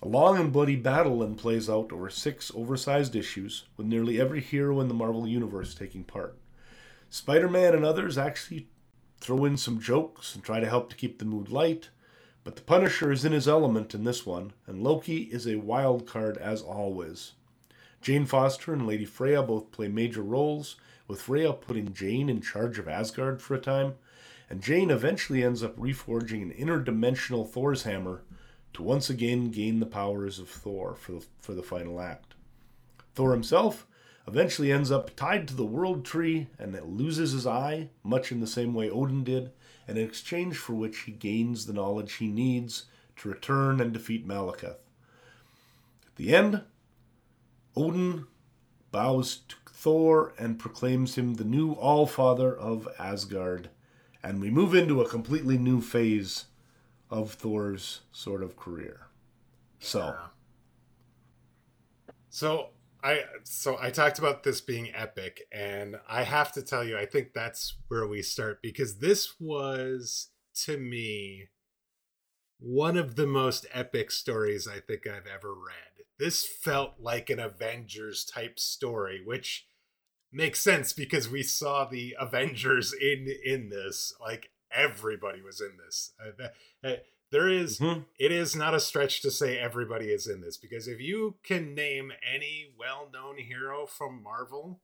A 0.00 0.08
long 0.08 0.38
and 0.38 0.52
bloody 0.52 0.76
battle 0.76 1.18
then 1.18 1.34
plays 1.34 1.68
out 1.68 1.92
over 1.92 2.08
six 2.08 2.52
oversized 2.54 3.16
issues, 3.16 3.64
with 3.76 3.88
nearly 3.88 4.20
every 4.20 4.40
hero 4.40 4.80
in 4.80 4.88
the 4.88 4.94
Marvel 4.94 5.26
Universe 5.26 5.74
taking 5.74 6.04
part. 6.04 6.38
Spider 7.12 7.46
Man 7.46 7.74
and 7.74 7.84
others 7.84 8.16
actually 8.16 8.68
throw 9.20 9.44
in 9.44 9.58
some 9.58 9.78
jokes 9.78 10.34
and 10.34 10.42
try 10.42 10.60
to 10.60 10.68
help 10.68 10.88
to 10.88 10.96
keep 10.96 11.18
the 11.18 11.26
mood 11.26 11.50
light. 11.50 11.90
But 12.42 12.56
the 12.56 12.62
Punisher 12.62 13.12
is 13.12 13.22
in 13.22 13.32
his 13.32 13.46
element 13.46 13.94
in 13.94 14.04
this 14.04 14.24
one, 14.24 14.54
and 14.66 14.82
Loki 14.82 15.24
is 15.24 15.46
a 15.46 15.56
wild 15.56 16.06
card 16.06 16.38
as 16.38 16.62
always. 16.62 17.32
Jane 18.00 18.24
Foster 18.24 18.72
and 18.72 18.86
Lady 18.86 19.04
Freya 19.04 19.42
both 19.42 19.72
play 19.72 19.88
major 19.88 20.22
roles, 20.22 20.76
with 21.06 21.20
Freya 21.20 21.52
putting 21.52 21.92
Jane 21.92 22.30
in 22.30 22.40
charge 22.40 22.78
of 22.78 22.88
Asgard 22.88 23.42
for 23.42 23.54
a 23.54 23.60
time, 23.60 23.96
and 24.48 24.62
Jane 24.62 24.90
eventually 24.90 25.44
ends 25.44 25.62
up 25.62 25.76
reforging 25.76 26.40
an 26.40 26.52
interdimensional 26.52 27.46
Thor's 27.46 27.82
hammer 27.82 28.22
to 28.72 28.82
once 28.82 29.10
again 29.10 29.50
gain 29.50 29.80
the 29.80 29.86
powers 29.86 30.38
of 30.38 30.48
Thor 30.48 30.94
for 30.94 31.12
the, 31.12 31.26
for 31.42 31.52
the 31.52 31.62
final 31.62 32.00
act. 32.00 32.32
Thor 33.14 33.32
himself 33.32 33.86
eventually 34.26 34.72
ends 34.72 34.90
up 34.90 35.14
tied 35.16 35.48
to 35.48 35.54
the 35.54 35.64
world 35.64 36.04
tree 36.04 36.48
and 36.58 36.78
loses 36.96 37.32
his 37.32 37.46
eye, 37.46 37.90
much 38.02 38.30
in 38.30 38.40
the 38.40 38.46
same 38.46 38.74
way 38.74 38.88
Odin 38.88 39.24
did, 39.24 39.50
and 39.88 39.98
in 39.98 40.06
exchange 40.06 40.56
for 40.56 40.74
which 40.74 41.00
he 41.00 41.12
gains 41.12 41.66
the 41.66 41.72
knowledge 41.72 42.14
he 42.14 42.28
needs 42.28 42.84
to 43.16 43.28
return 43.28 43.80
and 43.80 43.92
defeat 43.92 44.26
Malekith. 44.26 44.78
At 46.06 46.16
the 46.16 46.34
end, 46.34 46.62
Odin 47.76 48.26
bows 48.90 49.38
to 49.48 49.56
Thor 49.66 50.32
and 50.38 50.58
proclaims 50.58 51.16
him 51.16 51.34
the 51.34 51.44
new 51.44 51.72
All 51.72 52.06
Father 52.06 52.54
of 52.54 52.86
Asgard, 52.98 53.70
and 54.22 54.40
we 54.40 54.50
move 54.50 54.74
into 54.74 55.00
a 55.00 55.08
completely 55.08 55.58
new 55.58 55.80
phase 55.80 56.44
of 57.10 57.32
Thor's 57.32 58.02
sort 58.12 58.42
of 58.42 58.56
career. 58.56 59.08
So, 59.80 60.14
so 62.30 62.68
I 63.02 63.24
so 63.42 63.76
I 63.80 63.90
talked 63.90 64.18
about 64.18 64.42
this 64.42 64.60
being 64.60 64.90
epic, 64.94 65.42
and 65.50 65.96
I 66.08 66.22
have 66.22 66.52
to 66.52 66.62
tell 66.62 66.84
you, 66.84 66.96
I 66.96 67.06
think 67.06 67.32
that's 67.32 67.76
where 67.88 68.06
we 68.06 68.22
start 68.22 68.60
because 68.62 68.98
this 68.98 69.40
was 69.40 70.28
to 70.64 70.76
me 70.76 71.48
one 72.58 72.96
of 72.96 73.16
the 73.16 73.26
most 73.26 73.66
epic 73.72 74.10
stories 74.12 74.68
I 74.68 74.78
think 74.78 75.06
I've 75.06 75.26
ever 75.26 75.52
read. 75.52 76.06
This 76.18 76.46
felt 76.46 76.94
like 77.00 77.28
an 77.28 77.40
Avengers 77.40 78.24
type 78.24 78.60
story, 78.60 79.20
which 79.24 79.66
makes 80.30 80.60
sense 80.60 80.92
because 80.92 81.28
we 81.28 81.42
saw 81.42 81.84
the 81.84 82.14
Avengers 82.20 82.92
in 82.92 83.28
in 83.44 83.68
this. 83.68 84.14
Like 84.20 84.50
everybody 84.70 85.42
was 85.42 85.60
in 85.60 85.72
this. 85.84 86.12
Uh, 86.24 86.86
uh 86.86 86.96
there 87.32 87.48
is, 87.48 87.78
mm-hmm. 87.78 88.02
it 88.18 88.30
is 88.30 88.54
not 88.54 88.74
a 88.74 88.80
stretch 88.80 89.22
to 89.22 89.30
say 89.30 89.58
everybody 89.58 90.06
is 90.06 90.26
in 90.26 90.42
this 90.42 90.58
because 90.58 90.86
if 90.86 91.00
you 91.00 91.36
can 91.42 91.74
name 91.74 92.12
any 92.22 92.74
well-known 92.78 93.38
hero 93.38 93.86
from 93.86 94.22
Marvel, 94.22 94.82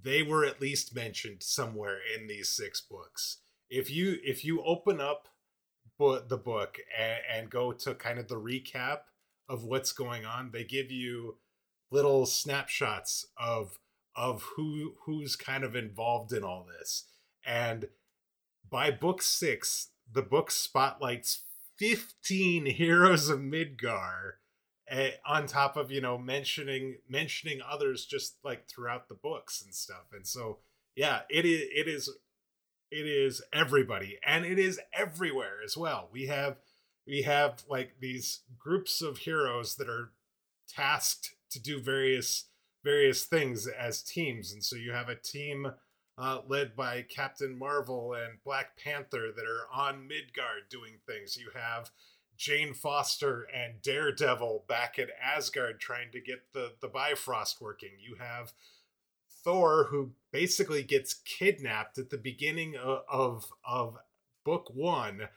they 0.00 0.22
were 0.22 0.44
at 0.44 0.60
least 0.60 0.94
mentioned 0.94 1.42
somewhere 1.42 1.98
in 2.16 2.28
these 2.28 2.48
six 2.48 2.80
books. 2.80 3.38
If 3.68 3.90
you 3.90 4.18
if 4.22 4.44
you 4.44 4.62
open 4.62 5.00
up 5.00 5.28
the 5.98 6.40
book 6.42 6.78
and, 6.96 7.18
and 7.32 7.50
go 7.50 7.72
to 7.72 7.94
kind 7.94 8.18
of 8.18 8.28
the 8.28 8.40
recap 8.40 8.98
of 9.48 9.64
what's 9.64 9.92
going 9.92 10.24
on, 10.24 10.50
they 10.52 10.62
give 10.62 10.92
you 10.92 11.38
little 11.90 12.26
snapshots 12.26 13.26
of 13.36 13.80
of 14.14 14.42
who 14.56 14.94
who's 15.04 15.34
kind 15.34 15.64
of 15.64 15.74
involved 15.74 16.32
in 16.32 16.44
all 16.44 16.64
this. 16.78 17.04
And 17.44 17.88
by 18.68 18.90
book 18.90 19.22
6, 19.22 19.88
the 20.12 20.22
book 20.22 20.50
spotlights 20.50 21.44
15 21.78 22.66
heroes 22.66 23.28
of 23.28 23.40
Midgard 23.40 24.34
uh, 24.90 25.08
on 25.26 25.46
top 25.46 25.76
of 25.76 25.90
you 25.90 26.00
know 26.00 26.16
mentioning 26.16 26.98
mentioning 27.08 27.60
others 27.68 28.06
just 28.06 28.36
like 28.44 28.68
throughout 28.68 29.08
the 29.08 29.14
books 29.14 29.62
and 29.62 29.74
stuff. 29.74 30.06
And 30.12 30.26
so 30.26 30.58
yeah 30.94 31.20
it 31.28 31.44
is 31.44 31.62
it 31.74 31.88
is 31.88 32.10
it 32.90 33.06
is 33.06 33.42
everybody 33.52 34.18
and 34.24 34.44
it 34.44 34.58
is 34.58 34.80
everywhere 34.92 35.58
as 35.64 35.76
well. 35.76 36.08
We 36.12 36.26
have 36.26 36.56
we 37.06 37.22
have 37.22 37.64
like 37.68 37.96
these 38.00 38.40
groups 38.58 39.02
of 39.02 39.18
heroes 39.18 39.76
that 39.76 39.88
are 39.88 40.12
tasked 40.68 41.34
to 41.50 41.60
do 41.60 41.80
various 41.80 42.44
various 42.84 43.24
things 43.24 43.66
as 43.66 44.02
teams. 44.02 44.52
And 44.52 44.62
so 44.62 44.76
you 44.76 44.92
have 44.92 45.08
a 45.08 45.16
team 45.16 45.72
uh, 46.18 46.40
led 46.46 46.74
by 46.74 47.02
Captain 47.02 47.58
Marvel 47.58 48.14
and 48.14 48.42
Black 48.44 48.76
Panther 48.82 49.32
that 49.34 49.44
are 49.44 49.66
on 49.72 50.08
Midgard 50.08 50.68
doing 50.70 50.94
things. 51.06 51.36
You 51.36 51.50
have 51.54 51.90
Jane 52.36 52.74
Foster 52.74 53.46
and 53.54 53.82
Daredevil 53.82 54.64
back 54.68 54.98
at 54.98 55.08
Asgard 55.22 55.80
trying 55.80 56.10
to 56.12 56.20
get 56.20 56.52
the 56.52 56.72
the 56.80 56.88
Bifrost 56.88 57.60
working. 57.60 57.92
You 57.98 58.16
have 58.18 58.52
Thor 59.44 59.88
who 59.90 60.12
basically 60.32 60.82
gets 60.82 61.14
kidnapped 61.14 61.98
at 61.98 62.10
the 62.10 62.18
beginning 62.18 62.76
of 62.76 63.02
of, 63.08 63.52
of 63.64 63.98
book 64.44 64.70
1 64.74 65.28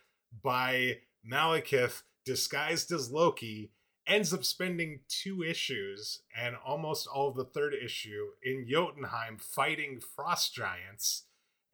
by 0.43 0.99
Malekith 1.29 2.03
disguised 2.25 2.91
as 2.91 3.11
Loki 3.11 3.71
ends 4.09 4.33
up 4.33 4.43
spending 4.43 5.01
two 5.07 5.43
issues 5.43 6.21
and 6.35 6.55
almost 6.65 7.07
all 7.07 7.29
of 7.29 7.35
the 7.35 7.45
third 7.45 7.73
issue 7.73 8.27
in 8.43 8.65
Jotunheim 8.67 9.37
fighting 9.37 9.99
frost 9.99 10.53
giants 10.53 11.23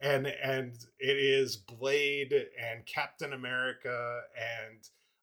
and 0.00 0.26
and 0.26 0.74
it 0.98 1.16
is 1.16 1.56
Blade 1.56 2.32
and 2.32 2.84
Captain 2.86 3.32
America 3.32 4.20
and 4.36 4.78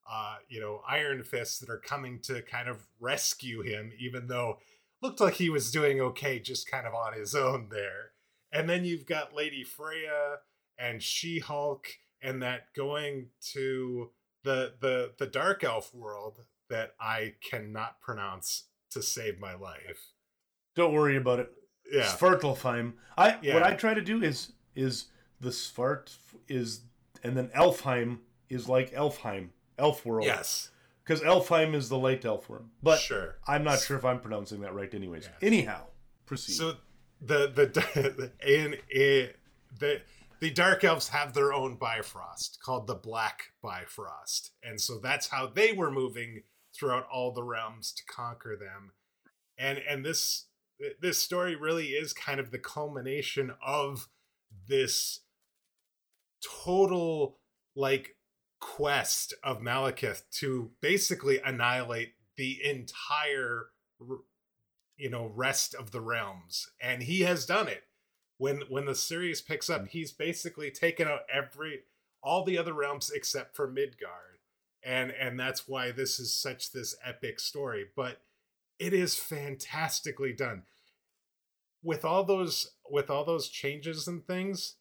uh, 0.10 0.38
you 0.50 0.60
know 0.60 0.82
Iron 0.88 1.24
Fist 1.24 1.60
that 1.62 1.70
are 1.70 1.78
coming 1.78 2.20
to 2.22 2.42
kind 2.42 2.68
of 2.68 2.88
rescue 3.00 3.62
him, 3.62 3.92
even 4.00 4.28
though 4.28 4.58
looked 5.02 5.20
like 5.20 5.36
he 5.36 5.50
was 5.50 5.72
doing 5.72 6.02
okay, 6.02 6.40
just 6.40 6.70
kind 6.70 6.88
of 6.88 6.94
on 6.94 7.14
his 7.14 7.36
own 7.36 7.68
there. 7.70 8.12
And 8.52 8.70
then 8.70 8.86
you've 8.86 9.06
got 9.06 9.36
Lady 9.36 9.64
Freya 9.64 10.38
and 10.78 11.02
She 11.04 11.40
Hulk, 11.40 11.88
and 12.22 12.42
that 12.42 12.74
going 12.76 13.28
to 13.52 14.12
the 14.44 14.74
the 14.80 15.12
the 15.18 15.28
Dark 15.28 15.64
Elf 15.64 15.94
world 15.94 16.40
that 16.70 16.96
I 17.00 17.36
cannot 17.50 18.00
pronounce 18.02 18.66
to 18.92 19.02
save 19.02 19.40
my 19.40 19.54
life. 19.56 20.12
Don't 20.76 20.94
worry 20.94 21.18
about 21.18 21.40
it. 21.40 21.52
Yeah, 21.92 22.04
Svartalfheim. 22.06 22.94
I 23.18 23.38
Yeah. 23.42 23.54
what 23.56 23.64
I 23.64 23.74
try 23.76 23.94
to 23.94 24.02
do 24.02 24.24
is 24.24 24.54
is 24.76 25.06
the 25.40 25.50
Svart 25.50 26.16
is 26.48 26.82
and 27.24 27.38
then 27.38 27.50
Elfheim 27.50 28.20
is 28.50 28.68
like 28.68 28.92
Elfheim, 28.92 29.50
Elf 29.78 30.06
world. 30.06 30.26
yes, 30.26 30.72
because 31.04 31.22
Elfheim 31.22 31.76
is 31.76 31.90
the 31.90 31.98
light 31.98 32.26
elf 32.26 32.50
world. 32.50 32.70
But 32.82 33.00
sure. 33.00 33.36
I'm 33.48 33.64
not 33.64 33.80
sure 33.80 33.98
if 33.98 34.06
I'm 34.06 34.20
pronouncing 34.20 34.62
that 34.62 34.74
right. 34.74 34.94
Anyways, 34.94 35.30
anyhow, 35.42 35.88
proceed. 36.26 36.54
So 36.54 36.76
the 37.22 37.48
the 37.48 38.32
in, 38.46 38.78
in 38.90 39.30
the 39.80 40.02
the 40.40 40.50
dark 40.50 40.84
elves 40.84 41.10
have 41.10 41.34
their 41.34 41.54
own 41.54 41.76
Bifrost 41.78 42.60
called 42.64 42.88
the 42.88 42.96
Black 42.96 43.52
Bifrost, 43.62 44.52
and 44.64 44.80
so 44.82 45.00
that's 45.00 45.28
how 45.28 45.48
they 45.48 45.72
were 45.74 45.92
moving 45.92 46.44
throughout 46.74 47.08
all 47.12 47.32
the 47.32 47.44
realms 47.44 47.92
to 47.94 48.04
conquer 48.06 48.56
them. 48.56 48.92
And 49.58 49.80
and 49.90 50.06
this 50.06 50.48
this 51.02 51.20
story 51.20 51.56
really 51.56 51.88
is 51.90 52.14
kind 52.14 52.40
of 52.40 52.52
the 52.52 52.60
culmination 52.60 53.54
of 53.66 54.10
this 54.68 55.22
total 56.64 57.40
like 57.76 58.16
quest 58.60 59.34
of 59.44 59.62
Malekith 59.62 60.24
to 60.32 60.72
basically 60.82 61.40
annihilate 61.44 62.14
the 62.38 62.60
entire 62.64 63.68
you 64.98 65.10
know 65.10 65.32
rest 65.36 65.76
of 65.76 65.92
the 65.92 66.02
realms. 66.02 66.68
And 66.82 67.04
he 67.04 67.22
has 67.22 67.46
done 67.46 67.68
it. 67.68 67.84
When 68.38 68.64
when 68.70 68.86
the 68.86 68.96
series 68.96 69.42
picks 69.42 69.70
up 69.70 69.82
hmm. 69.82 69.88
he's 69.88 70.12
basically 70.12 70.72
taken 70.72 71.08
out 71.08 71.22
every 71.32 71.82
all 72.24 72.44
the 72.44 72.58
other 72.58 72.74
realms 72.74 73.12
except 73.14 73.56
for 73.56 73.68
midgard 73.68 74.33
and 74.86 75.12
and 75.12 75.40
that's 75.40 75.68
why 75.68 75.92
this 75.92 76.20
is 76.20 76.34
such 76.34 76.72
this 76.72 76.96
epic 77.06 77.40
story 77.40 77.86
but 77.96 78.22
it 78.80 78.94
is 78.94 79.16
fantastically 79.16 80.34
done 80.34 80.64
with 81.82 82.04
all 82.04 82.24
those 82.24 82.72
with 82.90 83.10
all 83.10 83.26
those 83.26 83.50
changes 83.50 84.08
and 84.08 84.26
things 84.26 84.76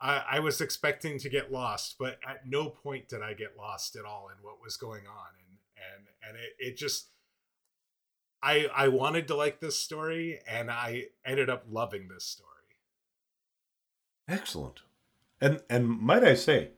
I, 0.00 0.22
I 0.32 0.40
was 0.40 0.60
expecting 0.60 1.18
to 1.20 1.28
get 1.28 1.52
lost, 1.52 1.96
but 1.98 2.18
at 2.26 2.46
no 2.46 2.68
point 2.68 3.08
did 3.08 3.22
I 3.22 3.34
get 3.34 3.56
lost 3.56 3.96
at 3.96 4.04
all 4.04 4.28
in 4.28 4.44
what 4.44 4.62
was 4.62 4.76
going 4.76 5.06
on, 5.06 5.26
and 5.38 5.58
and 5.76 6.06
and 6.28 6.36
it, 6.36 6.70
it 6.70 6.76
just 6.76 7.08
I 8.42 8.68
I 8.74 8.88
wanted 8.88 9.28
to 9.28 9.34
like 9.34 9.60
this 9.60 9.78
story, 9.78 10.40
and 10.48 10.70
I 10.70 11.06
ended 11.24 11.50
up 11.50 11.64
loving 11.68 12.08
this 12.08 12.24
story. 12.24 12.48
Excellent. 14.28 14.82
And 15.40 15.62
and 15.68 15.88
might 15.88 16.24
I 16.24 16.34
say, 16.34 16.70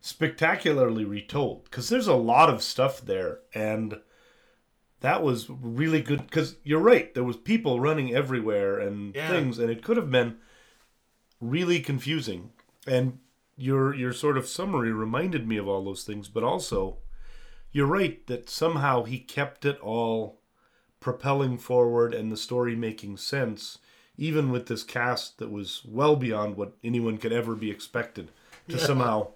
spectacularly 0.00 1.04
retold 1.04 1.64
because 1.64 1.88
there's 1.88 2.06
a 2.06 2.14
lot 2.14 2.48
of 2.48 2.62
stuff 2.62 3.00
there 3.00 3.40
and 3.54 4.00
that 5.00 5.22
was 5.22 5.48
really 5.50 6.00
good 6.00 6.22
because 6.26 6.56
you're 6.62 6.80
right 6.80 7.14
there 7.14 7.24
was 7.24 7.36
people 7.36 7.80
running 7.80 8.14
everywhere 8.14 8.78
and 8.78 9.14
Yeah. 9.14 9.28
things 9.28 9.58
and 9.58 9.70
it 9.70 9.82
could 9.82 9.96
have 9.96 10.10
been 10.10 10.38
really 11.40 11.80
confusing 11.80 12.50
and 12.86 13.18
your 13.56 13.94
your 13.94 14.12
sort 14.12 14.38
of 14.38 14.46
summary 14.46 14.92
reminded 14.92 15.46
me 15.48 15.56
of 15.56 15.66
all 15.68 15.84
those 15.84 16.04
things 16.04 16.28
but 16.28 16.44
also 16.44 16.98
you're 17.72 17.86
right 17.86 18.26
that 18.28 18.48
somehow 18.48 19.02
he 19.04 19.18
kept 19.18 19.64
it 19.64 19.78
all 19.80 20.40
propelling 21.00 21.58
forward 21.58 22.14
and 22.14 22.30
the 22.32 22.36
story 22.36 22.74
making 22.76 23.16
sense 23.16 23.78
even 24.16 24.50
with 24.50 24.66
this 24.66 24.82
cast 24.82 25.38
that 25.38 25.50
was 25.50 25.82
well 25.86 26.16
beyond 26.16 26.56
what 26.56 26.72
anyone 26.82 27.18
could 27.18 27.32
ever 27.32 27.54
be 27.54 27.70
expected 27.70 28.30
to 28.68 28.76
Yeah. 28.76 28.82
somehow 28.84 29.28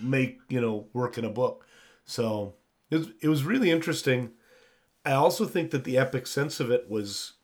make 0.00 0.38
you 0.48 0.60
know 0.60 0.88
work 0.92 1.18
in 1.18 1.24
a 1.24 1.30
book. 1.30 1.66
So 2.04 2.54
it 2.90 2.96
was, 2.96 3.08
it 3.20 3.28
was 3.28 3.44
really 3.44 3.70
interesting. 3.70 4.30
I 5.04 5.12
also 5.12 5.44
think 5.44 5.70
that 5.70 5.84
the 5.84 5.98
epic 5.98 6.26
sense 6.26 6.60
of 6.60 6.70
it 6.70 6.90
was 6.90 7.34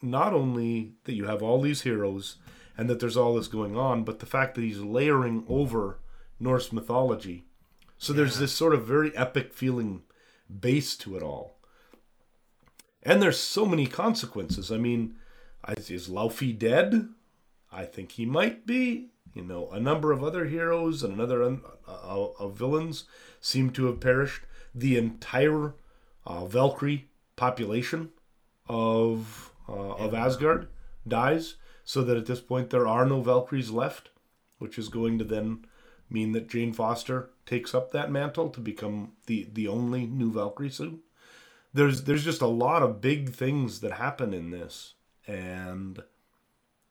not 0.00 0.32
only 0.32 0.94
that 1.04 1.14
you 1.14 1.26
have 1.26 1.42
all 1.42 1.60
these 1.60 1.82
heroes 1.82 2.36
and 2.76 2.88
that 2.90 3.00
there's 3.00 3.16
all 3.16 3.34
this 3.34 3.48
going 3.48 3.76
on 3.76 4.04
but 4.04 4.18
the 4.18 4.26
fact 4.26 4.54
that 4.54 4.62
he's 4.62 4.80
layering 4.80 5.44
over 5.48 5.98
norse 6.38 6.72
mythology. 6.72 7.46
So 7.96 8.12
there's 8.12 8.38
this 8.38 8.52
sort 8.52 8.74
of 8.74 8.86
very 8.86 9.16
epic 9.16 9.54
feeling 9.54 10.02
base 10.60 10.96
to 10.98 11.16
it 11.16 11.22
all. 11.22 11.58
And 13.02 13.22
there's 13.22 13.38
so 13.38 13.64
many 13.64 13.86
consequences. 13.86 14.70
I 14.70 14.76
mean 14.76 15.16
is 15.76 15.90
is 15.90 16.08
Laufey 16.08 16.56
dead? 16.56 17.08
I 17.72 17.84
think 17.84 18.12
he 18.12 18.26
might 18.26 18.66
be. 18.66 19.10
You 19.34 19.42
know, 19.42 19.68
a 19.70 19.80
number 19.80 20.12
of 20.12 20.22
other 20.22 20.46
heroes 20.46 21.02
and 21.02 21.12
another 21.12 21.42
uh, 21.42 21.56
uh, 21.88 22.48
villains 22.48 23.04
seem 23.40 23.70
to 23.70 23.86
have 23.86 24.00
perished. 24.00 24.42
The 24.72 24.96
entire 24.96 25.74
uh, 26.24 26.46
Valkyrie 26.46 27.08
population 27.36 28.10
of 28.68 29.52
uh, 29.68 29.94
of 29.94 30.14
Asgard 30.14 30.68
dies, 31.06 31.56
so 31.84 32.02
that 32.04 32.16
at 32.16 32.26
this 32.26 32.40
point 32.40 32.70
there 32.70 32.86
are 32.86 33.04
no 33.04 33.20
Valkyries 33.20 33.70
left, 33.70 34.10
which 34.58 34.78
is 34.78 34.88
going 34.88 35.18
to 35.18 35.24
then 35.24 35.64
mean 36.08 36.32
that 36.32 36.48
Jane 36.48 36.72
Foster 36.72 37.30
takes 37.44 37.74
up 37.74 37.90
that 37.90 38.10
mantle 38.10 38.50
to 38.50 38.60
become 38.60 39.12
the 39.26 39.48
the 39.52 39.66
only 39.66 40.06
new 40.06 40.32
Valkyrie 40.32 40.70
soon. 40.70 41.00
There's 41.72 42.04
there's 42.04 42.24
just 42.24 42.40
a 42.40 42.46
lot 42.46 42.82
of 42.82 43.00
big 43.00 43.32
things 43.32 43.80
that 43.80 43.92
happen 43.92 44.32
in 44.32 44.50
this, 44.50 44.94
and 45.26 46.02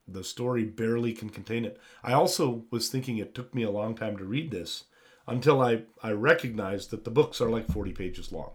the 0.07 0.23
story 0.23 0.63
barely 0.65 1.13
can 1.13 1.29
contain 1.29 1.65
it. 1.65 1.79
I 2.03 2.13
also 2.13 2.65
was 2.71 2.89
thinking 2.89 3.17
it 3.17 3.33
took 3.33 3.53
me 3.55 3.63
a 3.63 3.71
long 3.71 3.95
time 3.95 4.17
to 4.17 4.25
read 4.25 4.51
this 4.51 4.85
until 5.27 5.61
I, 5.61 5.83
I 6.01 6.11
recognized 6.11 6.89
that 6.91 7.03
the 7.05 7.11
books 7.11 7.39
are 7.39 7.49
like 7.49 7.67
40 7.71 7.93
pages 7.93 8.31
long. 8.31 8.51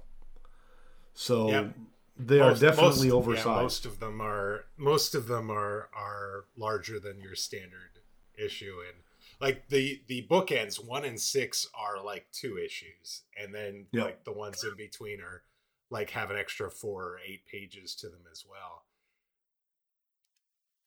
So 1.14 1.70
they 2.16 2.40
are 2.40 2.54
definitely 2.54 3.08
most- 3.08 3.14
oversized. 3.16 3.46
Yeah, 3.46 3.62
most 3.62 3.86
of 3.86 4.00
them 4.00 4.20
are 4.20 4.66
most 4.76 5.14
of 5.14 5.26
them 5.26 5.50
are 5.50 5.88
are 5.94 6.44
larger 6.56 7.00
than 7.00 7.20
your 7.20 7.34
standard 7.34 8.00
issue, 8.36 8.76
and 8.86 9.02
like 9.40 9.68
the 9.68 10.02
the 10.06 10.26
bookends 10.30 10.84
one 10.84 11.04
and 11.04 11.20
six 11.20 11.66
are 11.74 12.02
like 12.04 12.26
two 12.32 12.58
issues, 12.58 13.22
and 13.40 13.54
then 13.54 13.86
Yeah. 13.92 14.04
like 14.04 14.24
the 14.24 14.32
ones 14.32 14.62
in 14.64 14.76
between 14.76 15.20
are 15.20 15.42
like 15.90 16.10
have 16.10 16.30
an 16.30 16.36
extra 16.36 16.70
four 16.70 17.04
or 17.04 17.18
eight 17.26 17.46
pages 17.46 17.94
to 17.96 18.08
them 18.08 18.24
as 18.30 18.44
well. 18.48 18.84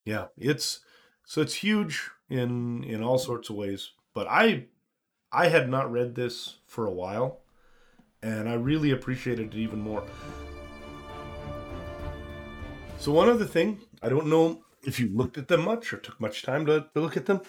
Yeah, 0.05 0.27
it's 0.37 0.81
so 1.25 1.41
it's 1.41 1.55
huge 1.55 2.09
in 2.29 2.83
in 2.83 3.03
all 3.03 3.17
sorts 3.17 3.49
of 3.49 3.55
ways. 3.55 3.91
But 4.13 4.27
I 4.29 4.65
I 5.31 5.47
had 5.47 5.69
not 5.69 5.91
read 5.91 6.15
this 6.15 6.57
for 6.65 6.85
a 6.85 6.93
while, 6.93 7.41
and 8.21 8.49
I 8.49 8.53
really 8.53 8.91
appreciated 8.91 9.53
it 9.53 9.57
even 9.57 9.79
more. 9.79 10.03
So 12.99 13.11
one 13.11 13.29
other 13.29 13.45
thing, 13.45 13.79
I 14.01 14.09
don't 14.09 14.27
know 14.27 14.63
if 14.83 14.99
you 14.99 15.09
looked 15.11 15.37
at 15.37 15.47
them 15.47 15.63
much 15.63 15.91
or 15.91 15.97
took 15.97 16.19
much 16.19 16.43
time 16.43 16.65
to, 16.67 16.87
to 16.93 17.01
look 17.01 17.17
at 17.17 17.25
them. 17.25 17.41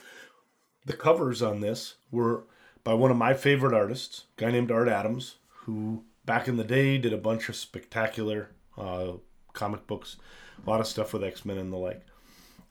The 0.86 0.94
covers 0.94 1.42
on 1.42 1.61
this 1.61 1.96
were 2.11 2.44
by 2.84 2.94
one 2.94 3.11
of 3.11 3.16
my 3.16 3.34
favorite 3.34 3.74
artists, 3.74 4.24
a 4.36 4.40
guy 4.40 4.50
named 4.50 4.70
Art 4.70 4.88
Adams, 4.88 5.36
who 5.48 6.05
back 6.24 6.48
in 6.48 6.57
the 6.57 6.64
day 6.64 6.98
did 6.98 7.12
a 7.12 7.18
bunch 7.18 7.48
of 7.48 7.57
spectacular 7.57 8.50
uh, 8.78 9.12
comic 9.53 9.86
books, 9.86 10.16
a 10.64 10.70
lot 10.70 10.80
of 10.80 10.86
stuff 10.86 11.12
with 11.12 11.22
X 11.22 11.44
Men 11.44 11.59
and 11.59 11.72
the 11.72 11.76
like 11.76 12.07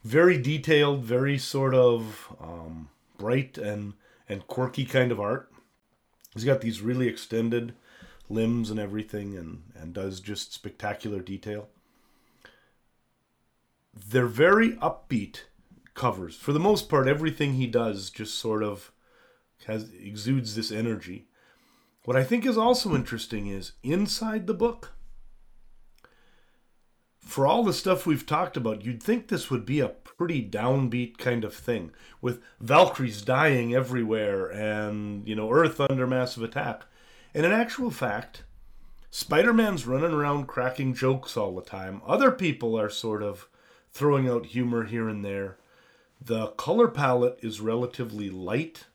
very 0.02 0.38
detailed, 0.38 1.04
very 1.04 1.38
sort 1.38 1.74
of 1.74 2.34
um, 2.40 2.88
bright 3.18 3.58
and 3.58 3.94
and 4.28 4.46
quirky 4.46 4.84
kind 4.84 5.12
of 5.12 5.20
art. 5.20 5.50
He's 6.34 6.44
got 6.44 6.60
these 6.60 6.80
really 6.80 7.08
extended 7.08 7.74
limbs 8.28 8.70
and 8.70 8.80
everything, 8.80 9.36
and 9.36 9.62
and 9.74 9.92
does 9.92 10.20
just 10.20 10.52
spectacular 10.52 11.20
detail. 11.20 11.68
They're 13.94 14.26
very 14.26 14.72
upbeat 14.76 15.42
covers. 15.94 16.36
For 16.36 16.52
the 16.52 16.60
most 16.60 16.88
part, 16.88 17.06
everything 17.06 17.54
he 17.54 17.66
does 17.66 18.10
just 18.10 18.38
sort 18.38 18.62
of 18.62 18.92
has 19.66 19.90
exudes 19.92 20.54
this 20.54 20.72
energy. 20.72 21.26
What 22.04 22.16
I 22.16 22.24
think 22.24 22.44
is 22.44 22.58
also 22.58 22.94
interesting 22.94 23.46
is 23.46 23.72
inside 23.82 24.46
the 24.46 24.54
book, 24.54 24.92
for 27.24 27.46
all 27.46 27.64
the 27.64 27.72
stuff 27.72 28.06
we've 28.06 28.26
talked 28.26 28.56
about, 28.56 28.84
you'd 28.84 29.02
think 29.02 29.28
this 29.28 29.50
would 29.50 29.64
be 29.64 29.80
a 29.80 29.88
pretty 29.88 30.46
downbeat 30.46 31.18
kind 31.18 31.44
of 31.44 31.54
thing, 31.54 31.90
with 32.20 32.40
Valkyries 32.60 33.22
dying 33.22 33.74
everywhere 33.74 34.48
and, 34.48 35.26
you 35.26 35.34
know, 35.34 35.50
Earth 35.50 35.80
under 35.80 36.06
massive 36.06 36.42
attack. 36.42 36.82
And 37.34 37.46
in 37.46 37.52
actual 37.52 37.90
fact, 37.90 38.44
Spider 39.10 39.52
Man's 39.52 39.86
running 39.86 40.12
around 40.12 40.46
cracking 40.46 40.94
jokes 40.94 41.36
all 41.36 41.54
the 41.54 41.62
time. 41.62 42.02
Other 42.06 42.30
people 42.30 42.78
are 42.78 42.90
sort 42.90 43.22
of 43.22 43.48
throwing 43.92 44.28
out 44.28 44.46
humor 44.46 44.84
here 44.84 45.08
and 45.08 45.24
there. 45.24 45.58
The 46.20 46.48
color 46.48 46.88
palette 46.88 47.38
is 47.42 47.60
relatively 47.60 48.30
light, 48.30 48.86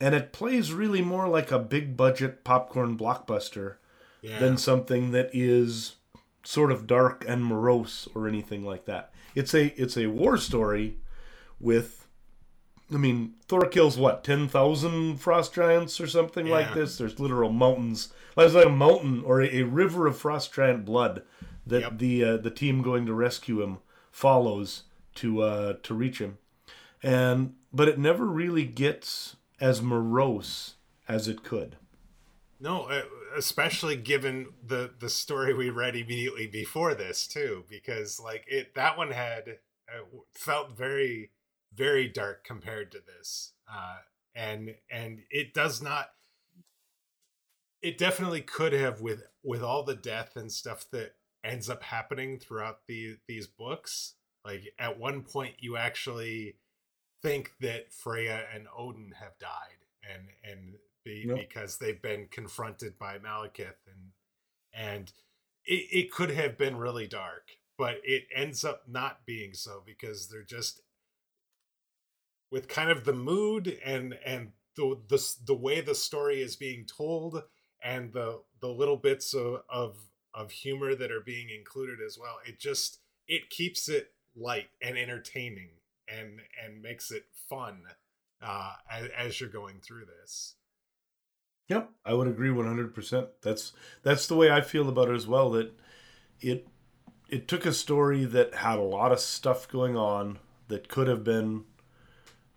and 0.00 0.14
it 0.14 0.32
plays 0.32 0.72
really 0.72 1.00
more 1.02 1.28
like 1.28 1.50
a 1.50 1.58
big 1.58 1.96
budget 1.96 2.44
popcorn 2.44 2.98
blockbuster 2.98 3.76
yeah. 4.20 4.38
than 4.38 4.56
something 4.56 5.12
that 5.12 5.30
is 5.32 5.96
sort 6.44 6.72
of 6.72 6.86
dark 6.86 7.24
and 7.26 7.44
morose 7.44 8.08
or 8.14 8.28
anything 8.28 8.64
like 8.64 8.84
that. 8.86 9.12
It's 9.34 9.54
a 9.54 9.66
it's 9.80 9.96
a 9.96 10.06
war 10.06 10.36
story 10.36 10.98
with 11.60 12.02
I 12.92 12.98
mean, 12.98 13.34
Thor 13.48 13.66
kills 13.66 13.96
what, 13.96 14.22
10,000 14.22 15.16
frost 15.16 15.54
giants 15.54 15.98
or 15.98 16.06
something 16.06 16.46
yeah. 16.46 16.52
like 16.52 16.74
this? 16.74 16.98
There's 16.98 17.18
literal 17.18 17.50
mountains. 17.50 18.12
There's 18.36 18.54
like 18.54 18.66
a 18.66 18.70
mountain 18.70 19.22
or 19.24 19.40
a, 19.40 19.48
a 19.60 19.62
river 19.62 20.06
of 20.06 20.18
frost 20.18 20.52
giant 20.52 20.84
blood 20.84 21.22
that 21.66 21.80
yep. 21.80 21.98
the 21.98 22.24
uh, 22.24 22.36
the 22.38 22.50
team 22.50 22.82
going 22.82 23.06
to 23.06 23.14
rescue 23.14 23.62
him 23.62 23.78
follows 24.10 24.82
to 25.16 25.42
uh, 25.42 25.74
to 25.82 25.94
reach 25.94 26.18
him. 26.18 26.38
And 27.02 27.54
but 27.72 27.88
it 27.88 27.98
never 27.98 28.26
really 28.26 28.64
gets 28.64 29.36
as 29.60 29.80
morose 29.80 30.74
as 31.08 31.28
it 31.28 31.42
could. 31.42 31.76
No, 32.60 32.88
especially 33.36 33.96
given 33.96 34.48
the 34.64 34.90
the 34.98 35.10
story 35.10 35.54
we 35.54 35.70
read 35.70 35.96
immediately 35.96 36.46
before 36.46 36.94
this 36.94 37.26
too, 37.26 37.64
because 37.68 38.20
like 38.20 38.44
it 38.46 38.74
that 38.74 38.96
one 38.96 39.10
had 39.10 39.58
uh, 39.88 40.04
felt 40.34 40.76
very 40.76 41.30
very 41.74 42.08
dark 42.08 42.44
compared 42.44 42.92
to 42.92 42.98
this, 43.00 43.52
uh, 43.72 43.96
and 44.34 44.74
and 44.90 45.20
it 45.30 45.54
does 45.54 45.82
not. 45.82 46.10
It 47.80 47.98
definitely 47.98 48.42
could 48.42 48.72
have 48.72 49.00
with 49.00 49.22
with 49.42 49.62
all 49.62 49.82
the 49.82 49.96
death 49.96 50.36
and 50.36 50.52
stuff 50.52 50.86
that 50.92 51.16
ends 51.44 51.68
up 51.68 51.82
happening 51.82 52.38
throughout 52.38 52.80
the 52.86 53.16
these 53.26 53.46
books. 53.46 54.14
Like 54.44 54.74
at 54.78 54.98
one 54.98 55.22
point, 55.22 55.54
you 55.58 55.76
actually 55.76 56.56
think 57.22 57.52
that 57.60 57.92
Freya 57.92 58.44
and 58.54 58.66
Odin 58.76 59.14
have 59.20 59.38
died, 59.38 59.84
and 60.08 60.28
and 60.44 60.74
be, 61.04 61.30
because 61.34 61.78
they've 61.78 62.00
been 62.00 62.28
confronted 62.30 62.98
by 62.98 63.18
Malekith 63.18 63.86
and 63.86 64.12
and 64.74 65.12
it, 65.64 65.86
it 65.92 66.10
could 66.10 66.30
have 66.30 66.56
been 66.56 66.76
really 66.76 67.06
dark, 67.06 67.50
but 67.76 67.96
it 68.04 68.24
ends 68.34 68.64
up 68.64 68.84
not 68.88 69.24
being 69.26 69.54
so 69.54 69.82
because 69.84 70.28
they're 70.28 70.42
just 70.42 70.80
with 72.50 72.68
kind 72.68 72.90
of 72.90 73.04
the 73.04 73.12
mood 73.12 73.78
and 73.84 74.14
and 74.24 74.52
the 74.76 74.98
the, 75.08 75.34
the 75.46 75.54
way 75.54 75.80
the 75.80 75.94
story 75.94 76.40
is 76.40 76.54
being 76.54 76.86
told 76.86 77.42
and 77.82 78.12
the 78.12 78.40
the 78.60 78.68
little 78.68 78.96
bits 78.96 79.34
of, 79.34 79.62
of 79.68 79.96
of 80.34 80.50
humor 80.50 80.94
that 80.94 81.10
are 81.10 81.20
being 81.20 81.48
included 81.50 81.98
as 82.04 82.18
well 82.18 82.36
it 82.46 82.58
just 82.58 82.98
it 83.26 83.50
keeps 83.50 83.88
it 83.88 84.12
light 84.36 84.68
and 84.80 84.96
entertaining 84.96 85.70
and 86.08 86.40
and 86.62 86.80
makes 86.82 87.10
it 87.10 87.24
fun 87.48 87.82
uh 88.42 88.74
as, 88.90 89.08
as 89.16 89.40
you're 89.40 89.50
going 89.50 89.80
through 89.80 90.04
this 90.04 90.54
Yep, 91.68 91.90
I 92.04 92.14
would 92.14 92.28
agree 92.28 92.50
100%. 92.50 93.28
That's 93.42 93.72
that's 94.02 94.26
the 94.26 94.36
way 94.36 94.50
I 94.50 94.60
feel 94.60 94.88
about 94.88 95.08
it 95.08 95.14
as 95.14 95.26
well 95.26 95.50
that 95.50 95.72
it 96.40 96.68
it 97.28 97.48
took 97.48 97.66
a 97.66 97.72
story 97.72 98.24
that 98.24 98.54
had 98.56 98.78
a 98.78 98.82
lot 98.82 99.12
of 99.12 99.20
stuff 99.20 99.68
going 99.68 99.96
on 99.96 100.38
that 100.68 100.88
could 100.88 101.08
have 101.08 101.24
been 101.24 101.64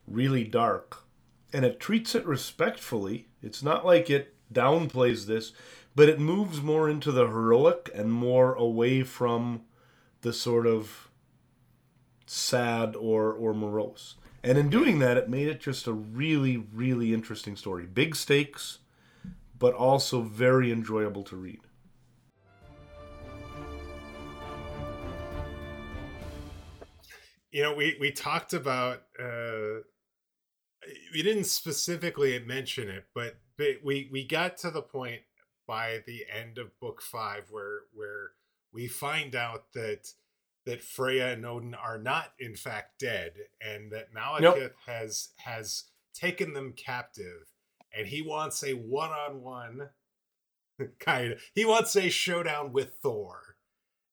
really 0.07 0.43
dark 0.43 1.03
and 1.53 1.65
it 1.65 1.79
treats 1.79 2.15
it 2.15 2.25
respectfully. 2.25 3.27
It's 3.41 3.63
not 3.63 3.85
like 3.85 4.09
it 4.09 4.35
downplays 4.53 5.25
this, 5.25 5.53
but 5.95 6.09
it 6.09 6.19
moves 6.19 6.61
more 6.61 6.89
into 6.89 7.11
the 7.11 7.27
heroic 7.27 7.89
and 7.93 8.11
more 8.11 8.53
away 8.55 9.03
from 9.03 9.63
the 10.21 10.33
sort 10.33 10.67
of 10.67 11.09
sad 12.25 12.95
or 12.95 13.31
or 13.33 13.53
morose. 13.53 14.15
And 14.43 14.57
in 14.57 14.69
doing 14.69 14.99
that, 14.99 15.17
it 15.17 15.29
made 15.29 15.47
it 15.47 15.59
just 15.59 15.87
a 15.87 15.93
really, 15.93 16.57
really 16.57 17.13
interesting 17.13 17.55
story. 17.55 17.85
Big 17.85 18.15
stakes, 18.15 18.79
but 19.57 19.73
also 19.73 20.21
very 20.21 20.71
enjoyable 20.71 21.23
to 21.23 21.35
read. 21.35 21.59
You 27.51 27.63
know, 27.63 27.73
we 27.73 27.95
we 27.99 28.11
talked 28.11 28.53
about 28.53 29.03
uh, 29.17 29.79
we 31.13 31.23
didn't 31.23 31.45
specifically 31.45 32.37
mention 32.39 32.89
it, 32.89 33.05
but, 33.13 33.37
but 33.57 33.77
we 33.83 34.09
we 34.11 34.27
got 34.27 34.57
to 34.57 34.71
the 34.71 34.81
point 34.81 35.21
by 35.67 35.99
the 36.05 36.25
end 36.29 36.57
of 36.57 36.77
book 36.79 37.01
five 37.01 37.45
where 37.49 37.83
where 37.93 38.31
we 38.73 38.87
find 38.87 39.35
out 39.35 39.71
that 39.73 40.09
that 40.65 40.81
Freya 40.81 41.31
and 41.31 41.45
Odin 41.45 41.75
are 41.75 41.97
not 41.97 42.33
in 42.39 42.55
fact 42.55 42.99
dead, 42.99 43.33
and 43.61 43.91
that 43.91 44.13
Malekith 44.13 44.57
yep. 44.57 44.75
has 44.85 45.29
has 45.37 45.85
taken 46.13 46.53
them 46.53 46.73
captive 46.75 47.54
and 47.95 48.07
he 48.07 48.21
wants 48.21 48.63
a 48.63 48.73
one-on-one 48.73 49.89
kind 50.99 51.33
of 51.33 51.41
he 51.53 51.65
wants 51.65 51.95
a 51.95 52.09
showdown 52.09 52.71
with 52.73 52.97
Thor. 53.01 53.55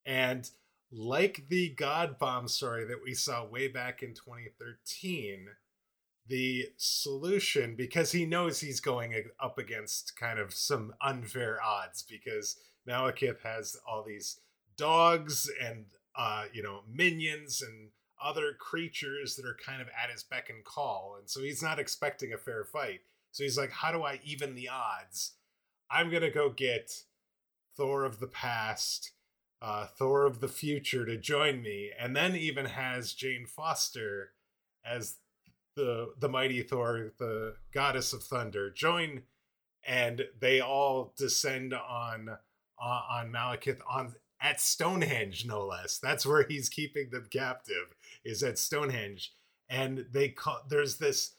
And 0.04 0.48
like 0.90 1.46
the 1.48 1.70
God 1.70 2.18
Bomb 2.18 2.48
story 2.48 2.84
that 2.84 3.02
we 3.02 3.14
saw 3.14 3.46
way 3.46 3.68
back 3.68 4.02
in 4.02 4.14
2013, 4.14 5.48
the 6.26 6.66
solution 6.76 7.74
because 7.76 8.12
he 8.12 8.26
knows 8.26 8.60
he's 8.60 8.80
going 8.80 9.14
up 9.40 9.58
against 9.58 10.16
kind 10.18 10.38
of 10.38 10.52
some 10.52 10.92
unfair 11.00 11.58
odds 11.62 12.02
because 12.02 12.56
Malekith 12.88 13.40
has 13.42 13.76
all 13.86 14.04
these 14.04 14.40
dogs 14.76 15.50
and 15.62 15.86
uh, 16.16 16.44
you 16.52 16.62
know 16.62 16.80
minions 16.92 17.62
and 17.62 17.90
other 18.22 18.52
creatures 18.58 19.34
that 19.34 19.46
are 19.46 19.56
kind 19.64 19.82
of 19.82 19.88
at 19.88 20.10
his 20.10 20.22
beck 20.22 20.48
and 20.48 20.64
call, 20.64 21.16
and 21.18 21.28
so 21.28 21.40
he's 21.40 21.62
not 21.62 21.78
expecting 21.80 22.32
a 22.32 22.38
fair 22.38 22.64
fight. 22.64 23.00
So 23.32 23.42
he's 23.42 23.58
like, 23.58 23.72
how 23.72 23.90
do 23.92 24.02
I 24.02 24.20
even 24.24 24.54
the 24.54 24.68
odds? 24.68 25.32
I'm 25.90 26.10
going 26.10 26.22
to 26.22 26.30
go 26.30 26.50
get 26.50 26.92
Thor 27.76 28.04
of 28.04 28.20
the 28.20 28.26
past, 28.26 29.12
uh, 29.60 29.86
Thor 29.86 30.26
of 30.26 30.40
the 30.40 30.48
future 30.48 31.04
to 31.06 31.16
join 31.16 31.62
me, 31.62 31.90
and 31.98 32.14
then 32.14 32.36
even 32.36 32.66
has 32.66 33.12
Jane 33.12 33.46
Foster 33.46 34.32
as 34.84 35.16
the 35.74 36.12
the 36.18 36.28
mighty 36.28 36.62
Thor, 36.62 37.12
the 37.18 37.56
goddess 37.72 38.12
of 38.12 38.22
thunder, 38.22 38.70
join, 38.70 39.22
and 39.84 40.26
they 40.38 40.60
all 40.60 41.14
descend 41.16 41.72
on 41.72 42.28
uh, 42.28 43.00
on 43.10 43.32
Malekith 43.32 43.80
on 43.88 44.14
at 44.40 44.60
Stonehenge, 44.60 45.46
no 45.46 45.64
less. 45.64 45.98
That's 45.98 46.26
where 46.26 46.44
he's 46.46 46.68
keeping 46.68 47.10
them 47.10 47.28
captive. 47.30 47.94
Is 48.24 48.42
at 48.42 48.58
Stonehenge, 48.58 49.32
and 49.68 50.06
they 50.12 50.28
call 50.28 50.60
there's 50.68 50.98
this 50.98 51.36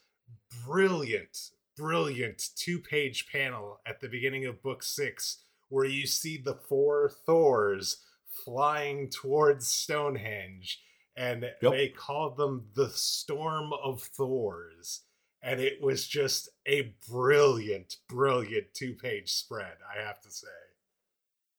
brilliant 0.66 1.50
brilliant 1.76 2.42
two 2.56 2.78
page 2.78 3.26
panel 3.30 3.80
at 3.86 4.00
the 4.00 4.08
beginning 4.08 4.46
of 4.46 4.62
book 4.62 4.82
six 4.82 5.42
where 5.68 5.84
you 5.84 6.06
see 6.06 6.36
the 6.36 6.54
four 6.54 7.10
Thors 7.26 8.02
flying 8.44 9.10
towards 9.10 9.68
Stonehenge. 9.68 10.80
And 11.16 11.44
yep. 11.62 11.72
they 11.72 11.88
called 11.88 12.36
them 12.36 12.66
the 12.74 12.90
Storm 12.90 13.72
of 13.72 14.02
Thors. 14.02 15.02
And 15.42 15.60
it 15.60 15.80
was 15.80 16.06
just 16.06 16.48
a 16.66 16.94
brilliant, 17.08 17.96
brilliant 18.08 18.74
two 18.74 18.94
page 18.94 19.32
spread, 19.32 19.74
I 19.94 20.02
have 20.02 20.20
to 20.22 20.30
say. 20.30 20.46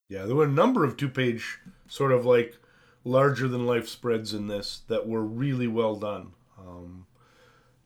Yeah, 0.09 0.25
there 0.25 0.35
were 0.35 0.45
a 0.45 0.49
number 0.49 0.83
of 0.83 0.97
two 0.97 1.09
page, 1.09 1.59
sort 1.87 2.11
of 2.11 2.25
like 2.25 2.57
larger 3.03 3.47
than 3.47 3.65
life 3.65 3.87
spreads 3.87 4.33
in 4.33 4.47
this 4.47 4.81
that 4.87 5.07
were 5.07 5.23
really 5.23 5.67
well 5.67 5.95
done. 5.95 6.31
Um, 6.59 7.05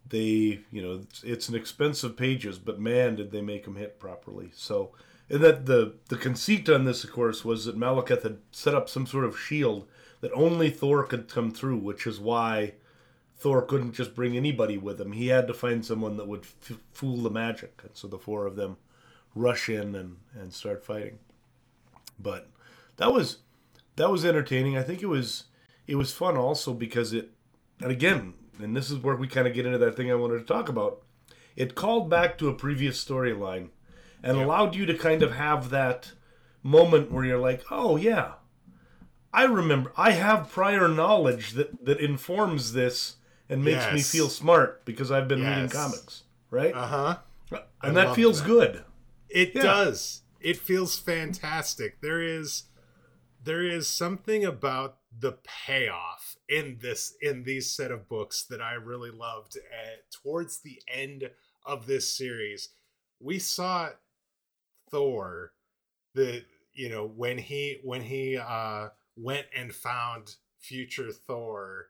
they 0.10 0.62
you 0.72 0.82
know 0.82 1.02
it's, 1.04 1.24
it's, 1.24 1.50
an 1.50 1.56
expensive 1.56 2.18
pages 2.18 2.58
but 2.58 2.80
man 2.80 3.16
did 3.16 3.32
they 3.32 3.42
make 3.42 3.66
them 3.66 3.76
hit 3.76 4.00
properly. 4.00 4.52
So 4.54 4.92
and 5.30 5.42
that 5.42 5.66
the 5.66 5.96
the 6.10 6.18
conceit 6.18 6.70
on 6.70 6.86
this 6.86 7.04
of 7.04 7.12
course 7.12 7.46
was 7.46 7.66
that 7.66 7.78
malekith 7.78 8.24
had 8.24 8.40
set 8.52 8.76
up 8.76 8.90
some 8.90 9.06
sort 9.06 9.26
of 9.26 9.40
shield 9.40 9.88
that 10.22 10.32
only 10.34 10.70
thor 10.70 11.04
could 11.04 11.30
come 11.30 11.52
through 11.52 11.78
which 11.78 12.06
is 12.08 12.20
why 12.20 12.74
thor 13.40 13.62
couldn't 13.62 13.94
just 13.94 14.14
bring 14.14 14.36
anybody 14.36 14.78
with 14.78 15.00
him. 15.00 15.14
He 15.14 15.28
had 15.28 15.48
to 15.48 15.54
find 15.54 15.84
someone 15.84 16.18
that 16.18 16.28
would 16.28 16.44
f- 16.44 16.78
fool 16.92 17.18
the 17.18 17.30
magic. 17.30 17.80
And 17.82 17.92
so 17.94 18.08
the 18.08 18.20
four 18.20 18.46
of 18.46 18.58
them 18.58 18.78
rush 19.34 19.70
in 19.70 19.96
and 19.96 20.18
and 20.38 20.54
start 20.54 20.86
fighting. 20.86 21.20
But 22.20 22.50
that 22.98 23.14
was 23.14 23.38
that 23.96 24.12
was 24.12 24.26
entertaining. 24.26 24.78
I 24.78 24.84
think 24.84 25.02
it 25.02 25.08
was 25.08 25.46
it 25.88 25.96
was 25.96 26.14
fun 26.14 26.36
also 26.36 26.74
because 26.74 27.14
it 27.14 27.32
and 27.82 27.92
again, 27.92 28.34
and 28.60 28.76
this 28.76 28.92
is 28.92 28.98
where 29.00 29.16
we 29.16 29.28
kind 29.28 29.48
of 29.48 29.54
get 29.54 29.66
into 29.66 29.78
that 29.78 29.96
thing 29.96 30.12
I 30.12 30.16
wanted 30.16 30.40
to 30.40 30.46
talk 30.46 30.70
about. 30.70 31.02
It 31.56 31.76
called 31.76 32.10
back 32.10 32.38
to 32.38 32.50
a 32.50 32.54
previous 32.54 33.04
storyline 33.04 33.70
and 34.24 34.38
allowed 34.38 34.76
you 34.76 34.86
to 34.86 34.98
kind 34.98 35.22
of 35.24 35.34
have 35.34 35.70
that 35.72 36.12
moment 36.64 37.12
where 37.12 37.26
you're 37.26 37.38
like, 37.40 37.64
"Oh 37.72 37.96
yeah, 37.98 38.34
I 39.34 39.44
remember. 39.46 39.92
I 39.98 40.12
have 40.12 40.52
prior 40.52 40.88
knowledge 40.88 41.52
that 41.54 41.86
that 41.86 42.00
informs 42.00 42.74
this 42.74 43.16
and 43.50 43.64
makes 43.64 43.92
me 43.92 44.02
feel 44.02 44.30
smart 44.30 44.86
because 44.86 45.12
I've 45.12 45.28
been 45.28 45.44
reading 45.44 45.70
comics, 45.70 46.24
right? 46.52 46.74
Uh 46.74 46.88
huh. 46.88 47.18
and 47.82 47.98
that 47.98 48.16
feels 48.16 48.42
that. 48.42 48.48
good. 48.48 48.84
It 49.30 49.56
Yeah. 49.56 49.64
does. 49.64 50.22
It 50.40 50.58
feels 50.58 50.98
fantastic. 51.00 52.02
There 52.02 52.22
is 52.22 52.64
there 53.44 53.64
is 53.64 53.88
something 53.88 54.46
about 54.46 54.98
the 55.18 55.38
payoff 55.44 56.36
in 56.48 56.78
this 56.82 57.14
in 57.22 57.44
these 57.44 57.70
set 57.70 57.92
of 57.92 58.08
books 58.08 58.44
that 58.50 58.62
I 58.62 58.74
really 58.74 59.12
loved 59.12 59.58
at, 59.58 60.12
towards 60.12 60.60
the 60.60 60.82
end 60.88 61.30
of 61.66 61.88
this 61.88 62.16
series. 62.16 62.70
We 63.20 63.40
saw 63.40 63.90
Thor 64.92 65.54
the 66.14 66.44
you 66.74 66.90
know 66.90 67.06
when 67.08 67.38
he 67.38 67.80
when 67.84 68.02
he 68.02 68.38
uh 68.38 68.90
went 69.16 69.48
and 69.56 69.74
found 69.74 70.36
future 70.60 71.12
Thor 71.12 71.88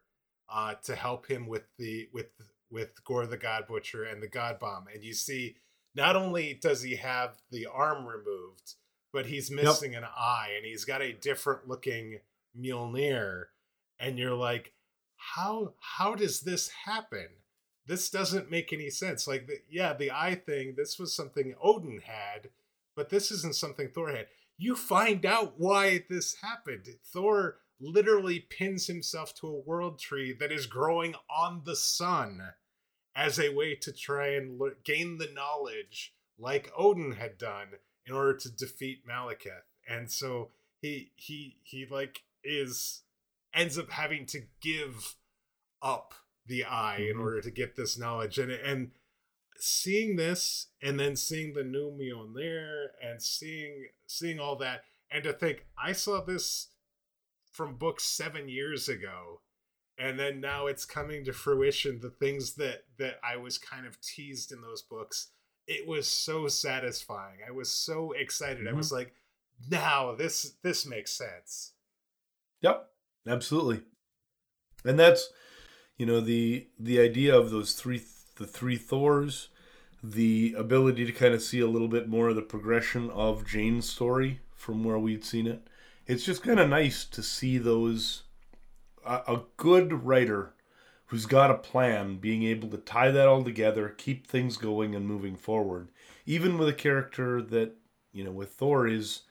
uh 0.50 0.76
to 0.84 0.96
help 0.96 1.28
him 1.28 1.48
with 1.48 1.64
the 1.78 2.08
with 2.14 2.28
with 2.72 3.04
Gorr 3.04 3.26
the 3.26 3.38
God 3.38 3.68
Butcher 3.68 4.04
and 4.04 4.22
the 4.22 4.28
God 4.28 4.60
Bomb 4.60 4.86
and 4.94 5.04
you 5.04 5.14
see 5.14 5.56
not 5.96 6.16
only 6.16 6.54
does 6.54 6.84
he 6.84 6.96
have 6.96 7.38
the 7.52 7.66
arm 7.66 8.06
removed, 8.06 8.76
but 9.12 9.26
he's 9.26 9.50
missing 9.50 9.96
an 9.96 10.04
eye 10.04 10.50
and 10.56 10.66
he's 10.66 10.86
got 10.86 11.02
a 11.02 11.14
different 11.14 11.68
looking 11.68 12.20
Mjolnir. 12.58 13.46
And 14.00 14.18
you're 14.18 14.36
like, 14.36 14.74
how 15.16 15.74
how 15.80 16.16
does 16.16 16.42
this 16.42 16.70
happen? 16.86 17.28
This 17.86 18.10
doesn't 18.10 18.52
make 18.52 18.72
any 18.72 18.90
sense. 18.90 19.28
Like, 19.28 19.48
the, 19.48 19.56
yeah, 19.70 19.94
the 19.94 20.12
eye 20.12 20.36
thing. 20.36 20.76
This 20.78 21.00
was 21.00 21.16
something 21.16 21.56
Odin 21.62 22.02
had, 22.06 22.50
but 22.96 23.10
this 23.10 23.32
isn't 23.32 23.56
something 23.56 23.90
Thor 23.90 24.12
had. 24.12 24.28
You 24.58 24.76
find 24.76 25.26
out 25.26 25.56
why 25.58 26.06
this 26.08 26.36
happened. 26.42 26.86
Thor 27.04 27.58
literally 27.82 28.42
pins 28.42 28.88
himself 28.88 29.34
to 29.36 29.48
a 29.48 29.60
world 29.60 30.00
tree 30.00 30.36
that 30.40 30.52
is 30.52 30.66
growing 30.66 31.16
on 31.30 31.64
the 31.66 31.76
sun 31.76 32.42
as 33.16 33.40
a 33.40 33.54
way 33.54 33.76
to 33.76 33.92
try 33.92 34.36
and 34.36 34.60
gain 34.84 35.18
the 35.18 35.30
knowledge 35.34 36.14
like 36.38 36.72
Odin 36.78 37.14
had 37.14 37.38
done 37.38 37.70
in 38.06 38.14
order 38.14 38.36
to 38.36 38.52
defeat 38.52 39.08
Malekith. 39.08 39.66
And 39.88 40.12
so 40.12 40.50
he 40.82 41.12
he 41.16 41.58
he 41.64 41.86
like 41.90 42.24
is 42.44 43.04
ends 43.54 43.78
up 43.78 43.90
having 43.90 44.26
to 44.28 44.42
give 44.62 45.16
up 45.82 46.14
the 46.46 46.64
eye 46.64 46.98
in 46.98 47.18
Mhm. 47.18 47.22
order 47.22 47.42
to 47.42 47.52
get 47.52 47.76
this 47.76 47.98
knowledge 47.98 48.38
and 48.38 48.52
and 48.52 48.92
seeing 49.58 50.16
this 50.16 50.68
and 50.82 51.00
then 51.00 51.16
seeing 51.16 51.54
the 51.54 51.64
new 51.64 51.92
Mjolnir 51.92 52.88
and 53.02 53.22
seeing 53.22 53.90
seeing 54.08 54.40
all 54.40 54.56
that 54.58 54.86
and 55.12 55.24
to 55.24 55.34
think 55.34 55.66
I 55.78 55.92
saw 55.92 56.22
this 56.24 56.70
from 57.52 57.78
books 57.78 58.06
7 58.06 58.48
years 58.48 58.88
ago 58.88 59.42
and 59.98 60.18
then 60.18 60.40
now 60.40 60.68
it's 60.68 60.86
coming 60.86 61.26
to 61.26 61.34
fruition 61.34 62.00
the 62.00 62.10
things 62.12 62.56
that 62.56 62.86
that 62.98 63.20
i 63.24 63.36
was 63.36 63.58
kind 63.58 63.86
of 63.86 64.00
teased 64.00 64.52
in 64.52 64.62
those 64.62 64.82
books 64.82 65.32
it 65.68 65.86
was 65.86 66.08
so 66.10 66.48
satisfying 66.48 67.40
i 67.46 67.52
was 67.52 67.70
so 67.70 68.12
excited 68.14 68.66
i 68.68 68.72
Mhm. 68.72 68.78
was 68.78 68.92
like 68.92 69.14
now 69.70 70.16
this 70.16 70.54
this 70.62 70.86
makes 70.86 71.12
sense 71.12 71.74
Yep, 72.62 72.90
absolutely. 73.28 73.82
And 74.86 75.00
that's 75.00 75.32
you 75.98 76.06
know 76.06 76.22
the 76.22 76.68
the 76.80 77.00
idea 77.00 77.38
of 77.38 77.52
those 77.52 77.74
three 77.74 78.02
the 78.38 78.48
three 78.48 78.78
Thors, 78.78 79.50
the 80.04 80.56
ability 80.58 81.06
to 81.06 81.12
kind 81.12 81.34
of 81.34 81.42
see 81.42 81.60
a 81.60 81.68
little 81.68 81.88
bit 81.90 82.08
more 82.10 82.30
of 82.30 82.36
the 82.36 82.42
progression 82.42 83.10
of 83.12 83.46
Jane's 83.48 83.90
story 83.90 84.42
from 84.56 84.84
where 84.84 85.00
we'd 85.00 85.26
seen 85.26 85.48
it. 85.48 85.68
It's 86.08 86.26
just 86.26 86.44
kind 86.44 86.60
of 86.60 86.70
nice 86.70 87.06
to 87.06 87.24
see 87.24 87.58
those 87.58 88.24
a, 89.06 89.16
a 89.28 89.44
good 89.58 90.06
writer 90.06 90.54
who's 91.08 91.26
got 91.26 91.52
a 91.52 91.56
plan 91.58 92.18
being 92.18 92.44
able 92.44 92.70
to 92.70 92.78
tie 92.78 93.12
that 93.12 93.28
all 93.28 93.44
together, 93.44 93.90
keep 93.98 94.28
things 94.28 94.58
going 94.58 94.96
and 94.96 95.08
moving 95.08 95.36
forward. 95.36 95.90
Even 96.26 96.58
with 96.58 96.70
a 96.70 96.74
character 96.74 97.42
that, 97.42 97.76
you 98.14 98.24
know, 98.24 98.32
with 98.32 98.52
Thor 98.52 98.88
is 98.88 99.22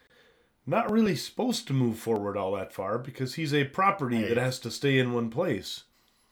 not 0.68 0.90
really 0.90 1.16
supposed 1.16 1.66
to 1.66 1.72
move 1.72 1.98
forward 1.98 2.36
all 2.36 2.52
that 2.52 2.72
far 2.72 2.98
because 2.98 3.34
he's 3.34 3.54
a 3.54 3.64
property 3.64 4.18
Right. 4.22 4.28
that 4.28 4.38
has 4.38 4.58
to 4.60 4.70
stay 4.70 4.98
in 4.98 5.12
one 5.12 5.30
place. 5.30 5.84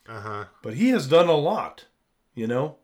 uh-huh 0.09 0.45
But 0.63 0.75
he 0.75 0.91
has 0.91 1.09
done 1.09 1.29
a 1.29 1.35
lot, 1.37 1.87
you 2.35 2.47
know? 2.47 2.77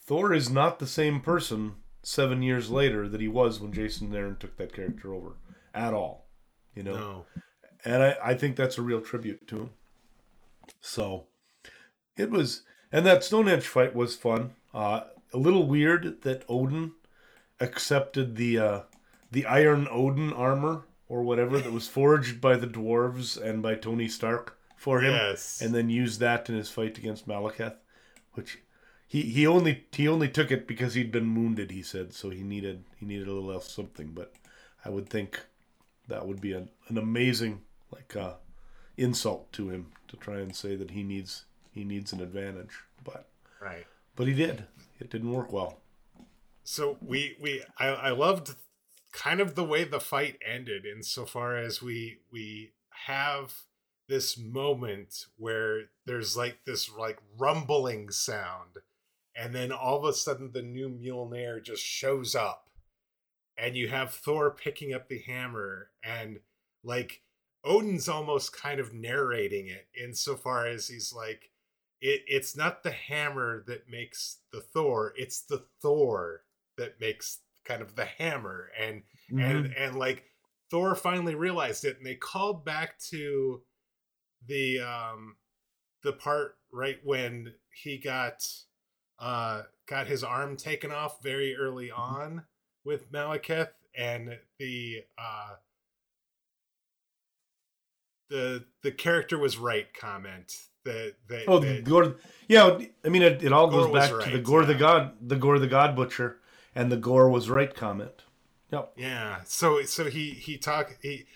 Thor 0.00 0.32
is 0.32 0.48
not 0.50 0.78
the 0.78 0.86
same 0.86 1.20
person 1.20 1.74
seven 2.02 2.42
years 2.42 2.70
later 2.70 3.08
that 3.08 3.20
he 3.20 3.28
was 3.28 3.60
when 3.60 3.72
Jason 3.72 4.14
Aaron 4.14 4.36
took 4.36 4.56
that 4.56 4.72
character 4.72 5.12
over 5.14 5.32
at 5.74 5.92
all, 5.94 6.26
you 6.74 6.82
know? 6.82 6.94
no 6.94 7.26
And 7.84 8.02
I, 8.02 8.16
I 8.22 8.34
think 8.34 8.56
that's 8.56 8.78
a 8.78 8.82
real 8.82 9.00
tribute 9.00 9.46
to 9.48 9.56
him. 9.56 9.70
So 10.80 11.26
it 12.16 12.30
was, 12.30 12.62
and 12.92 13.04
that 13.06 13.24
Stonehenge 13.24 13.66
fight 13.66 13.94
was 13.94 14.14
fun. 14.16 14.54
Uh, 14.74 15.02
a 15.32 15.38
little 15.38 15.66
weird 15.66 16.22
that 16.22 16.44
Odin 16.48 16.92
accepted 17.60 18.36
the 18.36 18.58
uh, 18.58 18.80
the 19.30 19.44
Iron 19.46 19.86
Odin 19.90 20.32
armor 20.32 20.84
or 21.08 21.22
whatever 21.22 21.58
that 21.58 21.72
was 21.72 21.88
forged 21.88 22.40
by 22.40 22.56
the 22.56 22.66
dwarves 22.66 23.40
and 23.40 23.62
by 23.62 23.74
Tony 23.74 24.08
Stark 24.08 24.58
for 24.76 25.00
him, 25.00 25.12
yes 25.12 25.60
and 25.60 25.74
then 25.74 25.90
used 25.90 26.20
that 26.20 26.48
in 26.48 26.54
his 26.54 26.70
fight 26.70 26.98
against 26.98 27.26
Malekith, 27.26 27.76
which 28.34 28.58
he, 29.06 29.22
he 29.22 29.46
only 29.46 29.86
he 29.92 30.06
only 30.06 30.28
took 30.28 30.50
it 30.50 30.68
because 30.68 30.94
he'd 30.94 31.10
been 31.10 31.34
wounded. 31.34 31.70
He 31.70 31.82
said 31.82 32.12
so 32.12 32.30
he 32.30 32.42
needed 32.42 32.84
he 32.96 33.06
needed 33.06 33.26
a 33.26 33.32
little 33.32 33.50
else 33.52 33.72
something. 33.72 34.08
But 34.08 34.34
I 34.84 34.90
would 34.90 35.08
think 35.08 35.40
that 36.06 36.26
would 36.26 36.40
be 36.40 36.52
an, 36.52 36.68
an 36.88 36.98
amazing 36.98 37.62
like 37.92 38.14
uh, 38.16 38.34
insult 38.96 39.52
to 39.54 39.70
him 39.70 39.92
to 40.08 40.16
try 40.16 40.38
and 40.38 40.54
say 40.54 40.76
that 40.76 40.90
he 40.90 41.02
needs 41.02 41.44
he 41.72 41.84
needs 41.84 42.12
an 42.12 42.20
advantage. 42.20 42.82
But 43.02 43.26
right 43.60 43.86
but 44.14 44.26
he 44.28 44.34
did. 44.34 44.64
It 45.00 45.10
didn't 45.10 45.32
work 45.32 45.52
well. 45.52 45.80
so 46.64 46.98
we 47.00 47.36
we 47.40 47.62
I, 47.78 47.88
I 47.88 48.10
loved 48.10 48.54
kind 49.12 49.40
of 49.40 49.54
the 49.54 49.64
way 49.64 49.84
the 49.84 50.00
fight 50.00 50.38
ended 50.44 50.84
insofar 50.84 51.56
as 51.56 51.82
we 51.82 52.18
we 52.30 52.72
have 53.06 53.62
this 54.08 54.38
moment 54.38 55.26
where 55.36 55.84
there's 56.06 56.36
like 56.36 56.60
this 56.64 56.90
like 56.90 57.18
rumbling 57.38 58.10
sound 58.10 58.78
and 59.36 59.54
then 59.54 59.70
all 59.70 59.98
of 59.98 60.04
a 60.04 60.12
sudden 60.12 60.50
the 60.52 60.62
new 60.62 60.88
Mjolnir 60.88 61.62
just 61.62 61.84
shows 61.84 62.34
up 62.34 62.70
and 63.56 63.76
you 63.76 63.88
have 63.88 64.12
Thor 64.12 64.50
picking 64.50 64.92
up 64.92 65.08
the 65.08 65.18
hammer 65.18 65.90
and 66.02 66.40
like 66.82 67.22
Odin's 67.64 68.08
almost 68.08 68.56
kind 68.56 68.80
of 68.80 68.94
narrating 68.94 69.68
it 69.68 69.88
insofar 70.00 70.66
as 70.66 70.88
he's 70.88 71.12
like 71.12 71.50
it, 72.00 72.22
it's 72.26 72.56
not 72.56 72.82
the 72.82 72.92
hammer 72.92 73.64
that 73.66 73.90
makes 73.90 74.38
the 74.52 74.60
Thor, 74.60 75.12
it's 75.16 75.40
the 75.40 75.64
Thor 75.82 76.44
that 76.76 77.00
makes 77.00 77.40
kind 77.68 77.82
of 77.82 77.94
the 77.94 78.06
hammer 78.06 78.70
and 78.80 79.02
Mm-hmm. 79.30 79.40
and 79.40 79.74
and 79.76 79.98
like 79.98 80.24
Thor 80.70 80.94
finally 80.94 81.34
realized 81.34 81.84
it 81.84 81.98
and 81.98 82.06
they 82.06 82.14
called 82.14 82.64
back 82.64 82.98
to 83.10 83.60
the 84.46 84.80
um 84.80 85.36
the 86.02 86.14
part 86.14 86.56
right 86.72 86.98
when 87.04 87.52
he 87.70 87.98
got 87.98 88.42
uh 89.18 89.64
got 89.86 90.06
his 90.06 90.24
arm 90.24 90.56
taken 90.56 90.90
off 90.90 91.22
very 91.22 91.54
early 91.56 91.88
Mm-hmm. 91.88 92.00
on 92.00 92.44
with 92.86 93.12
Malekith 93.12 93.68
and 93.94 94.38
the 94.58 95.02
uh 95.18 95.56
the 98.30 98.64
the 98.82 98.90
character 98.90 99.38
was 99.38 99.58
right 99.58 99.92
comment 99.94 100.54
that 100.84 101.14
that, 101.28 101.44
Oh, 101.48 101.58
the 101.58 101.66
that 101.66 101.84
Gorr. 101.84 102.16
Yeah, 102.48 102.78
I 103.04 103.08
mean, 103.08 103.22
it, 103.22 103.42
it 103.42 103.52
all 103.52 103.68
goes 103.68 103.84
Gorr 103.86 103.92
was 103.92 104.08
back 104.10 104.24
to 104.24 104.30
the 104.30 104.36
right, 104.36 104.44
Gorr 104.44 104.64
the. 104.64 104.74
God, 104.74 105.12
the 105.20 105.36
Gorr 105.36 105.58
the 105.58 105.66
God 105.66 105.96
Butcher, 105.96 106.38
and 106.74 106.90
the 106.92 106.96
Gorr 106.96 107.28
was 107.28 107.50
right 107.50 107.74
comment. 107.74 108.24
Yep. 108.72 108.92
Yeah. 108.96 109.40
So 109.44 109.82
so 109.82 110.04
he 110.04 110.30
he 110.30 110.58
talk 110.58 110.96
he 111.02 111.26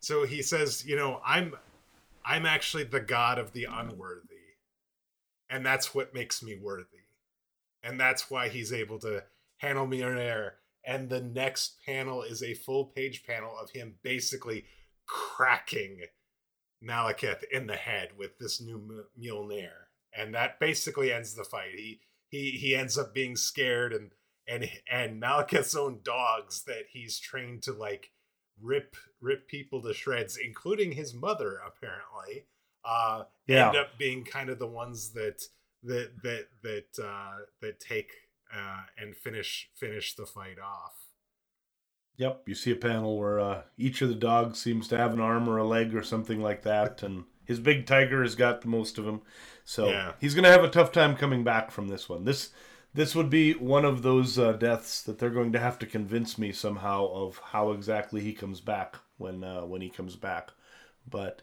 so 0.00 0.24
he 0.24 0.42
says, 0.42 0.84
you 0.86 0.96
know, 0.96 1.20
I'm 1.24 1.54
I'm 2.24 2.46
actually 2.46 2.84
the 2.84 3.00
god 3.00 3.38
of 3.38 3.52
the 3.52 3.64
unworthy. 3.64 4.36
And 5.50 5.64
that's 5.64 5.94
what 5.94 6.14
makes 6.14 6.42
me 6.42 6.58
worthy. 6.60 6.84
And 7.82 7.98
that's 7.98 8.30
why 8.30 8.48
he's 8.48 8.72
able 8.72 8.98
to 9.00 9.24
handle 9.58 9.86
Mjolnir. 9.86 10.52
And 10.84 11.08
the 11.08 11.20
next 11.20 11.76
panel 11.84 12.22
is 12.22 12.42
a 12.42 12.54
full 12.54 12.86
page 12.86 13.24
panel 13.24 13.52
of 13.60 13.70
him 13.70 13.94
basically 14.02 14.66
cracking 15.06 16.02
Malekith 16.84 17.44
in 17.50 17.66
the 17.66 17.76
head 17.76 18.10
with 18.16 18.38
this 18.38 18.60
new 18.60 18.76
M- 18.76 19.06
Mjolnir. 19.18 19.86
And 20.16 20.34
that 20.34 20.60
basically 20.60 21.12
ends 21.12 21.34
the 21.34 21.44
fight. 21.44 21.72
He 21.76 22.00
he 22.28 22.50
he 22.52 22.74
ends 22.74 22.98
up 22.98 23.14
being 23.14 23.36
scared 23.36 23.92
and 23.92 24.10
and 24.48 24.68
and 24.90 25.20
Malekith's 25.22 25.76
own 25.76 26.00
dogs 26.02 26.62
that 26.64 26.84
he's 26.90 27.18
trained 27.18 27.62
to 27.64 27.72
like 27.72 28.10
rip 28.60 28.96
rip 29.20 29.46
people 29.48 29.82
to 29.82 29.94
shreds, 29.94 30.36
including 30.36 30.92
his 30.92 31.14
mother 31.14 31.60
apparently, 31.66 32.46
uh, 32.84 33.24
Yeah. 33.46 33.68
end 33.68 33.76
up 33.76 33.98
being 33.98 34.24
kind 34.24 34.48
of 34.50 34.58
the 34.58 34.66
ones 34.66 35.12
that 35.12 35.42
that 35.82 36.22
that 36.22 36.46
that 36.62 37.04
uh, 37.04 37.36
that 37.60 37.78
take 37.80 38.10
uh, 38.54 38.82
and 38.96 39.16
finish 39.16 39.70
finish 39.76 40.14
the 40.14 40.26
fight 40.26 40.58
off. 40.58 41.04
Yep, 42.16 42.48
you 42.48 42.54
see 42.56 42.72
a 42.72 42.76
panel 42.76 43.16
where 43.16 43.38
uh, 43.38 43.62
each 43.76 44.02
of 44.02 44.08
the 44.08 44.14
dogs 44.16 44.58
seems 44.58 44.88
to 44.88 44.98
have 44.98 45.12
an 45.12 45.20
arm 45.20 45.48
or 45.48 45.58
a 45.58 45.64
leg 45.64 45.94
or 45.94 46.02
something 46.02 46.40
like 46.42 46.62
that, 46.62 47.02
and 47.04 47.24
his 47.44 47.60
big 47.60 47.86
tiger 47.86 48.22
has 48.22 48.34
got 48.34 48.60
the 48.60 48.68
most 48.68 48.98
of 48.98 49.04
them. 49.04 49.22
So 49.64 49.86
Yeah. 49.86 50.14
he's 50.20 50.34
going 50.34 50.42
to 50.44 50.50
have 50.50 50.64
a 50.64 50.68
tough 50.70 50.90
time 50.90 51.14
coming 51.16 51.44
back 51.44 51.70
from 51.70 51.86
this 51.88 52.08
one. 52.08 52.24
This 52.24 52.50
this 52.94 53.14
would 53.14 53.30
be 53.30 53.52
one 53.52 53.84
of 53.84 54.02
those 54.02 54.38
uh, 54.38 54.52
deaths 54.52 55.02
that 55.02 55.18
they're 55.18 55.30
going 55.30 55.52
to 55.52 55.58
have 55.58 55.78
to 55.78 55.86
convince 55.86 56.38
me 56.38 56.52
somehow 56.52 57.06
of 57.12 57.40
how 57.52 57.70
exactly 57.72 58.20
he 58.20 58.32
comes 58.32 58.60
back 58.60 58.96
when 59.18 59.44
uh, 59.44 59.62
when 59.62 59.80
he 59.80 59.90
comes 59.90 60.16
back. 60.16 60.50
But 61.08 61.42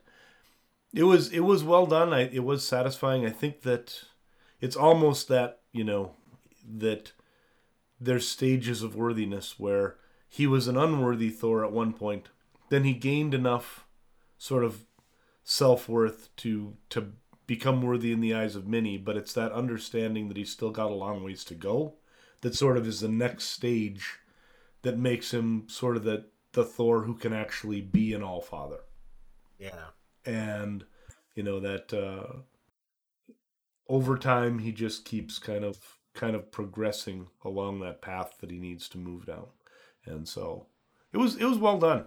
it 0.94 1.04
was 1.04 1.32
it 1.32 1.42
was 1.42 1.64
well 1.64 1.86
done. 1.86 2.14
I, 2.14 2.22
it 2.22 2.44
was 2.44 2.68
satisfying. 2.68 3.26
I 3.26 3.30
think 3.30 3.62
that 3.62 4.04
it's 4.60 4.76
almost 4.76 5.28
that 5.28 5.60
you 5.72 5.84
know 5.84 6.14
that 6.68 7.12
there's 8.00 8.28
stages 8.28 8.82
of 8.82 8.96
worthiness 8.96 9.60
where 9.60 9.98
he 10.28 10.48
was 10.48 10.68
an 10.68 10.78
unworthy 10.78 11.30
Thor 11.30 11.64
at 11.64 11.72
one 11.72 11.94
point. 11.94 12.30
Then 12.70 12.84
he 12.84 12.94
gained 12.94 13.34
enough 13.34 13.86
sort 14.38 14.64
of 14.64 14.86
self 15.44 15.88
worth 15.88 16.36
to 16.38 16.76
to 16.90 17.14
become 17.48 17.82
worthy 17.82 18.12
in 18.12 18.22
the 18.22 18.34
eyes 18.34 18.56
of 18.56 18.68
many, 18.68 18.98
but 18.98 19.18
it's 19.18 19.34
that 19.34 19.52
understanding 19.52 20.28
that 20.28 20.38
he's 20.38 20.52
still 20.52 20.72
got 20.72 20.92
a 20.92 20.96
long 20.96 21.24
ways 21.24 21.44
to 21.46 21.56
go 21.56 21.96
that 22.42 22.54
sort 22.56 22.78
of 22.78 22.88
is 22.88 23.00
the 23.00 23.10
next 23.10 23.46
stage 23.46 24.20
that 24.84 25.00
makes 25.00 25.34
him 25.34 25.64
sort 25.68 25.98
of 25.98 26.04
the 26.04 26.26
the 26.54 26.64
Thor 26.64 27.02
who 27.02 27.16
can 27.16 27.34
actually 27.34 27.82
be 27.82 28.14
an 28.14 28.24
all 28.24 28.40
father. 28.40 28.82
Yeah, 29.58 29.88
And 30.26 30.86
you 31.34 31.44
know 31.44 31.60
that 31.60 31.92
uh 31.94 32.42
over 33.90 34.18
time 34.18 34.60
he 34.60 34.72
just 34.72 35.06
keeps 35.06 35.40
kind 35.40 35.64
of 35.64 35.98
kind 36.14 36.36
of 36.36 36.52
progressing 36.52 37.28
along 37.44 37.80
that 37.80 38.02
path 38.02 38.36
that 38.40 38.52
he 38.52 38.60
needs 38.60 38.88
to 38.90 38.98
move 38.98 39.26
down. 39.26 39.48
And 40.06 40.28
so 40.28 40.68
it 41.12 41.18
was 41.18 41.36
it 41.38 41.46
was 41.46 41.58
well 41.58 41.80
done. 41.80 42.06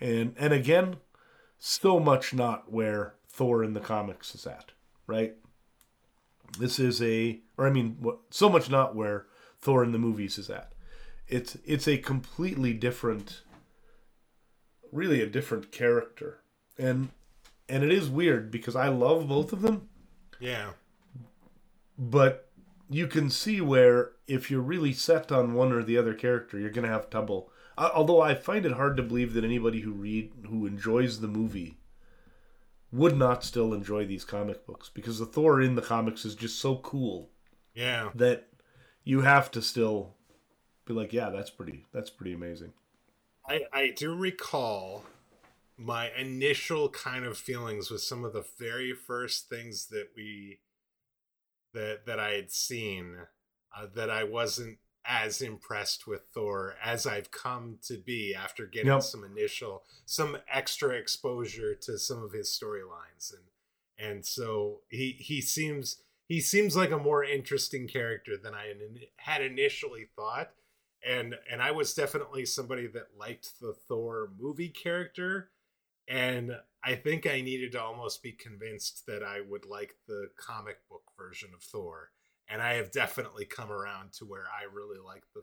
And 0.00 0.34
and 0.38 0.52
again, 0.52 0.96
so 1.58 2.00
much 2.00 2.34
not 2.34 2.72
where 2.72 3.14
Thor 3.38 3.62
in 3.62 3.72
the 3.72 3.80
comics 3.80 4.34
is 4.34 4.48
at, 4.48 4.72
right? 5.06 5.36
This 6.58 6.80
is 6.80 7.00
a 7.00 7.38
or 7.56 7.68
I 7.68 7.70
mean 7.70 8.04
so 8.30 8.48
much 8.48 8.68
not 8.68 8.96
where 8.96 9.26
Thor 9.60 9.84
in 9.84 9.92
the 9.92 9.98
movies 9.98 10.38
is 10.38 10.50
at. 10.50 10.72
It's 11.28 11.56
it's 11.64 11.86
a 11.86 11.98
completely 11.98 12.72
different 12.72 13.42
really 14.90 15.22
a 15.22 15.26
different 15.26 15.70
character. 15.70 16.40
And 16.76 17.10
and 17.68 17.84
it 17.84 17.92
is 17.92 18.08
weird 18.10 18.50
because 18.50 18.74
I 18.74 18.88
love 18.88 19.28
both 19.28 19.52
of 19.52 19.62
them 19.62 19.88
yeah, 20.40 20.70
but 21.96 22.48
you 22.90 23.06
can 23.06 23.30
see 23.30 23.60
where 23.60 24.12
if 24.26 24.50
you're 24.50 24.60
really 24.60 24.92
set 24.92 25.30
on 25.30 25.54
one 25.54 25.72
or 25.72 25.84
the 25.84 25.96
other 25.96 26.14
character, 26.14 26.58
you're 26.58 26.70
going 26.70 26.86
to 26.86 26.92
have 26.92 27.08
trouble. 27.08 27.50
Uh, 27.76 27.90
although 27.94 28.20
I 28.20 28.34
find 28.34 28.66
it 28.66 28.72
hard 28.72 28.96
to 28.96 29.02
believe 29.02 29.34
that 29.34 29.44
anybody 29.44 29.80
who 29.80 29.92
read 29.92 30.32
who 30.48 30.66
enjoys 30.66 31.20
the 31.20 31.28
movie 31.28 31.77
would 32.90 33.16
not 33.16 33.44
still 33.44 33.74
enjoy 33.74 34.06
these 34.06 34.24
comic 34.24 34.66
books 34.66 34.90
because 34.92 35.18
the 35.18 35.26
Thor 35.26 35.60
in 35.60 35.74
the 35.74 35.82
comics 35.82 36.24
is 36.24 36.34
just 36.34 36.58
so 36.58 36.76
cool 36.76 37.30
yeah. 37.74 38.10
that 38.14 38.48
you 39.04 39.20
have 39.20 39.50
to 39.52 39.62
still 39.62 40.14
be 40.86 40.94
like, 40.94 41.12
yeah, 41.12 41.30
that's 41.30 41.50
pretty 41.50 41.86
that's 41.92 42.10
pretty 42.10 42.32
amazing. 42.32 42.72
I, 43.46 43.62
I 43.72 43.94
do 43.96 44.14
recall 44.14 45.04
my 45.76 46.10
initial 46.18 46.88
kind 46.88 47.24
of 47.24 47.38
feelings 47.38 47.90
with 47.90 48.02
some 48.02 48.24
of 48.24 48.32
the 48.32 48.44
very 48.58 48.92
first 48.92 49.48
things 49.48 49.86
that 49.86 50.08
we 50.16 50.58
that 51.72 52.06
that 52.06 52.18
I 52.18 52.30
had 52.30 52.50
seen 52.50 53.16
uh, 53.76 53.86
that 53.94 54.10
I 54.10 54.24
wasn't 54.24 54.78
as 55.10 55.40
impressed 55.40 56.06
with 56.06 56.20
Thor 56.34 56.76
as 56.84 57.06
I've 57.06 57.30
come 57.30 57.78
to 57.84 57.96
be 57.96 58.34
after 58.34 58.66
getting 58.66 58.88
Yep. 58.88 59.02
some 59.02 59.24
initial 59.24 59.82
some 60.04 60.36
extra 60.52 60.90
exposure 60.90 61.74
to 61.74 61.98
some 61.98 62.22
of 62.22 62.32
his 62.32 62.50
storylines. 62.50 63.32
And 63.32 63.44
and 63.98 64.26
so 64.26 64.82
he 64.90 65.12
he 65.12 65.40
seems 65.40 66.02
he 66.26 66.40
seems 66.40 66.76
like 66.76 66.90
a 66.90 66.98
more 66.98 67.24
interesting 67.24 67.88
character 67.88 68.36
than 68.36 68.54
I 68.54 68.74
had 69.16 69.40
initially 69.40 70.08
thought. 70.14 70.52
And 71.02 71.36
and 71.50 71.62
I 71.62 71.70
was 71.70 71.94
definitely 71.94 72.44
somebody 72.44 72.86
that 72.88 73.16
liked 73.18 73.60
the 73.60 73.72
Thor 73.72 74.30
movie 74.38 74.68
character. 74.68 75.50
And 76.06 76.52
I 76.84 76.94
think 76.96 77.26
I 77.26 77.40
needed 77.40 77.72
to 77.72 77.82
almost 77.82 78.22
be 78.22 78.32
convinced 78.32 79.06
that 79.06 79.22
I 79.22 79.40
would 79.40 79.64
like 79.64 79.96
the 80.06 80.30
comic 80.36 80.86
book 80.88 81.02
version 81.18 81.50
of 81.54 81.62
Thor 81.62 82.10
and 82.48 82.62
I 82.62 82.74
have 82.74 82.90
definitely 82.90 83.44
come 83.44 83.70
around 83.70 84.12
to 84.14 84.24
where 84.24 84.44
I 84.46 84.72
really 84.72 84.98
like 84.98 85.24
the 85.34 85.42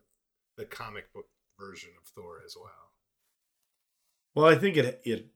the 0.56 0.64
comic 0.64 1.12
book 1.12 1.26
version 1.58 1.90
of 2.00 2.08
Thor 2.08 2.40
as 2.44 2.56
well. 2.56 2.92
Well, 4.34 4.46
I 4.46 4.56
think 4.56 4.76
it 4.76 5.00
it 5.04 5.28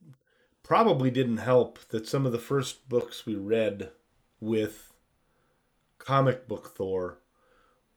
probably 0.63 1.11
didn't 1.11 1.37
help 1.37 1.79
that 1.89 2.07
some 2.07 2.25
of 2.25 2.31
the 2.31 2.39
first 2.39 2.87
books 2.87 3.25
we 3.25 3.35
read 3.35 3.91
with 4.39 4.93
comic 5.97 6.47
book 6.47 6.73
Thor 6.75 7.19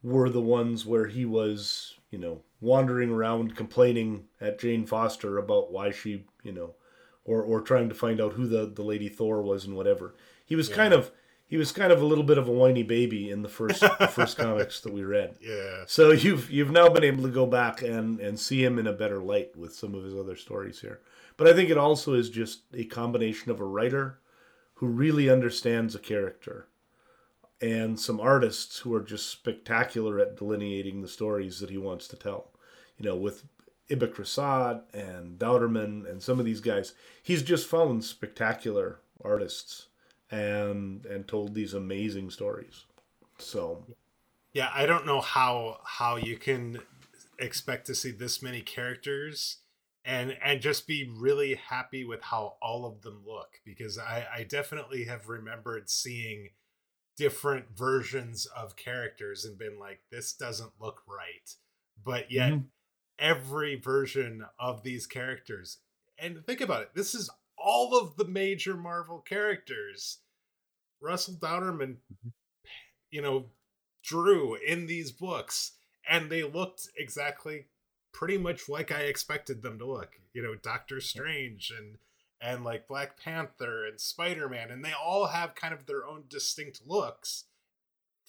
were 0.03 0.29
the 0.29 0.41
ones 0.41 0.85
where 0.85 1.07
he 1.07 1.25
was, 1.25 1.95
you 2.11 2.19
know, 2.19 2.43
wandering 2.61 3.09
around 3.09 3.55
complaining 3.55 4.25
at 4.39 4.59
Jane 4.59 4.85
Foster 4.85 5.37
about 5.37 5.71
why 5.71 5.91
she, 5.91 6.25
you 6.43 6.51
know, 6.51 6.75
or 7.23 7.41
or 7.41 7.61
trying 7.61 7.89
to 7.89 7.95
find 7.95 8.21
out 8.21 8.33
who 8.33 8.47
the 8.47 8.65
the 8.67 8.83
lady 8.83 9.09
Thor 9.09 9.41
was 9.41 9.65
and 9.65 9.75
whatever. 9.75 10.15
He 10.45 10.55
was 10.55 10.69
kind 10.69 10.93
of 10.93 11.11
he 11.47 11.57
was 11.57 11.71
kind 11.71 11.91
of 11.91 12.01
a 12.01 12.05
little 12.05 12.23
bit 12.23 12.37
of 12.37 12.47
a 12.47 12.51
whiny 12.51 12.83
baby 12.83 13.29
in 13.29 13.41
the 13.41 13.49
first 13.49 13.81
the 13.81 14.07
first 14.07 14.37
comics 14.39 14.81
that 14.81 14.93
we 14.93 15.03
read. 15.03 15.35
Yeah. 15.41 15.83
So 15.87 16.11
you've 16.11 16.49
you've 16.49 16.71
now 16.71 16.89
been 16.89 17.03
able 17.03 17.23
to 17.23 17.29
go 17.29 17.45
back 17.45 17.81
and 17.81 18.19
and 18.19 18.39
see 18.39 18.63
him 18.63 18.79
in 18.79 18.87
a 18.87 18.93
better 18.93 19.19
light 19.19 19.55
with 19.55 19.75
some 19.75 19.93
of 19.93 20.03
his 20.03 20.15
other 20.15 20.35
stories 20.35 20.81
here. 20.81 21.01
But 21.37 21.47
I 21.47 21.53
think 21.53 21.69
it 21.69 21.77
also 21.77 22.13
is 22.13 22.29
just 22.29 22.61
a 22.73 22.85
combination 22.85 23.51
of 23.51 23.59
a 23.59 23.65
writer 23.65 24.19
who 24.75 24.87
really 24.87 25.29
understands 25.29 25.95
a 25.95 25.99
character 25.99 26.67
and 27.61 27.99
some 27.99 28.19
artists 28.19 28.79
who 28.79 28.93
are 28.93 29.01
just 29.01 29.29
spectacular 29.29 30.19
at 30.19 30.35
delineating 30.35 31.01
the 31.01 31.07
stories 31.07 31.59
that 31.59 31.69
he 31.69 31.77
wants 31.77 32.07
to 32.09 32.15
tell. 32.15 32.51
You 32.97 33.05
know, 33.05 33.15
with 33.15 33.45
Ibak 33.89 34.15
Rasad 34.15 34.81
and 34.93 35.37
Dauterman 35.39 36.09
and 36.09 36.21
some 36.21 36.39
of 36.39 36.45
these 36.45 36.61
guys, 36.61 36.93
he's 37.21 37.43
just 37.43 37.67
found 37.67 38.03
spectacular 38.03 38.99
artists 39.23 39.87
and 40.31 41.05
and 41.05 41.27
told 41.27 41.53
these 41.53 41.73
amazing 41.73 42.29
stories. 42.29 42.85
So 43.37 43.85
Yeah, 44.53 44.71
I 44.73 44.85
don't 44.85 45.05
know 45.05 45.21
how 45.21 45.81
how 45.83 46.15
you 46.15 46.37
can 46.37 46.81
expect 47.39 47.87
to 47.87 47.95
see 47.95 48.11
this 48.11 48.41
many 48.41 48.61
characters 48.61 49.57
and 50.05 50.37
and 50.41 50.61
just 50.61 50.87
be 50.87 51.09
really 51.09 51.55
happy 51.55 52.05
with 52.05 52.21
how 52.23 52.57
all 52.61 52.85
of 52.85 53.01
them 53.01 53.23
look 53.25 53.59
because 53.65 53.97
I 53.97 54.27
I 54.33 54.43
definitely 54.43 55.05
have 55.05 55.27
remembered 55.29 55.89
seeing 55.89 56.49
different 57.17 57.77
versions 57.77 58.45
of 58.47 58.75
characters 58.77 59.45
and 59.45 59.57
been 59.57 59.79
like 59.79 60.01
this 60.11 60.33
doesn't 60.33 60.73
look 60.81 61.01
right. 61.07 61.55
But 62.03 62.31
yet 62.31 62.53
Mhm. 62.53 62.69
every 63.19 63.75
version 63.75 64.45
of 64.59 64.83
these 64.83 65.07
characters 65.07 65.79
and 66.17 66.45
think 66.45 66.61
about 66.61 66.83
it, 66.83 66.91
this 66.95 67.15
is 67.15 67.29
all 67.65 67.97
of 67.97 68.15
the 68.15 68.25
major 68.25 68.77
Marvel 68.77 69.19
characters. 69.19 70.19
Russell 71.01 71.35
Dauterman 71.35 71.97
mm-hmm. 71.97 72.29
you 73.11 73.21
know 73.21 73.45
drew 74.03 74.55
in 74.55 74.85
these 74.85 75.11
books 75.11 75.73
and 76.07 76.29
they 76.29 76.43
looked 76.43 76.87
exactly 76.97 77.65
pretty 78.13 78.37
much 78.37 78.69
like 78.69 78.91
I 78.91 79.01
expected 79.01 79.61
them 79.61 79.79
to 79.79 79.85
look. 79.85 80.13
You 80.33 80.43
know, 80.43 80.55
Doctor 80.55 81.01
Strange 81.01 81.73
and 81.77 81.97
and 82.39 82.63
like 82.63 82.87
Black 82.87 83.19
Panther 83.21 83.85
and 83.85 83.99
Spider-Man 83.99 84.69
and 84.71 84.85
they 84.85 84.93
all 84.93 85.27
have 85.27 85.55
kind 85.55 85.73
of 85.73 85.85
their 85.85 86.05
own 86.05 86.25
distinct 86.29 86.81
looks. 86.85 87.45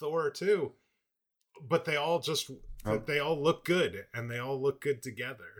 Thor 0.00 0.30
too. 0.30 0.72
But 1.68 1.84
they 1.84 1.96
all 1.96 2.20
just 2.20 2.50
Oh. 2.86 2.98
they 2.98 3.18
all 3.18 3.42
look 3.42 3.64
good 3.64 4.06
and 4.14 4.30
they 4.30 4.38
all 4.38 4.60
look 4.60 4.80
good 4.80 5.02
together. 5.02 5.55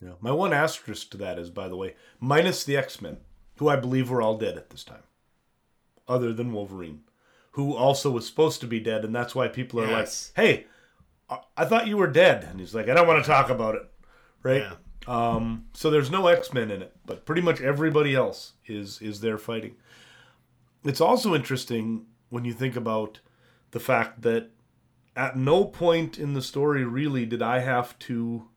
Yeah. 0.00 0.12
My 0.20 0.30
one 0.32 0.52
asterisk 0.52 1.10
to 1.10 1.16
that 1.18 1.38
is, 1.38 1.50
by 1.50 1.68
the 1.68 1.76
way, 1.76 1.94
minus 2.20 2.64
the 2.64 2.76
X 2.76 3.00
Men, 3.00 3.18
who 3.56 3.68
I 3.68 3.76
believe 3.76 4.10
were 4.10 4.22
all 4.22 4.38
dead 4.38 4.56
at 4.56 4.70
this 4.70 4.84
time, 4.84 5.02
other 6.06 6.32
than 6.32 6.52
Wolverine, 6.52 7.00
who 7.52 7.74
also 7.74 8.10
was 8.10 8.26
supposed 8.26 8.60
to 8.60 8.66
be 8.66 8.78
dead, 8.80 9.04
and 9.04 9.14
that's 9.14 9.34
why 9.34 9.48
people 9.48 9.80
are 9.80 9.86
Yes. 9.88 10.32
like, 10.36 10.44
"Hey, 10.46 10.66
I-, 11.28 11.40
I 11.56 11.64
thought 11.64 11.88
you 11.88 11.96
were 11.96 12.06
dead," 12.06 12.44
and 12.44 12.60
he's 12.60 12.74
like, 12.74 12.88
"I 12.88 12.94
don't 12.94 13.08
want 13.08 13.24
to 13.24 13.28
talk 13.30 13.50
about 13.50 13.74
it." 13.74 13.82
Right. 14.42 14.62
Yeah. 14.62 14.74
Um, 15.08 15.66
so 15.72 15.90
there's 15.90 16.10
no 16.10 16.26
X 16.28 16.52
Men 16.52 16.70
in 16.70 16.82
it, 16.82 16.94
but 17.06 17.24
pretty 17.24 17.42
much 17.42 17.60
everybody 17.60 18.14
else 18.14 18.52
is 18.66 19.00
is 19.02 19.20
there 19.20 19.38
fighting. 19.38 19.74
It's 20.84 21.00
also 21.00 21.34
interesting 21.34 22.06
when 22.28 22.44
you 22.44 22.52
think 22.52 22.76
about 22.76 23.20
the 23.72 23.80
fact 23.80 24.22
that 24.22 24.50
at 25.16 25.36
no 25.36 25.64
point 25.64 26.18
in 26.18 26.34
the 26.34 26.42
story 26.42 26.84
really 26.84 27.26
did 27.26 27.42
I 27.42 27.58
have 27.60 27.98
to 28.00 28.48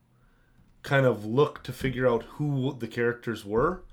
kind 0.83 1.05
of 1.05 1.25
look 1.25 1.63
to 1.63 1.73
figure 1.73 2.07
out 2.07 2.23
who 2.23 2.75
the 2.77 2.87
characters 2.87 3.45
were. 3.45 3.83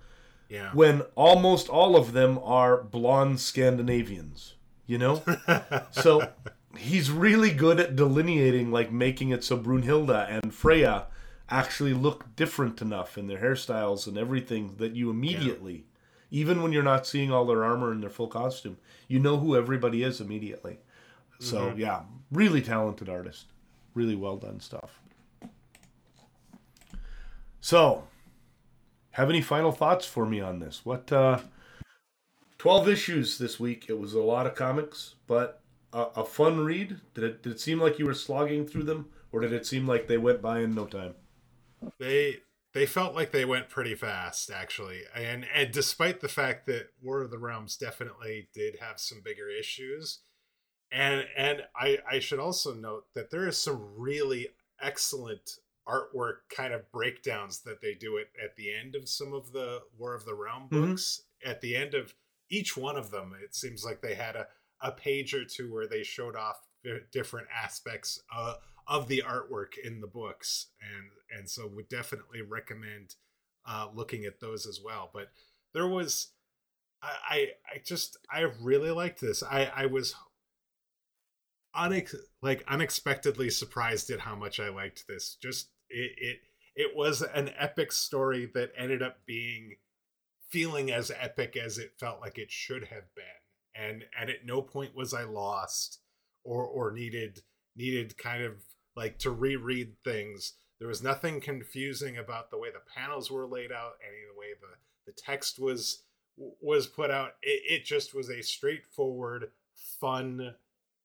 Yeah. 0.50 0.70
when 0.72 1.02
almost 1.14 1.68
all 1.68 1.94
of 1.94 2.12
them 2.12 2.38
are 2.42 2.82
blonde 2.82 3.38
Scandinavians, 3.38 4.54
you 4.86 4.96
know? 4.96 5.22
so 5.90 6.32
he's 6.78 7.10
really 7.10 7.50
good 7.50 7.78
at 7.78 7.96
delineating, 7.96 8.70
like 8.70 8.90
making 8.90 9.28
it 9.28 9.44
so 9.44 9.58
Brunhilde 9.58 10.26
and 10.30 10.54
Freya 10.54 11.06
actually 11.50 11.94
look 11.94 12.34
different 12.36 12.82
enough 12.82 13.16
in 13.16 13.26
their 13.26 13.38
hairstyles 13.38 14.06
and 14.06 14.18
everything 14.18 14.74
that 14.78 14.94
you 14.94 15.10
immediately, 15.10 15.84
even 16.30 16.62
when 16.62 16.72
you're 16.72 16.82
not 16.82 17.06
seeing 17.06 17.30
all 17.30 17.46
their 17.46 17.64
armor 17.64 17.90
and 17.90 18.02
their 18.02 18.10
full 18.10 18.28
costume, 18.28 18.78
you 19.06 19.18
know 19.18 19.38
who 19.38 19.56
everybody 19.56 20.02
is 20.02 20.20
immediately. 20.20 20.78
So 21.40 21.68
mm-hmm. 21.68 21.78
yeah, 21.78 22.02
really 22.30 22.60
talented 22.60 23.08
artist, 23.08 23.46
really 23.94 24.16
well 24.16 24.36
done 24.36 24.60
stuff. 24.60 25.00
So, 27.68 28.04
have 29.10 29.28
any 29.28 29.42
final 29.42 29.72
thoughts 29.72 30.06
for 30.06 30.24
me 30.24 30.40
on 30.40 30.58
this? 30.58 30.86
What 30.86 31.12
uh 31.12 31.40
12 32.56 32.88
issues 32.88 33.36
this 33.36 33.60
week. 33.60 33.90
It 33.90 34.00
was 34.00 34.14
a 34.14 34.22
lot 34.22 34.46
of 34.46 34.54
comics, 34.54 35.16
but 35.26 35.60
a, 35.92 36.06
a 36.16 36.24
fun 36.24 36.60
read. 36.60 36.98
Did 37.12 37.24
it 37.24 37.42
did 37.42 37.52
it 37.52 37.60
seem 37.60 37.78
like 37.78 37.98
you 37.98 38.06
were 38.06 38.14
slogging 38.14 38.66
through 38.66 38.84
them 38.84 39.10
or 39.32 39.40
did 39.40 39.52
it 39.52 39.66
seem 39.66 39.86
like 39.86 40.08
they 40.08 40.16
went 40.16 40.40
by 40.40 40.60
in 40.60 40.74
no 40.74 40.86
time? 40.86 41.12
they 42.00 42.38
they 42.72 42.86
felt 42.86 43.14
like 43.14 43.32
they 43.32 43.44
went 43.44 43.68
pretty 43.68 43.94
fast 43.94 44.50
actually 44.50 45.02
and 45.14 45.44
and 45.54 45.70
despite 45.70 46.20
the 46.20 46.28
fact 46.28 46.64
that 46.64 46.88
war 47.02 47.20
of 47.20 47.30
the 47.30 47.38
realms 47.38 47.76
definitely 47.76 48.48
did 48.54 48.76
have 48.80 48.98
some 48.98 49.20
bigger 49.22 49.50
issues 49.50 50.20
and 50.90 51.26
and 51.36 51.64
i 51.76 51.98
i 52.10 52.18
should 52.18 52.40
also 52.40 52.74
note 52.74 53.04
that 53.14 53.30
there 53.30 53.46
is 53.46 53.56
some 53.56 53.94
really 53.96 54.48
excellent 54.80 55.58
artwork 55.88 56.40
kind 56.54 56.74
of 56.74 56.90
breakdowns 56.92 57.62
that 57.62 57.80
they 57.80 57.94
do 57.94 58.16
it 58.18 58.28
at 58.42 58.54
the 58.56 58.74
end 58.74 58.94
of 58.94 59.08
some 59.08 59.32
of 59.32 59.52
the 59.52 59.80
war 59.96 60.14
of 60.14 60.24
the 60.24 60.34
realm 60.34 60.68
Mhm. 60.68 60.88
books. 60.90 61.22
At 61.44 61.60
the 61.60 61.74
end 61.76 61.94
of 61.94 62.14
each 62.50 62.76
one 62.76 62.96
of 62.96 63.10
them 63.10 63.34
it 63.42 63.54
seems 63.54 63.84
like 63.84 64.00
they 64.02 64.14
had 64.14 64.36
a 64.36 64.48
a 64.80 64.92
page 64.92 65.34
or 65.34 65.44
two 65.44 65.72
where 65.72 65.88
they 65.88 66.04
showed 66.04 66.36
off 66.36 66.68
different 67.10 67.48
aspects 67.52 68.22
uh, 68.32 68.54
of 68.86 69.08
the 69.08 69.22
artwork 69.26 69.76
in 69.76 70.00
the 70.00 70.06
books. 70.06 70.68
And 70.80 71.10
and 71.30 71.50
so 71.50 71.66
would 71.66 71.88
definitely 71.88 72.42
recommend 72.42 73.16
uh 73.66 73.88
looking 73.92 74.24
at 74.24 74.40
those 74.40 74.66
as 74.66 74.80
well. 74.80 75.10
But 75.12 75.32
there 75.72 75.88
was 75.88 76.32
i 77.02 77.16
i, 77.28 77.52
I 77.74 77.78
just 77.84 78.16
i 78.30 78.40
really 78.60 78.90
liked 78.90 79.20
this. 79.20 79.42
I 79.42 79.64
i 79.74 79.86
was 79.86 80.14
unex- 81.76 82.14
like 82.42 82.64
unexpectedly 82.68 83.50
surprised 83.50 84.10
at 84.10 84.20
how 84.20 84.34
much 84.34 84.60
i 84.60 84.68
liked 84.68 85.06
this. 85.08 85.36
Just 85.42 85.70
it 85.90 86.12
it 86.18 86.38
it 86.76 86.96
was 86.96 87.22
an 87.22 87.50
epic 87.58 87.92
story 87.92 88.46
that 88.54 88.70
ended 88.76 89.02
up 89.02 89.18
being 89.26 89.76
feeling 90.48 90.90
as 90.90 91.10
epic 91.10 91.56
as 91.56 91.78
it 91.78 91.92
felt 91.98 92.20
like 92.20 92.38
it 92.38 92.50
should 92.50 92.84
have 92.84 93.14
been. 93.14 93.24
And 93.74 94.04
and 94.18 94.30
at 94.30 94.44
no 94.44 94.62
point 94.62 94.94
was 94.94 95.14
i 95.14 95.24
lost 95.24 96.00
or 96.44 96.64
or 96.66 96.90
needed 96.92 97.42
needed 97.76 98.16
kind 98.18 98.42
of 98.42 98.54
like 98.96 99.18
to 99.20 99.30
reread 99.30 99.94
things. 100.04 100.54
There 100.78 100.88
was 100.88 101.02
nothing 101.02 101.40
confusing 101.40 102.18
about 102.18 102.50
the 102.50 102.58
way 102.58 102.70
the 102.70 102.80
panels 102.94 103.30
were 103.30 103.46
laid 103.46 103.72
out 103.72 103.92
any 104.06 104.22
of 104.22 104.34
the 104.34 104.38
way 104.38 104.54
the 104.60 104.76
the 105.06 105.12
text 105.12 105.58
was 105.58 106.04
was 106.36 106.86
put 106.86 107.10
out. 107.10 107.32
It, 107.42 107.80
it 107.80 107.84
just 107.84 108.14
was 108.14 108.30
a 108.30 108.42
straightforward 108.42 109.50
fun 110.00 110.54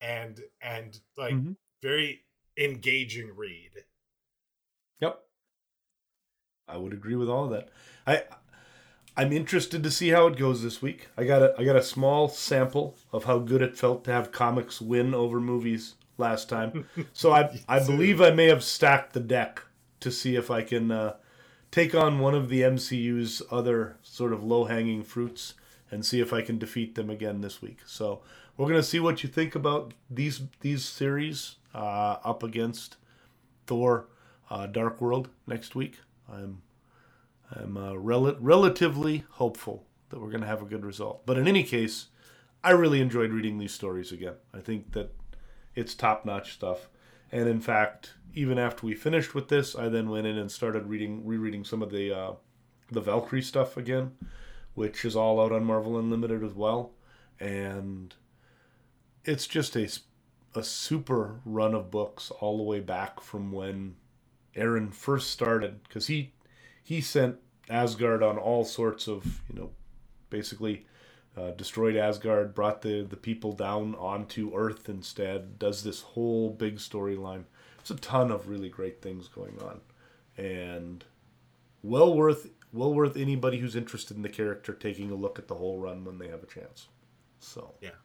and 0.01 0.39
and 0.61 0.99
like 1.17 1.33
Mhm. 1.33 1.55
very 1.81 2.25
engaging 2.57 3.35
read 3.35 3.71
Yep. 5.01 5.19
I 6.67 6.77
would 6.77 6.93
agree 6.93 7.15
with 7.15 7.29
all 7.29 7.45
of 7.45 7.51
that. 7.51 7.69
I 8.07 8.23
I'm 9.15 9.31
interested 9.31 9.83
to 9.83 9.91
see 9.91 10.09
how 10.09 10.27
it 10.27 10.37
goes 10.37 10.63
this 10.63 10.81
week. 10.81 11.07
I 11.17 11.23
got 11.23 11.43
a 11.43 11.53
I 11.57 11.63
got 11.63 11.75
a 11.75 11.83
small 11.83 12.27
sample 12.29 12.97
of 13.11 13.25
how 13.25 13.39
good 13.39 13.61
it 13.61 13.77
felt 13.77 14.03
to 14.05 14.11
have 14.11 14.31
comics 14.31 14.81
win 14.81 15.13
over 15.13 15.39
movies 15.39 15.95
last 16.17 16.49
time. 16.49 16.87
So 17.13 17.31
I 17.31 17.61
I 17.67 17.79
believe 17.85 18.21
I 18.21 18.31
may 18.31 18.47
have 18.47 18.63
stacked 18.63 19.13
the 19.13 19.19
deck 19.19 19.61
to 19.99 20.11
see 20.11 20.35
if 20.35 20.49
I 20.51 20.61
can 20.63 20.91
uh, 20.91 21.15
take 21.71 21.95
on 21.95 22.19
one 22.19 22.35
of 22.35 22.49
the 22.49 22.61
MCU's 22.61 23.41
other 23.51 23.97
sort 24.01 24.33
of 24.33 24.43
low 24.43 24.65
hanging 24.65 25.03
fruits 25.03 25.53
and 25.91 26.05
see 26.05 26.19
if 26.19 26.33
I 26.33 26.41
can 26.41 26.57
defeat 26.57 26.95
them 26.95 27.09
again 27.09 27.41
this 27.41 27.61
week. 27.61 27.79
So 27.85 28.21
we're 28.57 28.67
gonna 28.67 28.83
see 28.83 28.99
what 28.99 29.23
you 29.23 29.29
think 29.29 29.53
about 29.55 29.93
these 30.09 30.41
these 30.61 30.83
series 30.85 31.55
uh, 31.73 32.17
up 32.23 32.41
against 32.43 32.97
Thor, 33.67 34.07
uh, 34.53 34.67
Dark 34.67 35.01
World 35.01 35.29
next 35.47 35.73
week. 35.73 35.97
I'm 36.31 36.61
I'm 37.51 37.75
uh, 37.75 37.95
rel- 37.95 38.37
relatively 38.39 39.25
hopeful 39.31 39.85
that 40.09 40.21
we're 40.21 40.29
gonna 40.29 40.45
have 40.45 40.61
a 40.61 40.65
good 40.65 40.85
result. 40.85 41.25
But 41.25 41.39
in 41.39 41.47
any 41.47 41.63
case, 41.63 42.07
I 42.63 42.71
really 42.71 43.01
enjoyed 43.01 43.31
reading 43.31 43.57
these 43.57 43.73
stories 43.73 44.11
again. 44.11 44.35
I 44.53 44.59
think 44.59 44.91
that 44.93 45.15
it's 45.75 45.95
top 45.95 46.23
notch 46.23 46.53
stuff. 46.53 46.87
And 47.31 47.49
in 47.49 47.61
fact, 47.61 48.13
even 48.35 48.59
after 48.59 48.85
we 48.85 48.93
finished 48.93 49.33
with 49.33 49.47
this, 49.47 49.75
I 49.75 49.89
then 49.89 50.09
went 50.09 50.27
in 50.27 50.37
and 50.37 50.51
started 50.51 50.87
reading 50.87 51.25
rereading 51.25 51.63
some 51.63 51.81
of 51.81 51.89
the 51.89 52.15
uh, 52.15 52.33
the 52.91 53.01
Valkyrie 53.01 53.41
stuff 53.41 53.75
again, 53.75 54.11
which 54.75 55.03
is 55.03 55.15
all 55.15 55.41
out 55.41 55.51
on 55.51 55.65
Marvel 55.65 55.97
Unlimited 55.97 56.43
as 56.43 56.53
well. 56.53 56.91
And 57.39 58.13
it's 59.25 59.47
just 59.47 59.75
a 59.75 59.89
a 60.53 60.63
super 60.63 61.41
run 61.43 61.73
of 61.73 61.89
books 61.89 62.29
all 62.29 62.57
the 62.57 62.63
way 62.63 62.79
back 62.79 63.19
from 63.19 63.51
when 63.51 63.95
Aaron 64.55 64.91
first 64.91 65.31
started 65.31 65.83
because 65.83 66.07
he 66.07 66.31
he 66.83 67.01
sent 67.01 67.37
Asgard 67.69 68.21
on 68.21 68.37
all 68.37 68.65
sorts 68.65 69.07
of 69.07 69.41
you 69.49 69.59
know 69.59 69.69
basically 70.29 70.85
uh, 71.35 71.51
destroyed 71.51 71.95
Asgard, 71.95 72.53
brought 72.53 72.81
the 72.81 73.01
the 73.01 73.17
people 73.17 73.53
down 73.53 73.95
onto 73.95 74.55
Earth 74.55 74.89
instead. 74.89 75.57
Does 75.59 75.83
this 75.83 76.01
whole 76.01 76.49
big 76.49 76.77
storyline. 76.77 77.43
It's 77.79 77.91
a 77.91 77.95
ton 77.95 78.31
of 78.31 78.47
really 78.47 78.69
great 78.69 79.01
things 79.01 79.27
going 79.27 79.59
on, 79.61 79.81
and 80.37 81.03
well 81.81 82.15
worth 82.15 82.49
well 82.71 82.93
worth 82.93 83.17
anybody 83.17 83.59
who's 83.59 83.75
interested 83.75 84.15
in 84.15 84.23
the 84.23 84.29
character 84.29 84.73
taking 84.73 85.11
a 85.11 85.15
look 85.15 85.37
at 85.39 85.47
the 85.47 85.55
whole 85.55 85.79
run 85.79 86.05
when 86.05 86.17
they 86.17 86.27
have 86.27 86.43
a 86.43 86.47
chance. 86.47 86.87
So 87.39 87.73
Yeah. 87.81 87.89
Yeah. 87.89 87.95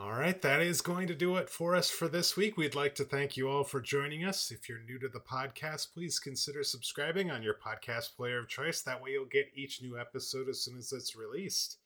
All 0.00 0.12
right, 0.12 0.40
that 0.42 0.62
is 0.62 0.80
going 0.80 1.08
to 1.08 1.14
do 1.14 1.34
it 1.38 1.50
for 1.50 1.74
us 1.74 1.90
for 1.90 2.06
this 2.06 2.36
week. 2.36 2.56
We'd 2.56 2.76
like 2.76 2.94
to 2.96 3.04
thank 3.04 3.36
you 3.36 3.48
all 3.48 3.64
for 3.64 3.80
joining 3.80 4.24
us. 4.24 4.52
If 4.52 4.68
you're 4.68 4.78
new 4.78 4.96
to 5.00 5.08
the 5.08 5.18
podcast, 5.18 5.92
please 5.92 6.20
consider 6.20 6.62
subscribing 6.62 7.32
on 7.32 7.42
your 7.42 7.54
podcast 7.54 8.14
player 8.14 8.38
of 8.38 8.46
choice. 8.46 8.80
That 8.80 9.02
way, 9.02 9.10
you'll 9.10 9.24
get 9.24 9.50
each 9.56 9.82
new 9.82 9.98
episode 9.98 10.48
as 10.48 10.62
soon 10.62 10.78
as 10.78 10.92
it's 10.92 11.16
released. 11.16 11.78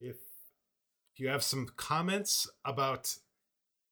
If 0.00 0.18
you 1.16 1.26
have 1.26 1.42
some 1.42 1.66
comments 1.76 2.48
about 2.64 3.16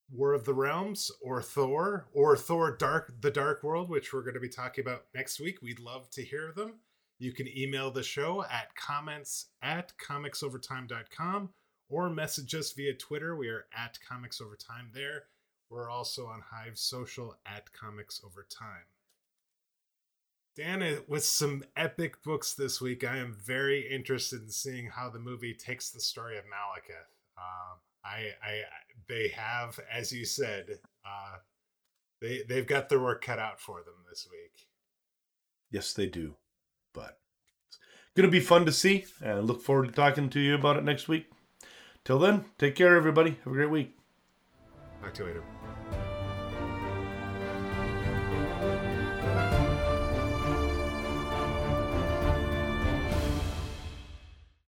War 0.08 0.34
of 0.34 0.44
the 0.44 0.54
Realms 0.54 1.10
or 1.20 1.42
Thor 1.42 2.06
or 2.12 2.36
Thor 2.36 2.76
Dark 2.76 3.12
the 3.22 3.32
Dark 3.32 3.64
World, 3.64 3.90
which 3.90 4.12
we're 4.12 4.22
going 4.22 4.34
to 4.34 4.40
be 4.40 4.48
talking 4.48 4.84
about 4.84 5.06
next 5.16 5.40
week, 5.40 5.60
we'd 5.60 5.80
love 5.80 6.08
to 6.10 6.22
hear 6.22 6.52
them. 6.54 6.74
You 7.18 7.32
can 7.32 7.48
email 7.48 7.90
the 7.90 8.04
show 8.04 8.44
at 8.44 8.76
comments 8.76 9.46
at 9.60 9.94
comicsovertime.com 9.98 11.50
or 11.92 12.08
message 12.08 12.54
us 12.54 12.72
via 12.72 12.94
Twitter. 12.94 13.36
We 13.36 13.48
are 13.48 13.66
at 13.76 13.98
Comics 14.08 14.40
Over 14.40 14.56
Time 14.56 14.88
there. 14.94 15.24
We're 15.68 15.90
also 15.90 16.26
on 16.26 16.42
Hive 16.50 16.78
Social 16.78 17.36
at 17.46 17.72
Comics 17.72 18.20
Over 18.24 18.46
Time. 18.50 18.86
Dan, 20.56 20.82
uh, 20.82 21.00
with 21.06 21.24
some 21.24 21.62
epic 21.76 22.22
books 22.22 22.54
this 22.54 22.80
week, 22.80 23.04
I 23.04 23.18
am 23.18 23.36
very 23.44 23.88
interested 23.90 24.42
in 24.42 24.50
seeing 24.50 24.88
how 24.88 25.10
the 25.10 25.18
movie 25.18 25.54
takes 25.54 25.90
the 25.90 26.00
story 26.00 26.38
of 26.38 26.44
Malekith. 26.44 27.12
Uh, 27.36 27.76
I, 28.04 28.30
I, 28.42 28.62
they 29.06 29.28
have, 29.28 29.78
as 29.90 30.12
you 30.12 30.24
said, 30.24 30.78
uh, 31.06 31.36
they 32.20 32.42
they've 32.48 32.66
got 32.66 32.88
their 32.88 33.00
work 33.00 33.24
cut 33.24 33.38
out 33.38 33.60
for 33.60 33.78
them 33.78 33.94
this 34.08 34.26
week. 34.30 34.66
Yes, 35.70 35.92
they 35.92 36.06
do. 36.06 36.34
But 36.92 37.18
it's 37.68 37.78
going 38.14 38.28
to 38.28 38.30
be 38.30 38.40
fun 38.40 38.66
to 38.66 38.72
see, 38.72 39.06
and 39.22 39.46
look 39.46 39.62
forward 39.62 39.86
to 39.86 39.92
talking 39.92 40.28
to 40.30 40.40
you 40.40 40.54
about 40.54 40.76
it 40.76 40.84
next 40.84 41.08
week. 41.08 41.26
Till 42.04 42.18
then, 42.18 42.44
take 42.58 42.74
care, 42.74 42.96
everybody. 42.96 43.38
Have 43.44 43.52
a 43.52 43.56
great 43.56 43.70
week. 43.70 43.96
Talk 45.00 45.14
to 45.14 45.22
you 45.22 45.28
later. 45.28 45.42